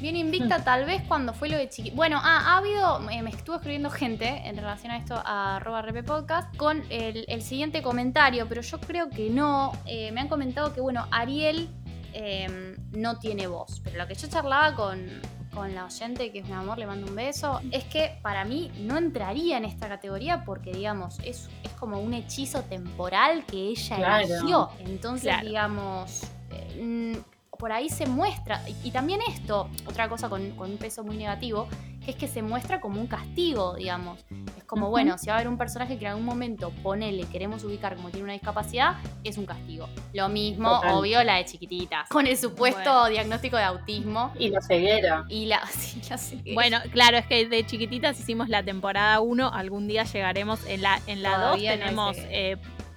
Bien 0.00 0.16
invicta 0.16 0.64
tal 0.64 0.84
vez 0.84 1.00
cuando 1.06 1.32
fue 1.32 1.48
lo 1.48 1.56
de 1.56 1.68
chiqui. 1.68 1.90
Bueno, 1.92 2.18
ah, 2.20 2.42
ha 2.54 2.58
habido, 2.58 3.08
eh, 3.08 3.22
me 3.22 3.30
estuvo 3.30 3.54
escribiendo 3.54 3.88
gente 3.88 4.26
en 4.48 4.56
relación 4.56 4.90
a 4.90 4.96
esto 4.96 5.14
a 5.14 5.56
arroba 5.58 5.80
RP 5.82 6.02
Podcast 6.04 6.56
con 6.56 6.82
el, 6.90 7.24
el 7.28 7.40
siguiente 7.42 7.82
comentario, 7.82 8.48
pero 8.48 8.62
yo 8.62 8.80
creo 8.80 9.08
que 9.10 9.30
no. 9.30 9.70
Eh, 9.86 10.10
me 10.10 10.20
han 10.20 10.28
comentado 10.28 10.74
que, 10.74 10.80
bueno, 10.80 11.06
Ariel 11.12 11.68
eh, 12.14 12.74
no 12.90 13.20
tiene 13.20 13.46
voz, 13.46 13.80
pero 13.84 13.96
lo 13.98 14.08
que 14.08 14.14
yo 14.16 14.26
charlaba 14.26 14.74
con, 14.74 15.06
con 15.54 15.74
la 15.74 15.84
oyente, 15.84 16.32
que 16.32 16.40
es 16.40 16.46
un 16.46 16.52
amor, 16.54 16.78
le 16.78 16.86
mando 16.86 17.06
un 17.06 17.14
beso, 17.14 17.60
es 17.70 17.84
que 17.84 18.18
para 18.22 18.44
mí 18.44 18.70
no 18.80 18.96
entraría 18.96 19.56
en 19.58 19.64
esta 19.64 19.88
categoría 19.88 20.44
porque, 20.44 20.72
digamos, 20.72 21.18
es, 21.24 21.48
es 21.62 21.70
como 21.78 22.00
un 22.00 22.14
hechizo 22.14 22.62
temporal 22.62 23.44
que 23.46 23.58
ella 23.68 23.96
Claro. 23.96 24.26
eligió. 24.26 24.68
Entonces, 24.80 25.28
Claro. 25.28 25.46
digamos, 25.46 26.22
eh, 26.50 27.20
por 27.62 27.70
ahí 27.70 27.88
se 27.88 28.06
muestra, 28.06 28.60
y, 28.68 28.88
y 28.88 28.90
también 28.90 29.20
esto, 29.28 29.70
otra 29.86 30.08
cosa 30.08 30.28
con, 30.28 30.50
con 30.56 30.72
un 30.72 30.78
peso 30.78 31.04
muy 31.04 31.16
negativo, 31.16 31.68
que 32.04 32.10
es 32.10 32.16
que 32.16 32.26
se 32.26 32.42
muestra 32.42 32.80
como 32.80 33.00
un 33.00 33.06
castigo, 33.06 33.76
digamos. 33.76 34.18
Es 34.58 34.64
como, 34.64 34.90
bueno, 34.90 35.16
si 35.16 35.28
va 35.28 35.34
a 35.34 35.36
haber 35.36 35.46
un 35.46 35.56
personaje 35.56 35.96
que 35.96 36.06
en 36.06 36.10
algún 36.10 36.24
momento 36.24 36.72
ponele, 36.82 37.24
queremos 37.26 37.62
ubicar 37.62 37.94
como 37.94 38.10
tiene 38.10 38.24
una 38.24 38.32
discapacidad, 38.32 38.96
es 39.22 39.38
un 39.38 39.46
castigo. 39.46 39.88
Lo 40.12 40.28
mismo, 40.28 40.70
Total. 40.70 40.94
obvio, 40.96 41.22
la 41.22 41.36
de 41.36 41.44
chiquititas, 41.44 42.08
con 42.08 42.26
el 42.26 42.36
supuesto 42.36 42.82
Bueno. 42.82 43.08
diagnóstico 43.10 43.56
de 43.56 43.62
autismo. 43.62 44.32
Y 44.40 44.48
la 44.50 44.60
ceguera. 44.60 45.24
Y 45.28 45.46
la, 45.46 45.64
sí, 45.70 46.00
sé. 46.02 46.42
Bueno, 46.54 46.78
claro, 46.90 47.16
es 47.16 47.26
que 47.26 47.46
de 47.46 47.64
chiquititas 47.64 48.18
hicimos 48.18 48.48
la 48.48 48.64
temporada 48.64 49.20
1, 49.20 49.54
algún 49.54 49.86
día 49.86 50.02
llegaremos 50.02 50.66
en 50.66 50.82
la 50.82 51.00
en 51.06 51.22
la 51.22 51.38
2 51.38 51.58
no 51.94 52.12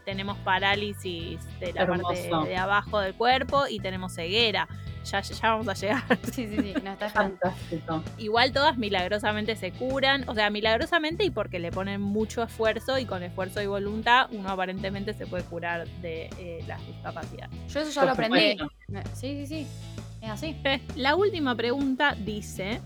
tenemos 0.05 0.37
parálisis 0.39 1.39
de 1.59 1.73
la 1.73 1.85
parte 1.85 2.29
de 2.47 2.57
abajo 2.57 2.99
del 2.99 3.13
cuerpo 3.15 3.67
y 3.67 3.79
tenemos 3.79 4.13
ceguera. 4.13 4.67
Ya, 5.03 5.21
ya, 5.21 5.49
vamos 5.51 5.67
a 5.67 5.73
llegar. 5.73 6.03
sí, 6.31 6.47
sí, 6.47 6.57
sí, 6.57 6.73
no 6.83 6.91
está. 6.93 7.09
Fantástico. 7.09 8.03
Igual 8.17 8.51
todas 8.53 8.77
milagrosamente 8.77 9.55
se 9.55 9.71
curan, 9.71 10.27
o 10.27 10.33
sea, 10.33 10.49
milagrosamente 10.49 11.23
y 11.23 11.29
porque 11.29 11.59
le 11.59 11.71
ponen 11.71 12.01
mucho 12.01 12.41
esfuerzo 12.41 12.97
y 12.97 13.05
con 13.05 13.21
esfuerzo 13.21 13.61
y 13.61 13.67
voluntad 13.67 14.27
uno 14.31 14.49
aparentemente 14.49 15.13
se 15.13 15.27
puede 15.27 15.43
curar 15.43 15.87
de 16.01 16.29
eh, 16.39 16.63
las 16.67 16.85
discapacidades. 16.87 17.51
Yo 17.71 17.81
eso 17.81 17.91
ya 17.91 18.01
Por 18.01 18.05
lo 18.07 18.13
aprendí. 18.13 18.57
supuesto. 18.57 19.09
Sí, 19.13 19.45
sí, 19.45 19.47
sí. 19.47 19.67
Es 20.21 20.29
así. 20.31 20.55
Eh, 20.63 20.81
La 20.95 21.15
última 21.15 21.53
pregunta 21.55 22.15
dice, 22.17 22.81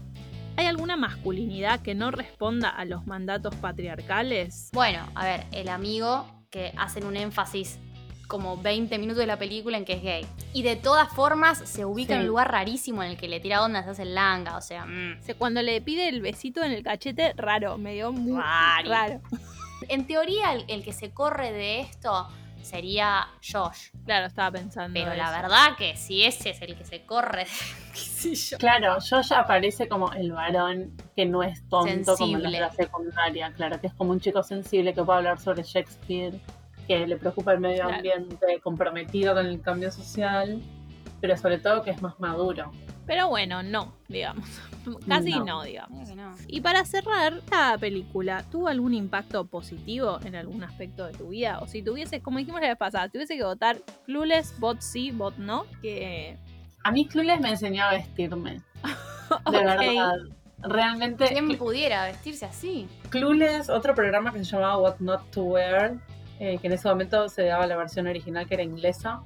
¿hay 0.58 0.66
alguna 0.66 0.98
masculinidad 0.98 1.80
que 1.80 1.96
no 1.96 2.12
responda 2.12 2.68
a 2.68 2.84
los 2.84 3.08
mandatos 3.08 3.56
patriarcales? 3.56 4.72
Bueno, 4.74 5.08
a 5.16 5.24
ver, 5.24 5.46
el 5.54 5.70
amigo 5.70 6.26
que 6.50 6.74
hacen 6.78 7.06
un 7.06 7.16
énfasis 7.16 7.78
como 8.28 8.58
20 8.58 8.98
minutos 9.00 9.20
de 9.20 9.28
la 9.28 9.38
película 9.38 9.78
en 9.78 9.86
que 9.86 9.94
es 9.94 10.04
gay. 10.04 10.26
Y 10.54 10.62
de 10.62 10.76
todas 10.76 11.10
formas 11.10 11.60
se 11.68 11.86
ubica 11.86 12.14
en 12.16 12.22
un 12.22 12.28
lugar 12.28 12.52
rarísimo 12.52 13.02
en 13.04 13.12
el 13.12 13.18
que 13.18 13.28
le 13.28 13.40
tira 13.40 13.64
ondas, 13.64 13.86
se 13.86 13.92
hace 13.92 14.02
el 14.04 14.16
langa, 14.16 14.58
o 14.58 14.62
sea, 14.62 14.86
mm. 14.86 15.20
O 15.20 15.24
sea, 15.24 15.36
cuando 15.36 15.62
le 15.62 15.82
pide 15.82 16.10
el 16.10 16.22
besito 16.22 16.64
en 16.64 16.72
el 16.72 16.84
cachete, 16.84 17.34
raro, 17.36 17.78
me 17.78 17.94
dio 17.94 18.12
muy 18.12 18.40
Rari. 18.40 18.90
raro. 18.90 19.22
En 19.88 20.06
teoría 20.06 20.54
el, 20.54 20.66
el 20.68 20.84
que 20.84 20.94
se 20.94 21.12
corre 21.12 21.52
de 21.52 21.80
esto 21.82 22.28
sería 22.64 23.28
Josh. 23.42 23.90
Claro, 24.06 24.28
estaba 24.28 24.52
pensando. 24.52 24.94
Pero 25.00 25.14
la 25.16 25.32
verdad 25.32 25.76
que 25.78 25.96
si 25.98 26.24
ese 26.24 26.52
es 26.52 26.62
el 26.62 26.76
que 26.78 26.86
se 26.86 27.04
corre, 27.06 27.46
qué 27.94 28.00
sé 28.00 28.36
yo. 28.36 28.58
Claro, 28.58 28.98
Josh 29.00 29.34
aparece 29.34 29.88
como 29.88 30.12
el 30.14 30.32
varón 30.32 30.96
que 31.16 31.26
no 31.26 31.44
es 31.44 31.62
tonto 31.70 32.16
como 32.16 32.34
Sensible. 32.38 32.60
la 32.60 32.72
secundaria, 32.72 33.52
claro, 33.54 33.80
que 33.80 33.88
es 33.88 33.94
como 33.94 34.12
un 34.12 34.20
chico 34.20 34.44
sensible 34.44 34.94
que 34.94 35.04
puede 35.04 35.18
hablar 35.20 35.40
sobre 35.40 35.64
Shakespeare, 35.64 36.40
que 36.88 37.06
le 37.08 37.18
preocupa 37.18 37.54
el 37.54 37.60
medio 37.60 37.84
Claro. 37.84 37.96
ambiente, 37.96 38.60
comprometido 38.64 39.34
con 39.36 39.46
el 39.46 39.62
cambio 39.62 39.92
social, 39.92 40.62
pero 41.22 41.38
sobre 41.38 41.58
todo 41.60 41.84
que 41.84 41.92
es 41.92 42.02
más 42.02 42.20
maduro. 42.20 42.72
Pero 43.10 43.28
bueno, 43.28 43.64
no, 43.64 43.92
digamos. 44.08 44.48
Casi 45.10 45.32
no, 45.32 45.44
No. 45.44 45.64
digamos. 45.64 46.06
Creo 46.06 46.16
que 46.16 46.22
no. 46.22 46.36
Y 46.48 46.62
para 46.62 46.86
cerrar, 46.86 47.42
¿la 47.50 47.76
película 47.80 48.46
tuvo 48.52 48.68
algún 48.68 48.94
impacto 48.94 49.48
positivo 49.48 50.20
en 50.24 50.36
algún 50.36 50.64
aspecto 50.64 51.08
de 51.08 51.14
tu 51.14 51.30
vida? 51.30 51.58
O 51.60 51.66
si 51.66 51.82
tuvieses, 51.82 52.22
como 52.22 52.38
dijimos 52.38 52.62
la 52.62 52.68
vez 52.68 52.78
pasada, 52.78 53.10
tuviese 53.10 53.36
que 53.36 53.44
votar 53.44 53.78
Clueless, 54.06 54.60
bot 54.60 54.82
sí, 54.82 55.10
bot 55.10 55.36
no, 55.38 55.66
que... 55.82 56.38
A 56.84 56.92
mí 56.92 57.08
Clueless 57.08 57.42
me 57.42 57.50
enseñó 57.50 57.84
a 57.86 57.94
vestirme, 57.94 58.62
de 59.52 59.58
verdad. 59.58 60.14
Realmente, 60.62 61.30
¿Quién 61.30 61.58
pudiera 61.58 62.06
vestirse 62.06 62.46
así? 62.46 62.88
Clueless, 63.10 63.72
otro 63.72 63.96
programa 63.96 64.32
que 64.32 64.38
se 64.46 64.52
llamaba 64.52 64.78
What 64.78 65.00
Not 65.00 65.32
to 65.32 65.46
Wear, 65.46 65.96
eh, 66.40 66.60
que 66.60 66.68
en 66.68 66.74
ese 66.74 66.88
momento 66.88 67.28
se 67.28 67.46
daba 67.46 67.66
la 67.66 67.76
versión 67.76 68.06
original 68.06 68.46
que 68.46 68.54
era 68.54 68.64
inglesa. 68.64 69.24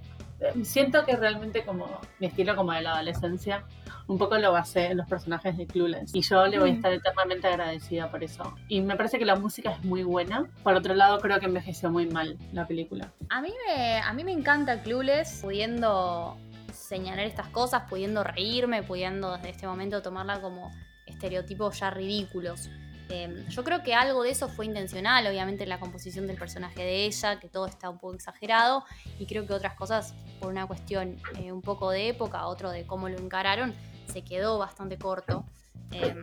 Siento 0.64 1.06
que 1.06 1.16
realmente 1.16 1.64
como 1.64 2.00
mi 2.20 2.28
estilo 2.28 2.56
como 2.56 2.72
de 2.74 2.82
la 2.82 2.94
adolescencia, 2.94 3.64
un 4.08 4.18
poco 4.18 4.38
lo 4.38 4.52
basé 4.52 4.88
en 4.88 4.98
los 4.98 5.08
personajes 5.08 5.58
de 5.58 5.66
Clueless. 5.66 6.14
Y 6.14 6.22
yo 6.22 6.46
le 6.48 6.60
voy 6.60 6.70
a 6.70 6.74
Mm. 6.74 6.76
estar 6.76 6.94
eternamente 6.94 7.48
agradecida 7.48 8.12
por 8.12 8.24
eso. 8.24 8.54
Y 8.68 8.82
me 8.82 8.96
parece 8.96 9.18
que 9.18 9.26
la 9.26 9.36
música 9.36 9.72
es 9.72 9.84
muy 9.86 10.04
buena. 10.04 10.46
Por 10.64 10.74
otro 10.76 10.94
lado, 10.94 11.20
creo 11.20 11.40
que 11.40 11.46
envejeció 11.46 11.90
muy 11.90 12.06
mal 12.08 12.38
la 12.52 12.68
película. 12.68 13.12
A 13.30 13.42
mí 13.42 13.54
me, 13.68 14.00
a 14.00 14.12
mí 14.14 14.24
me 14.24 14.32
encanta 14.34 14.82
Clueless, 14.82 15.40
pudiendo 15.42 16.38
señalar 16.74 17.26
estas 17.26 17.48
cosas, 17.50 17.84
pudiendo 17.90 18.24
reírme, 18.24 18.84
pudiendo 18.84 19.34
desde 19.38 19.50
este 19.52 19.68
momento 19.68 20.02
tomarla 20.02 20.42
como 20.42 20.72
estereotipos 21.06 21.80
ya 21.80 21.90
ridículos. 21.92 22.70
Eh, 23.10 23.46
yo 23.50 23.64
creo 23.64 23.84
que 23.84 23.94
algo 23.94 24.24
de 24.24 24.32
eso 24.32 24.48
fue 24.48 24.66
intencional, 24.66 25.28
obviamente 25.28 25.64
en 25.64 25.70
la 25.70 25.80
composición 25.80 26.28
del 26.28 26.38
personaje 26.38 26.82
de 26.82 27.06
ella, 27.06 27.40
que 27.40 27.50
todo 27.50 27.68
está 27.68 27.90
un 27.90 28.00
poco 28.00 28.14
exagerado, 28.16 28.86
y 29.20 29.26
creo 29.26 29.46
que 29.46 29.54
otras 29.54 29.76
cosas, 29.76 30.14
por 30.40 30.50
una 30.50 30.66
cuestión 30.66 31.18
eh, 31.40 31.52
un 31.52 31.62
poco 31.62 31.92
de 31.92 32.10
época, 32.10 32.48
otro 32.48 32.72
de 32.72 32.86
cómo 32.86 33.10
lo 33.10 33.18
encararon, 33.18 33.74
se 34.08 34.24
quedó 34.24 34.58
bastante 34.58 34.98
corto. 34.98 35.46
Eh, 35.92 36.16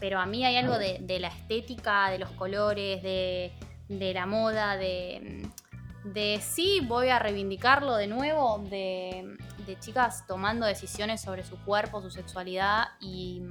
pero 0.00 0.18
a 0.18 0.26
mí 0.26 0.44
hay 0.44 0.56
algo 0.56 0.78
de, 0.78 1.18
la 1.18 1.28
estética, 1.28 2.10
de 2.10 2.18
los 2.18 2.30
colores, 2.32 3.02
de, 3.02 3.52
la 3.88 4.26
moda, 4.26 4.76
de, 4.76 5.48
de 6.04 6.40
sí, 6.42 6.80
voy 6.86 7.08
a 7.08 7.18
reivindicarlo 7.18 7.96
de 7.96 8.06
nuevo, 8.06 8.58
de, 8.70 9.36
de 9.66 9.78
chicas 9.78 10.26
tomando 10.26 10.66
decisiones 10.66 11.20
sobre 11.20 11.44
su 11.44 11.58
cuerpo, 11.64 12.02
su 12.02 12.10
sexualidad 12.10 12.88
y, 13.00 13.42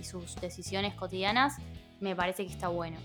y 0.00 0.04
sus 0.04 0.34
decisiones 0.40 0.94
cotidianas, 0.94 1.56
me 2.00 2.16
parece 2.16 2.46
que 2.46 2.52
está 2.52 2.68
bueno. 2.68 2.96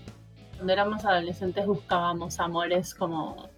Cuando 0.56 0.72
éramos 0.72 1.04
adolescentes 1.04 1.66
buscábamos 1.66 2.40
amores 2.40 2.94
como, 2.94 3.50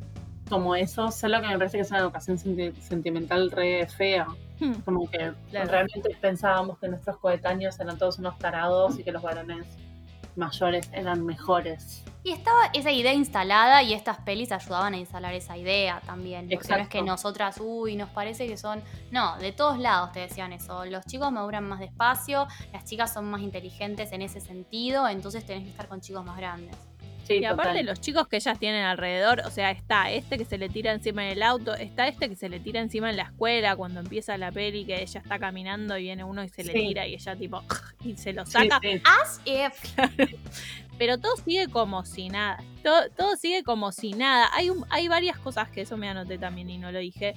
como 0.48 0.74
eso, 0.74 1.10
solo 1.12 1.40
que 1.40 1.46
me 1.46 1.56
parece 1.56 1.78
que 1.78 1.82
es 1.82 1.90
una 1.90 2.00
educación 2.00 2.36
senti- 2.38 2.74
sentimental 2.80 3.50
re 3.52 3.86
fea. 3.86 4.26
Hmm. 4.58 4.72
Como 4.84 5.08
que 5.08 5.32
Claro. 5.50 5.70
realmente 5.70 6.10
pensábamos 6.20 6.78
que 6.80 6.88
nuestros 6.88 7.16
coetáneos 7.18 7.78
eran 7.78 7.96
todos 7.96 8.18
unos 8.18 8.36
tarados 8.38 8.98
y 8.98 9.04
que 9.04 9.12
los 9.12 9.22
varones 9.22 9.64
mayores 10.34 10.90
eran 10.92 11.24
mejores. 11.24 12.02
Y 12.28 12.32
estaba 12.32 12.66
esa 12.74 12.92
idea 12.92 13.14
instalada 13.14 13.82
y 13.82 13.94
estas 13.94 14.18
pelis 14.18 14.52
ayudaban 14.52 14.92
a 14.92 14.98
instalar 14.98 15.32
esa 15.32 15.56
idea 15.56 16.02
también. 16.04 16.46
Porque 16.52 16.68
no 16.68 16.76
es 16.76 16.88
que 16.88 17.00
nosotras, 17.00 17.56
uy, 17.58 17.96
nos 17.96 18.10
parece 18.10 18.46
que 18.46 18.58
son. 18.58 18.82
No, 19.10 19.38
de 19.38 19.50
todos 19.50 19.78
lados 19.78 20.12
te 20.12 20.20
decían 20.20 20.52
eso. 20.52 20.84
Los 20.84 21.06
chicos 21.06 21.32
maduran 21.32 21.66
más 21.66 21.80
despacio, 21.80 22.46
las 22.70 22.84
chicas 22.84 23.14
son 23.14 23.30
más 23.30 23.40
inteligentes 23.40 24.12
en 24.12 24.20
ese 24.20 24.40
sentido, 24.40 25.08
entonces 25.08 25.46
tenés 25.46 25.64
que 25.64 25.70
estar 25.70 25.88
con 25.88 26.02
chicos 26.02 26.22
más 26.22 26.36
grandes. 26.36 26.76
Sí, 27.28 27.34
Y 27.40 27.44
aparte 27.44 27.70
total. 27.72 27.86
los 27.86 28.00
chicos 28.00 28.26
que 28.26 28.36
ellas 28.36 28.58
tienen 28.58 28.84
alrededor, 28.84 29.42
o 29.46 29.50
sea, 29.50 29.70
está 29.70 30.10
este 30.10 30.38
que 30.38 30.44
se 30.44 30.58
le 30.58 30.68
tira 30.68 30.90
encima 30.92 31.24
en 31.26 31.32
el 31.32 31.42
auto, 31.42 31.74
está 31.74 32.08
este 32.08 32.28
que 32.28 32.34
se 32.36 32.48
le 32.48 32.58
tira 32.58 32.80
encima 32.80 33.10
en 33.10 33.16
la 33.18 33.24
escuela 33.24 33.76
cuando 33.76 34.00
empieza 34.00 34.36
la 34.38 34.50
peli 34.50 34.84
que 34.86 35.02
ella 35.02 35.20
está 35.20 35.38
caminando 35.38 35.96
y 35.98 36.02
viene 36.04 36.24
uno 36.24 36.42
y 36.42 36.48
se 36.48 36.64
le 36.64 36.72
Sí. 36.72 36.78
tira 36.88 37.06
y 37.06 37.14
ella 37.14 37.36
tipo 37.36 37.62
y 38.04 38.16
se 38.16 38.32
lo 38.32 38.44
saca, 38.46 38.80
sí. 38.82 39.00
As 39.04 39.40
if. 39.44 39.94
pero 40.98 41.18
todo 41.18 41.36
sigue 41.36 41.68
como 41.68 42.04
si 42.04 42.28
nada. 42.28 42.62
Todo, 42.82 43.08
todo 43.16 43.36
sigue 43.36 43.62
como 43.62 43.92
si 43.92 44.12
nada. 44.12 44.48
Hay 44.54 44.70
un, 44.70 44.84
hay 44.90 45.06
varias 45.08 45.38
cosas 45.38 45.68
que 45.70 45.82
eso 45.82 45.96
me 45.96 46.08
anoté 46.08 46.38
también 46.38 46.68
y 46.70 46.78
no 46.78 46.90
lo 46.90 46.98
dije. 46.98 47.34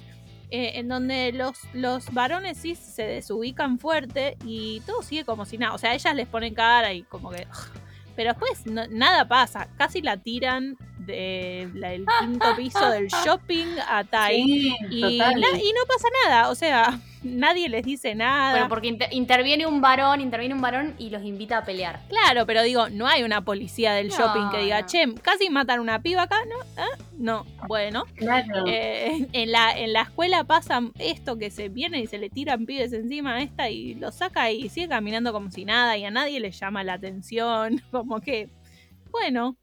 eh, 0.50 0.78
en 0.80 0.88
donde 0.88 1.32
los, 1.32 1.56
los 1.72 2.12
varones 2.12 2.58
sí 2.58 2.74
se 2.74 3.04
desubican 3.04 3.78
fuerte 3.78 4.36
y 4.44 4.80
todo 4.80 5.02
sigue 5.02 5.24
como 5.24 5.46
si 5.46 5.56
nada. 5.58 5.74
O 5.74 5.78
sea, 5.78 5.94
ellas 5.94 6.14
les 6.14 6.26
ponen 6.28 6.54
cara 6.54 6.92
y 6.92 7.02
como 7.04 7.30
que. 7.30 7.46
Pero 8.22 8.34
después 8.34 8.66
no- 8.66 8.86
nada 8.88 9.26
pasa. 9.26 9.66
Casi 9.76 10.00
la 10.00 10.16
tiran 10.16 10.76
del 10.98 12.06
quinto 12.20 12.54
piso 12.56 12.88
del 12.90 13.08
shopping 13.24 13.66
a 13.88 14.04
Tai. 14.04 14.36
Sí, 14.36 14.76
y 14.90 15.18
no 15.18 15.80
pasa 15.88 16.08
nada. 16.24 16.48
O 16.50 16.54
sea, 16.54 17.00
nadie 17.22 17.68
les 17.68 17.84
dice 17.84 18.14
nada. 18.14 18.52
Bueno, 18.52 18.68
porque 18.68 18.88
inter- 18.88 19.08
interviene 19.12 19.66
un 19.66 19.80
varón, 19.80 20.20
interviene 20.20 20.54
un 20.54 20.60
varón 20.60 20.94
y 20.98 21.10
los 21.10 21.22
invita 21.24 21.58
a 21.58 21.64
pelear. 21.64 22.00
Claro, 22.08 22.46
pero 22.46 22.62
digo, 22.62 22.88
no 22.90 23.06
hay 23.06 23.22
una 23.22 23.42
policía 23.44 23.92
del 23.94 24.08
No, 24.08 24.16
shopping 24.16 24.50
que 24.50 24.58
diga, 24.58 24.80
no. 24.82 24.86
che, 24.86 25.04
casi 25.22 25.50
matan 25.50 25.80
una 25.80 26.00
piba 26.02 26.22
acá, 26.22 26.38
¿no? 26.48 26.82
¿Ah? 26.82 26.88
No, 27.18 27.46
bueno. 27.68 28.04
Claro. 28.16 28.64
Eh, 28.66 29.28
en, 29.32 29.52
la, 29.52 29.72
en 29.78 29.92
la 29.92 30.02
escuela 30.02 30.44
pasa 30.44 30.80
esto 30.98 31.38
que 31.38 31.50
se 31.50 31.68
viene 31.68 32.00
y 32.00 32.06
se 32.06 32.18
le 32.18 32.30
tiran 32.30 32.66
pibes 32.66 32.92
encima 32.92 33.34
a 33.36 33.42
esta 33.42 33.70
y 33.70 33.94
lo 33.94 34.10
saca 34.10 34.50
y 34.50 34.68
sigue 34.68 34.88
caminando 34.88 35.32
como 35.32 35.50
si 35.50 35.64
nada 35.64 35.96
y 35.96 36.04
a 36.04 36.10
nadie 36.10 36.40
le 36.40 36.50
llama 36.50 36.82
la 36.84 36.94
atención. 36.94 37.80
Como 37.92 38.20
que, 38.20 38.48
bueno, 39.10 39.56
eh, 39.56 39.61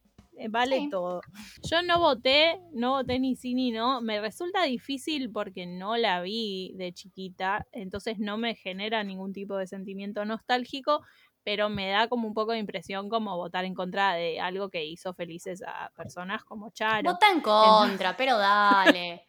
vale 0.49 0.77
Sí. 0.77 0.89
todo. 0.89 1.21
Yo 1.69 1.81
no 1.81 1.99
voté, 1.99 2.59
no 2.71 2.91
voté 2.91 3.19
ni 3.19 3.35
sí 3.35 3.53
ni 3.53 3.71
no. 3.71 3.99
Me 4.01 4.21
resulta 4.21 4.63
difícil 4.63 5.29
porque 5.31 5.65
no 5.65 5.97
la 5.97 6.21
vi 6.21 6.71
de 6.75 6.93
chiquita, 6.93 7.65
entonces 7.71 8.17
no 8.19 8.37
me 8.37 8.55
genera 8.55 9.03
ningún 9.03 9.33
tipo 9.33 9.57
de 9.57 9.67
sentimiento 9.67 10.23
nostálgico, 10.25 11.01
pero 11.43 11.69
me 11.69 11.89
da 11.89 12.07
como 12.07 12.27
un 12.27 12.33
poco 12.33 12.51
de 12.51 12.59
impresión 12.59 13.09
como 13.09 13.35
votar 13.35 13.65
en 13.65 13.73
contra 13.73 14.13
de 14.13 14.39
algo 14.39 14.69
que 14.69 14.85
hizo 14.85 15.13
felices 15.13 15.63
a 15.65 15.89
personas 15.95 16.43
como 16.43 16.69
Charo. 16.71 17.11
Vota 17.13 17.25
en 17.31 17.41
contra, 17.41 18.15
pero 18.15 18.37
dale. 18.37 19.25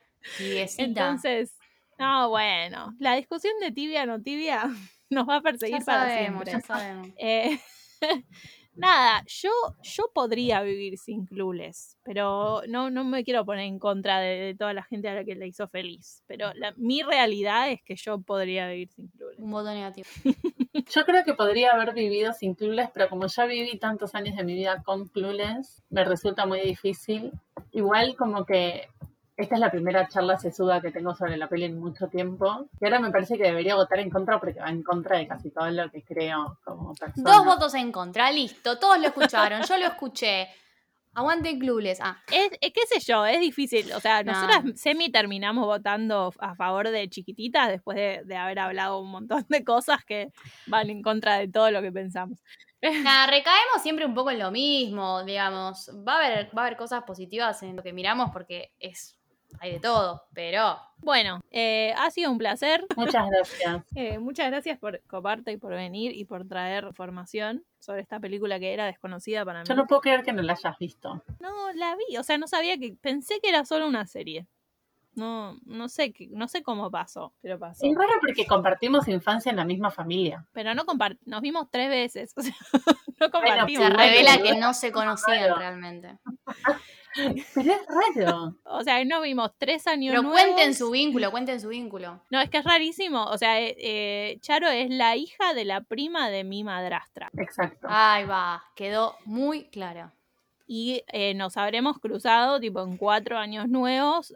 Entonces, 0.79 1.57
no, 1.99 2.29
bueno, 2.29 2.95
la 2.99 3.15
discusión 3.17 3.55
de 3.61 3.73
tibia 3.73 4.07
no 4.07 4.21
tibia 4.23 4.65
nos 5.11 5.29
va 5.29 5.37
a 5.37 5.41
perseguir 5.41 5.79
ya 5.81 5.85
para 5.85 6.19
siempre. 6.19 6.53
ya 6.53 6.61
sabemos. 6.61 7.09
Eh, 7.17 7.59
nada, 8.77 9.23
yo, 9.27 9.51
yo 9.83 10.11
podría 10.15 10.63
vivir 10.63 10.97
sin 10.99 11.27
Clueless, 11.27 11.97
pero 12.03 12.63
no, 12.69 12.91
no 12.91 13.05
me 13.05 13.25
quiero 13.25 13.45
poner 13.45 13.67
en 13.67 13.79
contra 13.79 14.21
de, 14.21 14.37
de 14.41 14.55
toda 14.55 14.73
la 14.73 14.83
gente 14.83 15.09
a 15.09 15.15
la 15.15 15.25
que 15.25 15.35
le 15.35 15.47
hizo 15.47 15.69
feliz. 15.69 16.23
Pero 16.27 16.53
la- 16.55 16.73
mi 16.77 17.03
realidad 17.03 17.71
es 17.71 17.83
que 17.83 17.97
yo 17.97 18.21
podría 18.21 18.69
vivir 18.69 18.89
sin 18.89 19.09
Clueless. 19.09 19.39
Un 19.41 19.51
voto 19.51 19.71
negativo. 19.73 20.07
Yo 20.93 21.05
creo 21.05 21.25
que 21.25 21.35
podría 21.35 21.73
haber 21.73 21.93
vivido 21.95 22.33
sin 22.33 22.55
Clueless, 22.55 22.91
pero 22.93 23.09
como 23.09 23.27
ya 23.27 23.45
viví 23.47 23.79
tantos 23.79 24.15
años 24.15 24.37
de 24.37 24.45
mi 24.45 24.55
vida 24.55 24.83
con 24.85 25.07
Clueless, 25.09 25.83
me 25.91 26.05
resulta 26.05 26.47
muy 26.47 26.61
difícil. 26.61 27.33
Igual 27.73 28.17
como 28.17 28.45
que 28.45 28.89
esta 29.41 29.55
es 29.55 29.61
la 29.61 29.71
primera 29.71 30.07
charla 30.09 30.39
sesuda 30.39 30.81
que 30.81 30.91
tengo 30.91 31.15
sobre 31.15 31.37
la 31.37 31.49
peli 31.49 31.65
en 31.65 31.79
mucho 31.79 32.09
tiempo. 32.09 32.69
Y 32.81 32.85
ahora 32.85 33.01
me 33.01 33.11
parece 33.11 33.37
que 33.37 33.45
debería 33.45 33.75
votar 33.75 33.99
en 34.01 34.11
contra 34.11 34.39
porque 34.39 34.61
va 34.61 34.69
en 34.71 34.83
contra 34.83 35.19
de 35.19 35.27
casi 35.27 35.51
todo 35.51 35.71
lo 35.71 35.91
que 35.91 36.03
creo 36.05 36.59
como 36.65 36.95
persona. 36.95 37.31
Dos 37.31 37.45
votos 37.45 37.75
en 37.75 37.91
contra, 37.93 38.31
listo. 38.31 38.79
Todos 38.79 38.99
lo 39.01 39.07
escucharon, 39.09 39.63
yo 39.63 39.77
lo 39.79 39.87
escuché. 39.87 40.49
Aguante 41.13 41.59
Clueless. 41.59 42.01
Ah, 42.01 42.23
Es, 42.31 42.51
es- 42.61 42.73
qué 42.73 42.83
sé 42.87 43.01
yo, 43.01 43.27
es 43.27 43.41
difícil. 43.41 43.93
O 43.95 44.01
sea, 44.01 44.23
No. 44.23 44.33
nosotras 44.33 44.63
semi 44.81 45.11
terminamos 45.11 45.67
votando 45.67 46.33
a 46.39 46.55
favor 46.55 46.89
de 46.89 47.09
chiquititas 47.09 47.69
después 47.69 47.97
de, 47.97 48.23
de 48.25 48.37
haber 48.37 48.61
hablado 48.61 49.01
un 49.01 49.11
montón 49.11 49.45
de 49.49 49.65
cosas 49.65 50.05
que 50.05 50.29
van 50.67 50.89
en 50.91 51.03
contra 51.03 51.39
de 51.39 51.49
todo 51.49 51.71
lo 51.73 51.83
que 51.83 51.91
pensamos. 51.91 52.39
nada, 52.83 53.27
recaemos 53.27 53.83
siempre 53.83 54.07
un 54.07 54.15
poco 54.15 54.31
en 54.31 54.39
lo 54.39 54.51
mismo, 54.53 55.25
digamos. 55.25 55.91
Va 56.07 56.15
a 56.15 56.17
haber, 56.25 56.47
va 56.57 56.63
a 56.63 56.67
haber 56.67 56.79
cosas 56.79 57.03
positivas 57.03 57.61
en 57.65 57.77
lo 57.77 57.83
que 57.83 57.93
miramos 57.93 58.31
porque 58.33 58.71
es 58.79 59.19
hay 59.61 59.73
de 59.73 59.81
todo, 59.81 60.23
pero 60.33 60.79
Bueno, 60.99 61.41
eh, 61.51 61.93
ha 61.97 62.11
sido 62.11 62.31
un 62.31 62.39
placer. 62.39 62.85
Muchas 62.97 63.27
gracias. 63.29 63.85
Eh, 63.97 64.19
muchas 64.19 64.47
gracias 64.51 64.79
por 64.79 65.01
coparte 65.03 65.53
y 65.53 65.57
por 65.57 65.73
venir 65.73 66.13
y 66.15 66.25
por 66.25 66.47
traer 66.47 66.85
información 66.85 67.65
sobre 67.79 68.03
esta 68.03 68.21
película 68.21 68.59
que 68.61 68.73
era 68.73 68.87
desconocida 68.87 69.45
para 69.45 69.61
mí. 69.61 69.67
Yo 69.69 69.75
no 69.75 69.87
puedo 69.87 70.01
creer 70.03 70.23
que 70.23 70.33
no 70.33 70.43
la 70.43 70.53
hayas 70.53 70.79
visto. 70.79 71.23
No, 71.41 71.73
la 71.73 71.97
vi, 71.97 72.17
o 72.17 72.23
sea, 72.23 72.39
no 72.39 72.47
sabía 72.47 72.79
que 72.79 72.95
pensé 73.01 73.41
que 73.41 73.49
era 73.49 73.65
solo 73.65 73.87
una 73.89 74.07
serie. 74.07 74.47
No, 75.15 75.59
no 75.65 75.89
sé, 75.89 76.13
qué- 76.13 76.29
no 76.31 76.47
sé 76.47 76.63
cómo 76.63 76.89
pasó, 76.91 77.35
pero 77.43 77.59
pasó. 77.59 77.85
Es 77.85 77.95
raro 77.97 78.13
porque 78.21 78.47
compartimos 78.47 79.09
infancia 79.09 79.51
en 79.51 79.57
la 79.57 79.65
misma 79.65 79.91
familia. 79.91 80.47
Pero 80.53 80.73
no 80.75 80.85
nos 81.25 81.41
vimos 81.41 81.69
tres 81.71 81.89
veces, 81.89 82.33
o 82.37 82.43
sea, 82.43 82.55
no 83.19 83.31
compartimos. 83.31 83.87
se 83.87 83.91
Igual, 83.93 83.97
revela 83.97 84.39
que 84.43 84.57
no 84.57 84.73
se 84.73 84.93
conocían 84.93 85.59
realmente. 85.59 86.17
Pero 87.15 87.73
es 87.73 87.81
raro. 88.17 88.55
O 88.65 88.83
sea, 88.83 89.05
nos 89.05 89.23
vimos 89.23 89.51
tres 89.59 89.87
años 89.87 90.13
Pero 90.13 90.23
nuevos. 90.23 90.41
cuenten 90.41 90.75
su 90.75 90.91
vínculo, 90.91 91.31
cuenten 91.31 91.61
su 91.61 91.69
vínculo. 91.69 92.23
No, 92.31 92.41
es 92.41 92.49
que 92.51 92.59
es 92.59 92.65
rarísimo. 92.65 93.25
O 93.25 93.37
sea, 93.39 93.61
eh, 93.61 93.75
eh, 93.79 94.39
Charo 94.41 94.69
es 94.69 94.91
la 94.91 95.17
hija 95.17 95.53
de 95.55 95.65
la 95.65 95.81
prima 95.83 96.31
de 96.31 96.45
mi 96.45 96.63
madrastra. 96.65 97.31
Exacto. 97.37 97.87
Ahí 97.91 98.25
va, 98.25 98.63
quedó 98.77 99.17
muy 99.25 99.65
claro. 99.71 100.13
Y 100.67 101.03
eh, 101.09 101.35
nos 101.35 101.57
habremos 101.57 101.99
cruzado 101.99 102.61
tipo 102.61 102.81
en 102.83 102.97
cuatro 102.97 103.37
años 103.39 103.69
nuevos. 103.69 104.33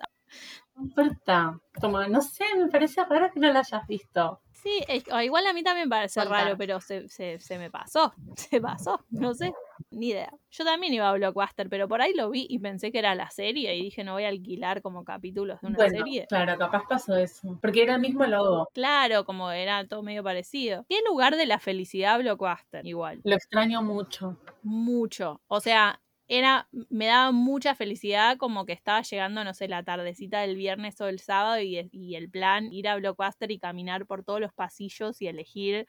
No 0.74 0.82
importa. 0.82 1.60
Como, 1.80 2.02
no 2.04 2.20
sé, 2.20 2.44
me 2.58 2.66
parece 2.68 3.04
raro 3.04 3.30
que 3.32 3.38
no 3.38 3.52
la 3.52 3.60
hayas 3.60 3.86
visto. 3.86 4.40
Sí, 4.50 4.80
es- 4.88 5.04
igual 5.22 5.46
a 5.46 5.52
mí 5.52 5.62
también 5.62 5.88
parece 5.88 6.24
raro, 6.24 6.56
pero 6.56 6.80
se, 6.80 7.08
se, 7.08 7.38
se 7.38 7.58
me 7.58 7.70
pasó. 7.70 8.12
Se 8.36 8.60
pasó, 8.60 9.04
no 9.10 9.32
sé, 9.34 9.52
ni 9.90 10.08
idea. 10.10 10.30
Yo 10.50 10.64
también 10.64 10.92
iba 10.94 11.08
a 11.08 11.12
Blockbuster, 11.14 11.68
pero 11.68 11.88
por 11.88 12.00
ahí 12.02 12.14
lo 12.14 12.30
vi 12.30 12.46
y 12.48 12.58
pensé 12.58 12.92
que 12.92 12.98
era 12.98 13.14
la 13.14 13.30
serie 13.30 13.74
y 13.76 13.82
dije 13.82 14.04
no 14.04 14.12
voy 14.14 14.24
a 14.24 14.28
alquilar 14.28 14.82
como 14.82 15.04
capítulos 15.04 15.60
de 15.60 15.66
una 15.68 15.76
Bueno, 15.76 15.98
serie. 15.98 16.26
claro, 16.28 16.56
capaz 16.58 16.82
pasó 16.88 17.16
eso. 17.16 17.58
Porque 17.60 17.82
era 17.82 17.94
el 17.94 18.00
mismo 18.00 18.26
logo. 18.26 18.68
Claro, 18.74 19.24
como 19.24 19.50
era 19.50 19.86
todo 19.86 20.02
medio 20.02 20.22
parecido. 20.22 20.84
¿Qué 20.88 20.98
lugar 21.08 21.36
de 21.36 21.46
la 21.46 21.58
felicidad 21.58 22.18
Blockbuster? 22.20 22.86
Igual. 22.86 23.20
Lo 23.24 23.34
extraño 23.34 23.82
mucho. 23.82 24.36
mucho. 24.62 25.40
O 25.46 25.60
sea, 25.60 26.00
era, 26.26 26.68
me 26.88 27.06
daba 27.06 27.32
mucha 27.32 27.74
felicidad 27.74 28.38
como 28.38 28.64
que 28.64 28.72
estaba 28.72 29.02
llegando, 29.02 29.44
no 29.44 29.52
sé, 29.54 29.68
la 29.68 29.82
tardecita 29.82 30.40
del 30.40 30.56
viernes 30.56 31.00
o 31.00 31.08
el 31.08 31.18
sábado 31.20 31.60
y, 31.60 31.88
y 31.92 32.14
el 32.14 32.30
plan 32.30 32.72
ir 32.72 32.88
a 32.88 32.96
Blockbuster 32.96 33.50
y 33.50 33.58
caminar 33.58 34.06
por 34.06 34.24
todos 34.24 34.40
los 34.40 34.52
pasillos 34.54 35.20
y 35.20 35.26
elegir 35.28 35.86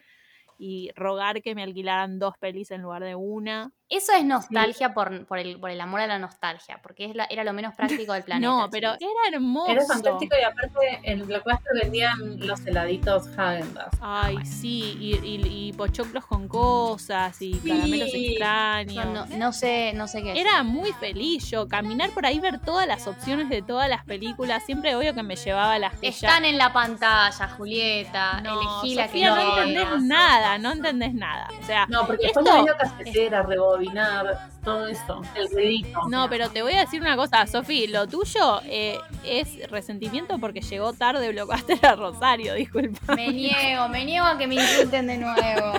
y 0.58 0.92
rogar 0.96 1.42
que 1.42 1.56
me 1.56 1.64
alquilaran 1.64 2.20
dos 2.20 2.38
pelis 2.40 2.72
en 2.72 2.82
lugar 2.82 3.04
de 3.04 3.16
una. 3.16 3.72
Eso 3.88 4.14
es 4.14 4.26
nostalgia 4.26 4.94
por, 4.96 5.26
por, 5.28 5.38
el, 5.38 5.60
por 5.60 5.70
el 5.70 5.80
amor 5.80 6.02
a 6.02 6.08
la 6.08 6.18
nostalgia, 6.18 6.80
porque 6.82 7.06
es 7.06 7.16
la- 7.16 7.26
era 7.26 7.44
lo 7.44 7.54
menos 7.54 7.76
práctico 7.76 8.14
del 8.14 8.24
planeta. 8.26 8.48
no, 8.48 8.68
pero 8.72 8.94
chicos. 8.98 9.14
era 9.28 9.36
hermoso. 9.38 9.72
Era 9.72 9.86
fantástico 9.86 10.36
y 10.40 10.44
aparte 10.44 11.00
en 11.04 11.26
Blockbuster 11.28 11.72
vendían 11.84 12.40
los 12.40 12.66
heladitos 12.66 13.28
Häagen-Dazs. 13.38 13.98
Ay, 14.02 14.44
sí, 14.46 14.98
y, 15.00 15.16
y- 15.24 15.68
y 15.70 15.74
pochoclos 15.74 16.26
con 16.26 16.48
cosas 16.48 17.40
y 17.42 17.54
caramelos 17.60 18.10
Sí. 18.12 18.28
extraños. 18.32 19.06
No, 19.06 19.26
no, 19.28 19.38
no 19.38 19.54
sé, 19.54 19.92
no 19.94 20.08
sé 20.08 20.24
qué 20.24 20.34
es. 20.34 20.40
Era 20.40 20.64
muy 20.64 20.92
feliz 20.94 21.50
yo, 21.52 21.68
caminar 21.68 22.10
por 22.10 22.26
ahí, 22.26 22.40
ver 22.40 22.60
todas 22.60 22.88
las 22.88 23.06
opciones 23.08 23.50
de 23.50 23.62
todas 23.62 23.88
las 23.88 24.04
películas. 24.06 24.66
Siempre 24.66 24.96
obvio 24.96 25.14
que 25.14 25.22
me 25.22 25.36
llevaba 25.36 25.78
las 25.78 25.94
que 26.00 26.10
ya- 26.12 26.28
Están 26.30 26.46
en 26.46 26.58
la 26.58 26.74
pantalla, 26.74 27.48
Julieta. 27.50 28.42
No, 28.42 28.60
Elegí 28.82 28.96
la 28.96 29.04
que 29.04 29.10
Sofía, 29.10 29.30
no 29.30 29.36
quieras. 29.36 29.58
entendés 29.68 30.02
nada, 30.04 30.58
no 30.58 30.72
entendés 30.72 31.14
nada. 31.14 31.48
O 31.62 31.66
sea, 31.66 31.86
No, 31.88 32.08
porque 32.08 32.26
Esto- 32.28 32.40
después 32.42 32.56
la 32.56 32.62
video 32.64 32.78
casetera, 32.78 33.44
rebote. 33.44 33.75
Rebobinar, 33.78 34.50
todo 34.64 34.88
eso, 34.88 35.22
el 35.36 35.50
ruidito. 35.52 36.00
No, 36.10 36.30
pero 36.30 36.50
te 36.50 36.62
voy 36.62 36.74
a 36.74 36.80
decir 36.82 37.02
una 37.02 37.16
cosa, 37.16 37.46
Sofi, 37.48 37.88
lo 37.88 38.08
tuyo 38.08 38.62
eh, 38.66 38.98
es 39.26 39.70
resentimiento 39.70 40.38
porque 40.40 40.62
llegó 40.62 40.94
tarde 40.94 41.32
Blockbuster 41.32 41.86
a 41.86 41.96
Rosario, 41.96 42.54
disculpa. 42.56 43.16
Me 43.16 43.28
niego, 43.32 43.88
me 43.90 44.06
niego 44.06 44.26
a 44.26 44.38
que 44.38 44.48
me 44.48 44.56
insulten 44.56 45.08
de 45.08 45.18
nuevo. 45.18 45.74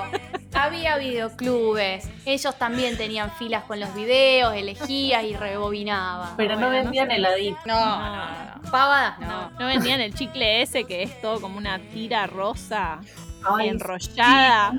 Había 0.54 0.96
videoclubes. 0.96 2.08
Ellos 2.24 2.56
también 2.56 2.96
tenían 2.96 3.30
filas 3.32 3.64
con 3.64 3.78
los 3.78 3.94
videos, 3.94 4.54
elegías 4.54 5.22
y 5.24 5.36
rebobinabas. 5.36 6.30
Pero 6.38 6.54
no 6.54 6.68
Bueno, 6.68 6.76
no 6.78 6.82
vendían 6.84 7.08
sé. 7.08 7.16
heladito. 7.16 7.58
No, 7.66 7.98
no, 7.98 8.54
no. 8.62 8.70
Pavadas, 8.70 9.18
No, 9.20 9.50
no. 9.50 9.60
no 9.60 9.66
vendían 9.66 10.00
el 10.00 10.14
chicle 10.14 10.62
ese 10.62 10.84
que 10.84 11.02
es 11.02 11.20
todo 11.20 11.42
como 11.42 11.58
una 11.58 11.78
tira 11.78 12.26
rosa 12.26 13.00
Ay, 13.44 13.68
enrollada. 13.68 14.72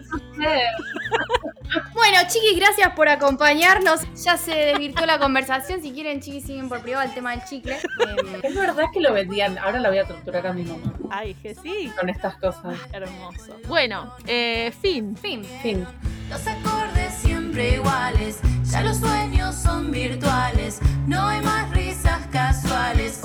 Bueno, 1.93 2.17
chiquis, 2.27 2.55
gracias 2.57 2.91
por 2.93 3.09
acompañarnos. 3.09 4.01
Ya 4.23 4.37
se 4.37 4.53
desvirtuó 4.53 5.05
la 5.05 5.19
conversación. 5.19 5.81
Si 5.81 5.91
quieren, 5.91 6.21
chiquis, 6.21 6.45
siguen 6.45 6.69
por 6.69 6.81
privado 6.81 7.05
el 7.05 7.13
tema 7.13 7.31
del 7.31 7.43
chicle. 7.45 7.77
Es 8.43 8.55
verdad 8.55 8.85
que 8.93 8.99
lo 9.01 9.13
vendían. 9.13 9.57
Ahora 9.57 9.79
la 9.79 9.89
voy 9.89 9.97
a 9.99 10.05
torturar 10.05 10.47
a 10.47 10.53
mi 10.53 10.63
mamá 10.63 10.93
Ay, 11.09 11.33
que 11.35 11.55
sí, 11.55 11.91
con 11.99 12.09
estas 12.09 12.35
cosas. 12.35 12.77
hermoso. 12.91 13.57
Bueno, 13.67 14.13
eh, 14.25 14.71
fin. 14.81 15.15
fin. 15.17 15.43
Fin. 15.61 15.85
Los 16.29 16.45
acordes 16.45 17.13
siempre 17.13 17.75
iguales, 17.75 18.39
ya 18.69 18.81
los 18.81 18.97
sueños 18.97 19.55
son 19.55 19.91
virtuales, 19.91 20.79
no 21.07 21.25
hay 21.25 21.39
más 21.41 21.69
risas 21.71 22.19
casuales, 22.33 23.21